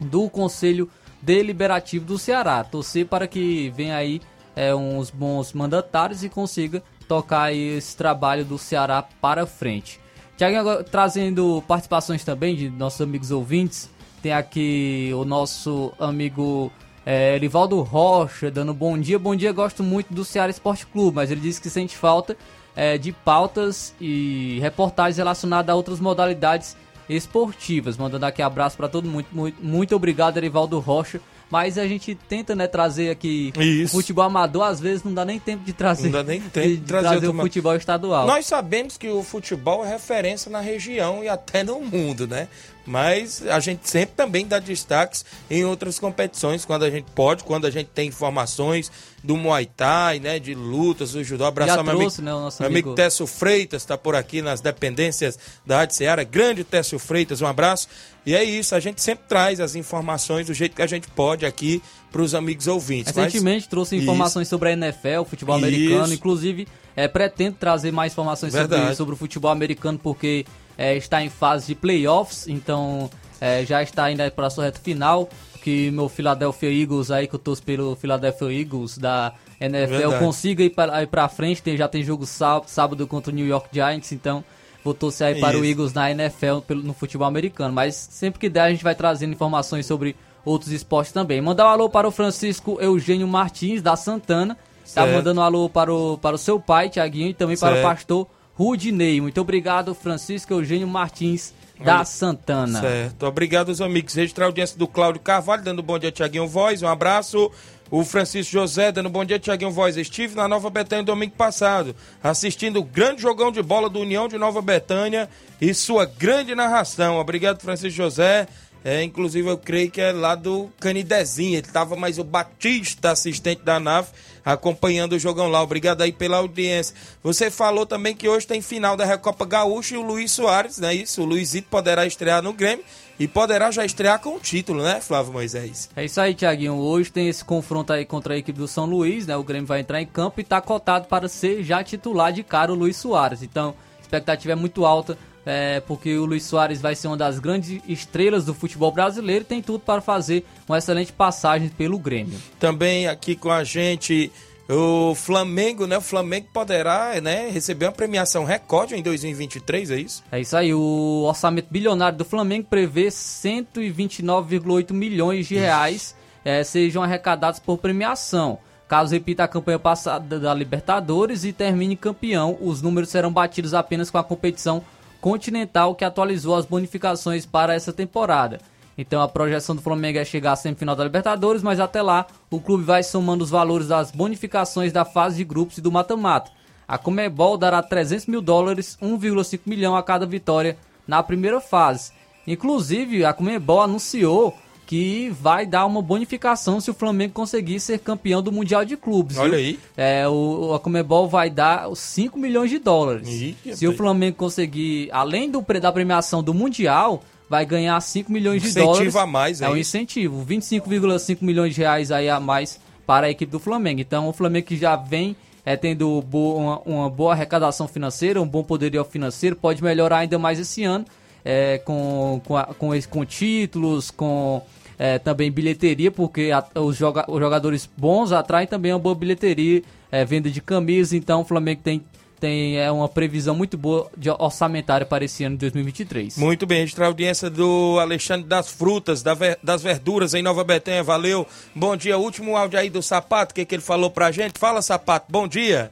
do 0.00 0.28
Conselho 0.28 0.90
Deliberativo 1.22 2.04
do 2.04 2.18
Ceará. 2.18 2.62
Torcer 2.64 3.06
para 3.06 3.26
que 3.26 3.70
venha 3.70 3.96
aí 3.96 4.20
é, 4.54 4.74
uns 4.74 5.10
bons 5.10 5.52
mandatários 5.52 6.24
e 6.24 6.28
consiga 6.28 6.82
tocar 7.06 7.54
esse 7.54 7.96
trabalho 7.96 8.44
do 8.44 8.58
Ceará 8.58 9.02
para 9.02 9.46
frente. 9.46 10.00
Tiago, 10.36 10.84
trazendo 10.84 11.62
participações 11.66 12.24
também 12.24 12.54
de 12.54 12.68
nossos 12.68 13.00
amigos 13.00 13.30
ouvintes. 13.30 13.90
Tem 14.22 14.32
aqui 14.32 15.10
o 15.14 15.24
nosso 15.24 15.92
amigo 15.98 16.70
é, 17.06 17.36
Erivaldo 17.36 17.80
Rocha 17.82 18.50
dando 18.50 18.74
bom 18.74 18.98
dia. 18.98 19.18
Bom 19.18 19.34
dia, 19.36 19.52
gosto 19.52 19.82
muito 19.82 20.12
do 20.12 20.24
Ceará 20.24 20.50
Esporte 20.50 20.84
Clube, 20.86 21.14
mas 21.14 21.30
ele 21.30 21.40
disse 21.40 21.60
que 21.60 21.70
sente 21.70 21.96
falta 21.96 22.36
é, 22.74 22.98
de 22.98 23.12
pautas 23.12 23.94
e 24.00 24.58
reportagens 24.60 25.16
relacionadas 25.16 25.72
a 25.72 25.76
outras 25.76 26.00
modalidades 26.00 26.76
esportivas. 27.08 27.96
Mandando 27.96 28.26
aqui 28.26 28.42
abraço 28.42 28.76
para 28.76 28.88
todo 28.88 29.08
mundo. 29.08 29.26
Muito, 29.32 29.62
muito 29.64 29.94
obrigado, 29.94 30.36
Erivaldo 30.36 30.78
Rocha. 30.80 31.20
Mas 31.48 31.78
a 31.78 31.86
gente 31.86 32.12
tenta, 32.28 32.56
né, 32.56 32.66
trazer 32.66 33.08
aqui 33.08 33.52
Isso. 33.56 33.92
futebol 33.94 34.24
amador, 34.24 34.64
às 34.64 34.80
vezes 34.80 35.04
não 35.04 35.14
dá 35.14 35.24
nem 35.24 35.38
tempo 35.38 35.62
de 35.64 35.72
trazer, 35.72 36.06
Não 36.06 36.10
dá 36.10 36.24
nem 36.24 36.40
tempo 36.40 36.66
de, 36.66 36.76
de 36.78 36.82
trazer 36.82 37.08
trazer 37.08 37.26
o 37.26 37.28
outra- 37.30 37.42
futebol 37.44 37.76
estadual. 37.76 38.26
Nós 38.26 38.46
sabemos 38.46 38.96
que 38.98 39.08
o 39.08 39.22
futebol 39.22 39.84
é 39.86 39.88
referência 39.90 40.50
na 40.50 40.58
região 40.60 41.22
e 41.22 41.28
até 41.28 41.62
no 41.62 41.78
mundo, 41.80 42.26
né? 42.26 42.48
Mas 42.86 43.44
a 43.46 43.58
gente 43.58 43.88
sempre 43.90 44.14
também 44.16 44.46
dá 44.46 44.58
destaques 44.60 45.24
em 45.50 45.64
outras 45.64 45.98
competições, 45.98 46.64
quando 46.64 46.84
a 46.84 46.90
gente 46.90 47.06
pode, 47.14 47.42
quando 47.42 47.66
a 47.66 47.70
gente 47.70 47.88
tem 47.88 48.08
informações 48.08 48.92
do 49.24 49.36
Muay 49.36 49.66
Thai, 49.66 50.20
né? 50.20 50.38
De 50.38 50.54
lutas, 50.54 51.12
do 51.12 51.24
judô. 51.24 51.44
Abraçar 51.44 51.78
Já 51.78 51.82
meu 51.82 51.96
trouxe, 51.98 52.20
amigo, 52.20 52.36
né, 52.36 52.42
nosso 52.44 52.62
meu 52.62 52.70
amigo 52.70 52.88
amigo- 52.90 52.94
Técio 52.96 53.26
Freitas, 53.26 53.82
está 53.82 53.98
por 53.98 54.14
aqui 54.14 54.40
nas 54.40 54.60
dependências 54.60 55.36
da 55.66 55.78
Rádio 55.78 55.96
Seara. 55.96 56.22
Grande 56.22 56.62
Técio 56.62 56.96
Freitas, 56.98 57.42
um 57.42 57.46
abraço. 57.46 57.88
E 58.24 58.34
é 58.34 58.44
isso, 58.44 58.74
a 58.74 58.80
gente 58.80 59.02
sempre 59.02 59.24
traz 59.28 59.58
as 59.60 59.74
informações 59.74 60.46
do 60.46 60.54
jeito 60.54 60.76
que 60.76 60.82
a 60.82 60.86
gente 60.86 61.08
pode 61.08 61.44
aqui 61.44 61.82
para 62.12 62.22
os 62.22 62.34
amigos 62.36 62.66
ouvintes. 62.68 63.12
Mas- 63.14 63.24
Recentemente 63.26 63.68
trouxe 63.68 63.96
Isso. 63.96 64.04
informações 64.04 64.46
sobre 64.48 64.68
a 64.68 64.72
NFL, 64.72 65.24
futebol 65.28 65.56
Isso. 65.56 65.64
americano, 65.66 66.12
inclusive 66.14 66.68
é, 66.94 67.06
pretendo 67.08 67.56
trazer 67.58 67.92
mais 67.92 68.12
informações 68.12 68.52
sobre, 68.52 68.94
sobre 68.94 69.14
o 69.14 69.16
futebol 69.18 69.50
americano 69.50 69.98
porque 69.98 70.46
é, 70.76 70.96
está 70.96 71.22
em 71.22 71.28
fase 71.28 71.68
de 71.68 71.74
playoffs, 71.74 72.46
então 72.48 73.10
é, 73.40 73.64
já 73.64 73.82
está 73.82 74.10
indo 74.10 74.28
para 74.32 74.46
a 74.46 74.50
sua 74.50 74.64
reta 74.64 74.80
final, 74.80 75.28
que 75.62 75.90
meu 75.90 76.08
Philadelphia 76.08 76.70
Eagles 76.72 77.10
aí, 77.10 77.26
que 77.26 77.34
eu 77.34 77.38
torço 77.38 77.62
pelo 77.62 77.96
Philadelphia 77.96 78.52
Eagles 78.60 78.98
da 78.98 79.32
NFL, 79.60 79.86
Verdade. 79.96 80.24
consiga 80.24 80.62
ir 80.62 80.70
para, 80.70 81.28
frente, 81.28 81.62
tem, 81.62 81.76
já 81.76 81.88
tem 81.88 82.02
jogo 82.02 82.24
sá- 82.26 82.62
sábado 82.66 83.06
contra 83.06 83.32
o 83.32 83.34
New 83.34 83.46
York 83.46 83.68
Giants, 83.72 84.12
então 84.12 84.44
vou 84.84 84.94
torcer 84.94 85.26
aí 85.28 85.40
para 85.40 85.56
o 85.58 85.64
Isso. 85.64 85.70
Eagles 85.72 85.92
na 85.92 86.10
NFL, 86.10 86.58
pelo, 86.66 86.82
no 86.82 86.92
futebol 86.94 87.26
americano, 87.26 87.74
mas 87.74 87.94
sempre 87.96 88.38
que 88.38 88.48
der 88.48 88.60
a 88.62 88.70
gente 88.70 88.84
vai 88.84 88.94
trazendo 88.94 89.32
informações 89.32 89.86
sobre 89.86 90.14
outros 90.44 90.70
esportes 90.70 91.10
também. 91.10 91.40
Mandar 91.40 91.64
um 91.66 91.70
alô 91.70 91.88
para 91.88 92.06
o 92.06 92.10
Francisco 92.12 92.78
Eugênio 92.80 93.26
Martins, 93.26 93.82
da 93.82 93.96
Santana. 93.96 94.54
Tá 94.54 95.02
Certo. 95.02 95.12
mandando 95.14 95.40
um 95.40 95.42
alô 95.42 95.68
para 95.68 95.92
o, 95.92 96.16
para 96.16 96.36
o 96.36 96.38
seu 96.38 96.60
pai, 96.60 96.88
Tiaguinho, 96.88 97.30
e 97.30 97.34
também 97.34 97.56
para 97.58 97.70
o 97.70 97.72
Certo. 97.72 97.82
pastor 97.88 98.28
Rudinei. 98.56 99.20
Muito 99.20 99.40
obrigado, 99.40 99.94
Francisco 99.94 100.52
Eugênio 100.52 100.88
Martins, 100.88 101.52
da 101.78 102.04
Santana. 102.04 102.80
Certo. 102.80 103.26
Obrigado 103.26 103.68
aos 103.68 103.82
amigos. 103.82 104.14
Registrar 104.14 104.46
a 104.46 104.48
audiência 104.48 104.78
do 104.78 104.88
Cláudio 104.88 105.20
Carvalho, 105.20 105.62
dando 105.62 105.82
bom 105.82 105.98
dia, 105.98 106.10
Tiaguinho 106.10 106.48
Voz. 106.48 106.82
Um 106.82 106.88
abraço. 106.88 107.50
O 107.90 108.02
Francisco 108.02 108.52
José, 108.52 108.90
dando 108.90 109.10
bom 109.10 109.24
dia, 109.24 109.38
Tiaguinho 109.38 109.70
Voz. 109.70 109.96
Estive 109.96 110.34
na 110.34 110.48
Nova 110.48 110.70
Betânia 110.70 111.04
domingo 111.04 111.34
passado, 111.36 111.94
assistindo 112.22 112.80
o 112.80 112.82
grande 112.82 113.22
jogão 113.22 113.52
de 113.52 113.62
bola 113.62 113.88
do 113.88 114.00
União 114.00 114.26
de 114.26 114.38
Nova 114.38 114.60
Betânia 114.60 115.28
e 115.60 115.72
sua 115.72 116.04
grande 116.06 116.54
narração. 116.54 117.18
Obrigado, 117.18 117.60
Francisco 117.60 117.96
José. 117.96 118.48
É, 118.84 119.02
inclusive, 119.02 119.48
eu 119.48 119.58
creio 119.58 119.90
que 119.90 120.00
é 120.00 120.12
lá 120.12 120.34
do 120.34 120.70
Canidezinho. 120.78 121.56
Ele 121.56 121.66
estava 121.66 121.96
mais 121.96 122.18
o 122.18 122.24
Batista, 122.24 123.10
assistente 123.10 123.62
da 123.62 123.80
nave, 123.80 124.08
acompanhando 124.46 125.14
o 125.14 125.18
jogão 125.18 125.48
lá. 125.48 125.60
Obrigado 125.60 126.02
aí 126.02 126.12
pela 126.12 126.36
audiência. 126.36 126.94
Você 127.20 127.50
falou 127.50 127.84
também 127.84 128.14
que 128.14 128.28
hoje 128.28 128.46
tem 128.46 128.62
final 128.62 128.96
da 128.96 129.04
Recopa 129.04 129.44
Gaúcha 129.44 129.96
e 129.96 129.98
o 129.98 130.02
Luiz 130.02 130.30
Soares, 130.30 130.78
não 130.78 130.88
é 130.88 130.94
isso? 130.94 131.20
O 131.20 131.24
Luizito 131.24 131.68
poderá 131.68 132.06
estrear 132.06 132.40
no 132.40 132.52
Grêmio 132.52 132.84
e 133.18 133.26
poderá 133.26 133.72
já 133.72 133.84
estrear 133.84 134.20
com 134.20 134.36
o 134.36 134.40
título, 134.40 134.84
né, 134.84 135.00
Flávio 135.00 135.32
Moisés? 135.32 135.90
É 135.96 136.04
isso 136.04 136.20
aí, 136.20 136.32
Tiaguinho. 136.32 136.74
Hoje 136.74 137.10
tem 137.10 137.28
esse 137.28 137.44
confronto 137.44 137.92
aí 137.92 138.04
contra 138.04 138.34
a 138.34 138.38
equipe 138.38 138.58
do 138.58 138.68
São 138.68 138.84
Luís, 138.84 139.26
né? 139.26 139.36
O 139.36 139.42
Grêmio 139.42 139.66
vai 139.66 139.80
entrar 139.80 140.00
em 140.00 140.06
campo 140.06 140.40
e 140.40 140.44
tá 140.44 140.60
cotado 140.60 141.08
para 141.08 141.28
ser 141.28 141.64
já 141.64 141.82
titular 141.82 142.32
de 142.32 142.44
cara 142.44 142.72
o 142.72 142.76
Luiz 142.76 142.96
Soares. 142.96 143.42
Então, 143.42 143.74
a 143.98 144.02
expectativa 144.02 144.52
é 144.52 144.56
muito 144.56 144.86
alta, 144.86 145.18
é, 145.46 145.78
porque 145.80 146.16
o 146.16 146.26
Luiz 146.26 146.42
Soares 146.42 146.80
vai 146.80 146.96
ser 146.96 147.06
uma 147.06 147.16
das 147.16 147.38
grandes 147.38 147.80
estrelas 147.86 148.44
do 148.44 148.52
futebol 148.52 148.90
brasileiro 148.90 149.42
e 149.42 149.46
tem 149.46 149.62
tudo 149.62 149.78
para 149.78 150.00
fazer 150.00 150.44
uma 150.68 150.76
excelente 150.76 151.12
passagem 151.12 151.68
pelo 151.68 151.98
Grêmio. 151.98 152.36
Também 152.58 153.06
aqui 153.06 153.36
com 153.36 153.50
a 153.50 153.62
gente 153.62 154.32
o 154.68 155.14
Flamengo, 155.14 155.86
né? 155.86 155.96
O 155.96 156.00
Flamengo 156.00 156.48
poderá, 156.52 157.20
né, 157.20 157.48
receber 157.50 157.86
uma 157.86 157.92
premiação 157.92 158.44
recorde 158.44 158.96
em 158.96 159.02
2023, 159.02 159.92
é 159.92 160.00
isso? 160.00 160.24
É 160.32 160.40
isso 160.40 160.56
aí, 160.56 160.74
o 160.74 161.22
orçamento 161.24 161.68
bilionário 161.70 162.18
do 162.18 162.24
Flamengo 162.24 162.66
prevê 162.68 163.06
129,8 163.06 164.92
milhões 164.92 165.46
de 165.46 165.54
reais 165.54 166.16
eh, 166.44 166.64
sejam 166.64 167.02
arrecadados 167.02 167.60
por 167.60 167.78
premiação. 167.78 168.58
Caso 168.88 169.12
repita 169.12 169.44
a 169.44 169.48
campanha 169.48 169.78
passada 169.78 170.38
da 170.38 170.54
Libertadores 170.54 171.44
e 171.44 171.52
termine 171.52 171.96
campeão, 171.96 172.56
os 172.60 172.82
números 172.82 173.10
serão 173.10 173.32
batidos 173.32 173.74
apenas 173.74 174.10
com 174.10 174.18
a 174.18 174.24
competição 174.24 174.82
continental 175.26 175.92
que 175.96 176.04
atualizou 176.04 176.54
as 176.54 176.64
bonificações 176.64 177.44
para 177.44 177.74
essa 177.74 177.92
temporada. 177.92 178.60
Então 178.96 179.20
a 179.20 179.26
projeção 179.26 179.74
do 179.74 179.82
Flamengo 179.82 180.20
é 180.20 180.24
chegar 180.24 180.52
à 180.52 180.56
semifinal 180.56 180.94
da 180.94 181.02
Libertadores, 181.02 181.64
mas 181.64 181.80
até 181.80 182.00
lá 182.00 182.28
o 182.48 182.60
clube 182.60 182.84
vai 182.84 183.02
somando 183.02 183.42
os 183.42 183.50
valores 183.50 183.88
das 183.88 184.12
bonificações 184.12 184.92
da 184.92 185.04
fase 185.04 185.38
de 185.38 185.44
grupos 185.44 185.78
e 185.78 185.80
do 185.80 185.90
mata-mata. 185.90 186.52
A 186.86 186.96
Comebol 186.96 187.58
dará 187.58 187.82
300 187.82 188.26
mil 188.26 188.40
dólares, 188.40 188.96
1,5 189.02 189.62
milhão 189.66 189.96
a 189.96 190.02
cada 190.04 190.24
vitória 190.24 190.78
na 191.08 191.20
primeira 191.24 191.60
fase. 191.60 192.12
Inclusive, 192.46 193.24
a 193.24 193.32
Comebol 193.32 193.82
anunciou 193.82 194.56
que 194.86 195.30
vai 195.40 195.66
dar 195.66 195.84
uma 195.84 196.00
bonificação 196.00 196.80
se 196.80 196.90
o 196.90 196.94
Flamengo 196.94 197.32
conseguir 197.34 197.80
ser 197.80 197.98
campeão 197.98 198.40
do 198.40 198.52
Mundial 198.52 198.84
de 198.84 198.96
Clubes. 198.96 199.36
Olha 199.36 199.50
viu? 199.56 199.58
aí. 199.58 199.78
É, 199.96 200.28
o, 200.28 200.72
a 200.74 200.78
Comebol 200.80 201.28
vai 201.28 201.50
dar 201.50 201.88
os 201.88 201.98
5 201.98 202.38
milhões 202.38 202.70
de 202.70 202.78
dólares. 202.78 203.28
Se 203.74 203.86
o. 203.88 203.92
Flamengo 203.96 204.36
conseguir, 204.36 205.08
além 205.10 205.50
do, 205.50 205.60
da 205.80 205.90
premiação 205.90 206.42
do 206.42 206.54
Mundial, 206.54 207.22
vai 207.50 207.66
ganhar 207.66 208.00
5 208.00 208.30
milhões 208.30 208.62
de 208.62 208.68
Incentivo 208.68 208.92
dólares. 208.92 209.16
a 209.16 209.26
mais, 209.26 209.60
é 209.60 209.64
É 209.64 209.68
um 209.68 209.76
incentivo. 209.76 210.44
25,5 210.48 211.36
milhões 211.42 211.74
de 211.74 211.80
reais 211.80 212.12
aí 212.12 212.28
a 212.28 212.38
mais 212.38 212.78
para 213.06 213.26
a 213.26 213.30
equipe 213.30 213.50
do 213.50 213.58
Flamengo. 213.58 214.00
Então 214.00 214.28
o 214.28 214.32
Flamengo 214.32 214.66
que 214.66 214.76
já 214.76 214.94
vem 214.96 215.34
é, 215.64 215.76
tendo 215.76 216.22
bo- 216.22 216.54
uma, 216.56 216.80
uma 216.86 217.10
boa 217.10 217.32
arrecadação 217.32 217.88
financeira, 217.88 218.40
um 218.40 218.46
bom 218.46 218.62
poderio 218.62 219.04
financeiro, 219.04 219.56
pode 219.56 219.82
melhorar 219.82 220.18
ainda 220.18 220.38
mais 220.38 220.60
esse 220.60 220.84
ano 220.84 221.04
é, 221.48 221.78
com, 221.78 222.40
com, 222.44 222.56
a- 222.56 222.64
com, 222.76 222.90
com 223.08 223.24
títulos, 223.24 224.10
com 224.10 224.60
é, 224.98 225.18
também 225.18 225.50
bilheteria, 225.52 226.10
porque 226.10 226.50
a- 226.52 226.66
os, 226.80 226.96
joga- 226.96 227.24
os 227.28 227.38
jogadores 227.38 227.88
bons 227.96 228.32
atraem 228.32 228.66
também 228.66 228.92
uma 228.92 228.98
boa 228.98 229.14
bilheteria, 229.14 229.82
é, 230.10 230.24
venda 230.24 230.50
de 230.50 230.60
camisa, 230.60 231.16
então 231.16 231.42
o 231.42 231.44
Flamengo 231.44 231.80
tem 231.84 232.04
tem 232.38 232.76
é 232.78 232.92
uma 232.92 233.08
previsão 233.08 233.54
muito 233.54 233.78
boa 233.78 234.10
de 234.14 234.28
orçamentária 234.28 235.06
para 235.06 235.24
esse 235.24 235.42
ano 235.42 235.56
de 235.56 235.60
2023. 235.60 236.36
Muito 236.36 236.66
bem, 236.66 236.80
registrar 236.80 237.06
a 237.06 237.08
audiência 237.08 237.48
do 237.48 237.98
Alexandre 237.98 238.46
das 238.46 238.68
Frutas, 238.70 239.22
da 239.22 239.32
ver- 239.32 239.58
das 239.62 239.82
Verduras 239.82 240.34
em 240.34 240.42
Nova 240.42 240.62
Betânia, 240.62 241.02
valeu. 241.02 241.46
Bom 241.74 241.96
dia, 241.96 242.18
último 242.18 242.54
áudio 242.54 242.78
aí 242.78 242.90
do 242.90 243.00
Sapato, 243.02 243.52
o 243.52 243.54
que, 243.54 243.64
que 243.64 243.74
ele 243.76 243.82
falou 243.82 244.10
pra 244.10 244.30
gente? 244.30 244.58
Fala, 244.58 244.82
Sapato, 244.82 245.26
bom 245.30 245.48
dia. 245.48 245.90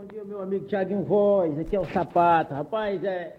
Bom 0.00 0.06
dia, 0.06 0.24
meu 0.24 0.40
amigo 0.40 0.64
Thiaguinho 0.64 1.02
Voz. 1.02 1.58
Aqui 1.58 1.76
é 1.76 1.78
o 1.78 1.84
Sapato. 1.84 2.54
Rapaz, 2.54 3.04
é. 3.04 3.36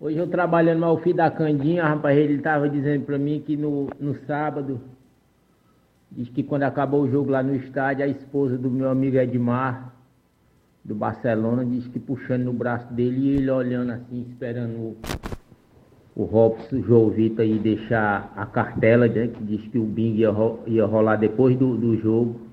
Hoje 0.00 0.18
eu 0.18 0.26
trabalhando 0.26 0.80
no 0.80 0.86
Alfio 0.86 1.14
da 1.14 1.30
Candinha, 1.30 1.84
rapaz, 1.84 2.18
ele 2.18 2.42
tava 2.42 2.68
dizendo 2.68 3.04
pra 3.04 3.16
mim 3.16 3.40
que 3.46 3.56
no, 3.56 3.88
no 4.00 4.16
sábado, 4.26 4.80
diz 6.10 6.28
que 6.30 6.42
quando 6.42 6.64
acabou 6.64 7.02
o 7.02 7.08
jogo 7.08 7.30
lá 7.30 7.40
no 7.40 7.54
estádio, 7.54 8.04
a 8.04 8.08
esposa 8.08 8.58
do 8.58 8.68
meu 8.68 8.90
amigo 8.90 9.16
Edmar, 9.16 9.94
do 10.84 10.92
Barcelona, 10.92 11.64
diz 11.64 11.86
que 11.86 12.00
puxando 12.00 12.42
no 12.46 12.52
braço 12.52 12.92
dele 12.92 13.20
e 13.20 13.36
ele 13.36 13.50
olhando 13.52 13.92
assim, 13.92 14.26
esperando 14.28 14.74
o, 14.74 14.96
o 16.16 16.24
Robson, 16.24 16.78
o 16.78 16.82
João 16.82 17.10
Vitor 17.10 17.42
aí 17.44 17.60
deixar 17.60 18.32
a 18.34 18.44
cartela, 18.44 19.06
né, 19.06 19.28
que 19.28 19.44
diz 19.44 19.68
que 19.68 19.78
o 19.78 19.84
Bing 19.84 20.16
ia, 20.16 20.30
ro- 20.30 20.58
ia 20.66 20.84
rolar 20.84 21.14
depois 21.14 21.56
do, 21.56 21.76
do 21.76 21.96
jogo. 21.96 22.50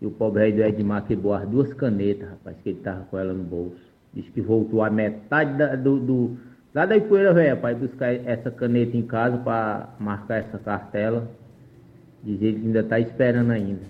E 0.00 0.06
o 0.06 0.10
pobre 0.10 0.42
aí 0.44 0.52
do 0.52 0.62
Edmar 0.62 1.04
quebrou 1.06 1.34
as 1.34 1.46
duas 1.48 1.72
canetas, 1.74 2.28
rapaz, 2.30 2.56
que 2.62 2.70
ele 2.70 2.78
tava 2.80 3.04
com 3.10 3.18
ela 3.18 3.32
no 3.34 3.44
bolso. 3.44 3.76
Diz 4.14 4.24
que 4.30 4.40
voltou 4.40 4.82
a 4.82 4.90
metade 4.90 5.56
da- 5.58 5.76
do, 5.76 6.00
do. 6.00 6.36
Lá 6.74 6.86
da 6.86 6.96
Ipoeira 6.96 7.34
Velha, 7.34 7.56
para 7.56 7.74
buscar 7.74 8.12
essa 8.14 8.50
caneta 8.50 8.96
em 8.96 9.02
casa 9.02 9.36
para 9.38 9.90
marcar 9.98 10.36
essa 10.38 10.58
cartela. 10.58 11.30
Diz 12.22 12.40
ele 12.40 12.60
que 12.60 12.66
ainda 12.66 12.82
tá 12.82 12.98
esperando 12.98 13.50
ainda. 13.50 13.82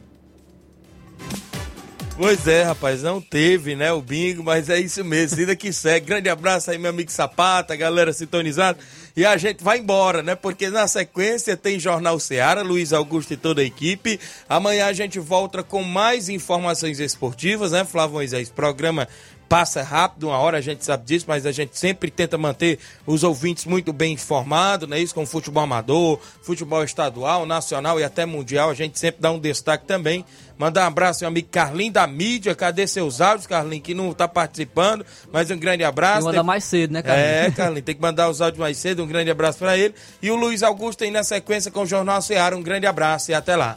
Pois 2.16 2.46
é, 2.46 2.64
rapaz, 2.64 3.02
não 3.02 3.18
teve, 3.18 3.74
né, 3.74 3.90
o 3.92 4.02
bingo, 4.02 4.44
mas 4.44 4.68
é 4.68 4.78
isso 4.78 5.02
mesmo, 5.02 5.38
vida 5.38 5.56
que 5.56 5.72
segue. 5.72 6.04
Grande 6.06 6.28
abraço 6.28 6.70
aí, 6.70 6.76
meu 6.76 6.90
amigo 6.90 7.10
Sapata, 7.10 7.74
galera 7.74 8.12
sintonizada. 8.12 8.78
E 9.16 9.24
a 9.24 9.36
gente 9.36 9.62
vai 9.62 9.78
embora, 9.78 10.22
né, 10.22 10.34
porque 10.34 10.70
na 10.70 10.86
sequência 10.86 11.56
tem 11.56 11.78
Jornal 11.78 12.18
Seara, 12.18 12.62
Luiz 12.62 12.92
Augusto 12.92 13.32
e 13.32 13.36
toda 13.36 13.60
a 13.60 13.64
equipe. 13.64 14.18
Amanhã 14.48 14.86
a 14.86 14.92
gente 14.92 15.18
volta 15.18 15.62
com 15.62 15.82
mais 15.82 16.28
informações 16.28 17.00
esportivas, 17.00 17.72
né, 17.72 17.84
Flávio 17.84 18.14
Moisés? 18.14 18.50
Programa 18.50 19.08
passa 19.50 19.82
rápido, 19.82 20.28
uma 20.28 20.38
hora 20.38 20.58
a 20.58 20.60
gente 20.60 20.84
sabe 20.84 21.04
disso, 21.04 21.24
mas 21.26 21.44
a 21.44 21.50
gente 21.50 21.76
sempre 21.76 22.08
tenta 22.08 22.38
manter 22.38 22.78
os 23.04 23.24
ouvintes 23.24 23.64
muito 23.64 23.92
bem 23.92 24.12
informados, 24.12 24.88
né? 24.88 25.00
Isso 25.00 25.12
com 25.12 25.26
futebol 25.26 25.64
amador, 25.64 26.20
futebol 26.40 26.84
estadual, 26.84 27.44
nacional 27.44 27.98
e 27.98 28.04
até 28.04 28.24
mundial, 28.24 28.70
a 28.70 28.74
gente 28.74 28.96
sempre 28.96 29.20
dá 29.20 29.32
um 29.32 29.40
destaque 29.40 29.84
também. 29.86 30.24
Mandar 30.56 30.84
um 30.84 30.86
abraço 30.86 31.24
ao 31.24 31.30
meu 31.32 31.38
amigo 31.38 31.48
Carlinho 31.50 31.92
da 31.92 32.06
mídia, 32.06 32.54
cadê 32.54 32.86
seus 32.86 33.20
áudios, 33.20 33.48
Carlinho, 33.48 33.82
que 33.82 33.92
não 33.92 34.12
tá 34.12 34.28
participando, 34.28 35.04
mas 35.32 35.50
um 35.50 35.58
grande 35.58 35.82
abraço. 35.82 36.18
Tem 36.18 36.20
que 36.20 36.26
mandar 36.26 36.42
mais 36.44 36.62
cedo, 36.62 36.92
né, 36.92 37.02
Carlinhos? 37.02 37.30
É, 37.30 37.50
Carlinho, 37.50 37.82
tem 37.82 37.94
que 37.96 38.00
mandar 38.00 38.30
os 38.30 38.40
áudios 38.40 38.60
mais 38.60 38.78
cedo, 38.78 39.02
um 39.02 39.08
grande 39.08 39.32
abraço 39.32 39.58
para 39.58 39.76
ele. 39.76 39.96
E 40.22 40.30
o 40.30 40.36
Luiz 40.36 40.62
Augusto 40.62 41.02
aí 41.02 41.10
na 41.10 41.24
sequência 41.24 41.72
com 41.72 41.80
o 41.80 41.86
Jornal 41.86 42.22
Ceará, 42.22 42.54
um 42.54 42.62
grande 42.62 42.86
abraço 42.86 43.32
e 43.32 43.34
até 43.34 43.56
lá. 43.56 43.76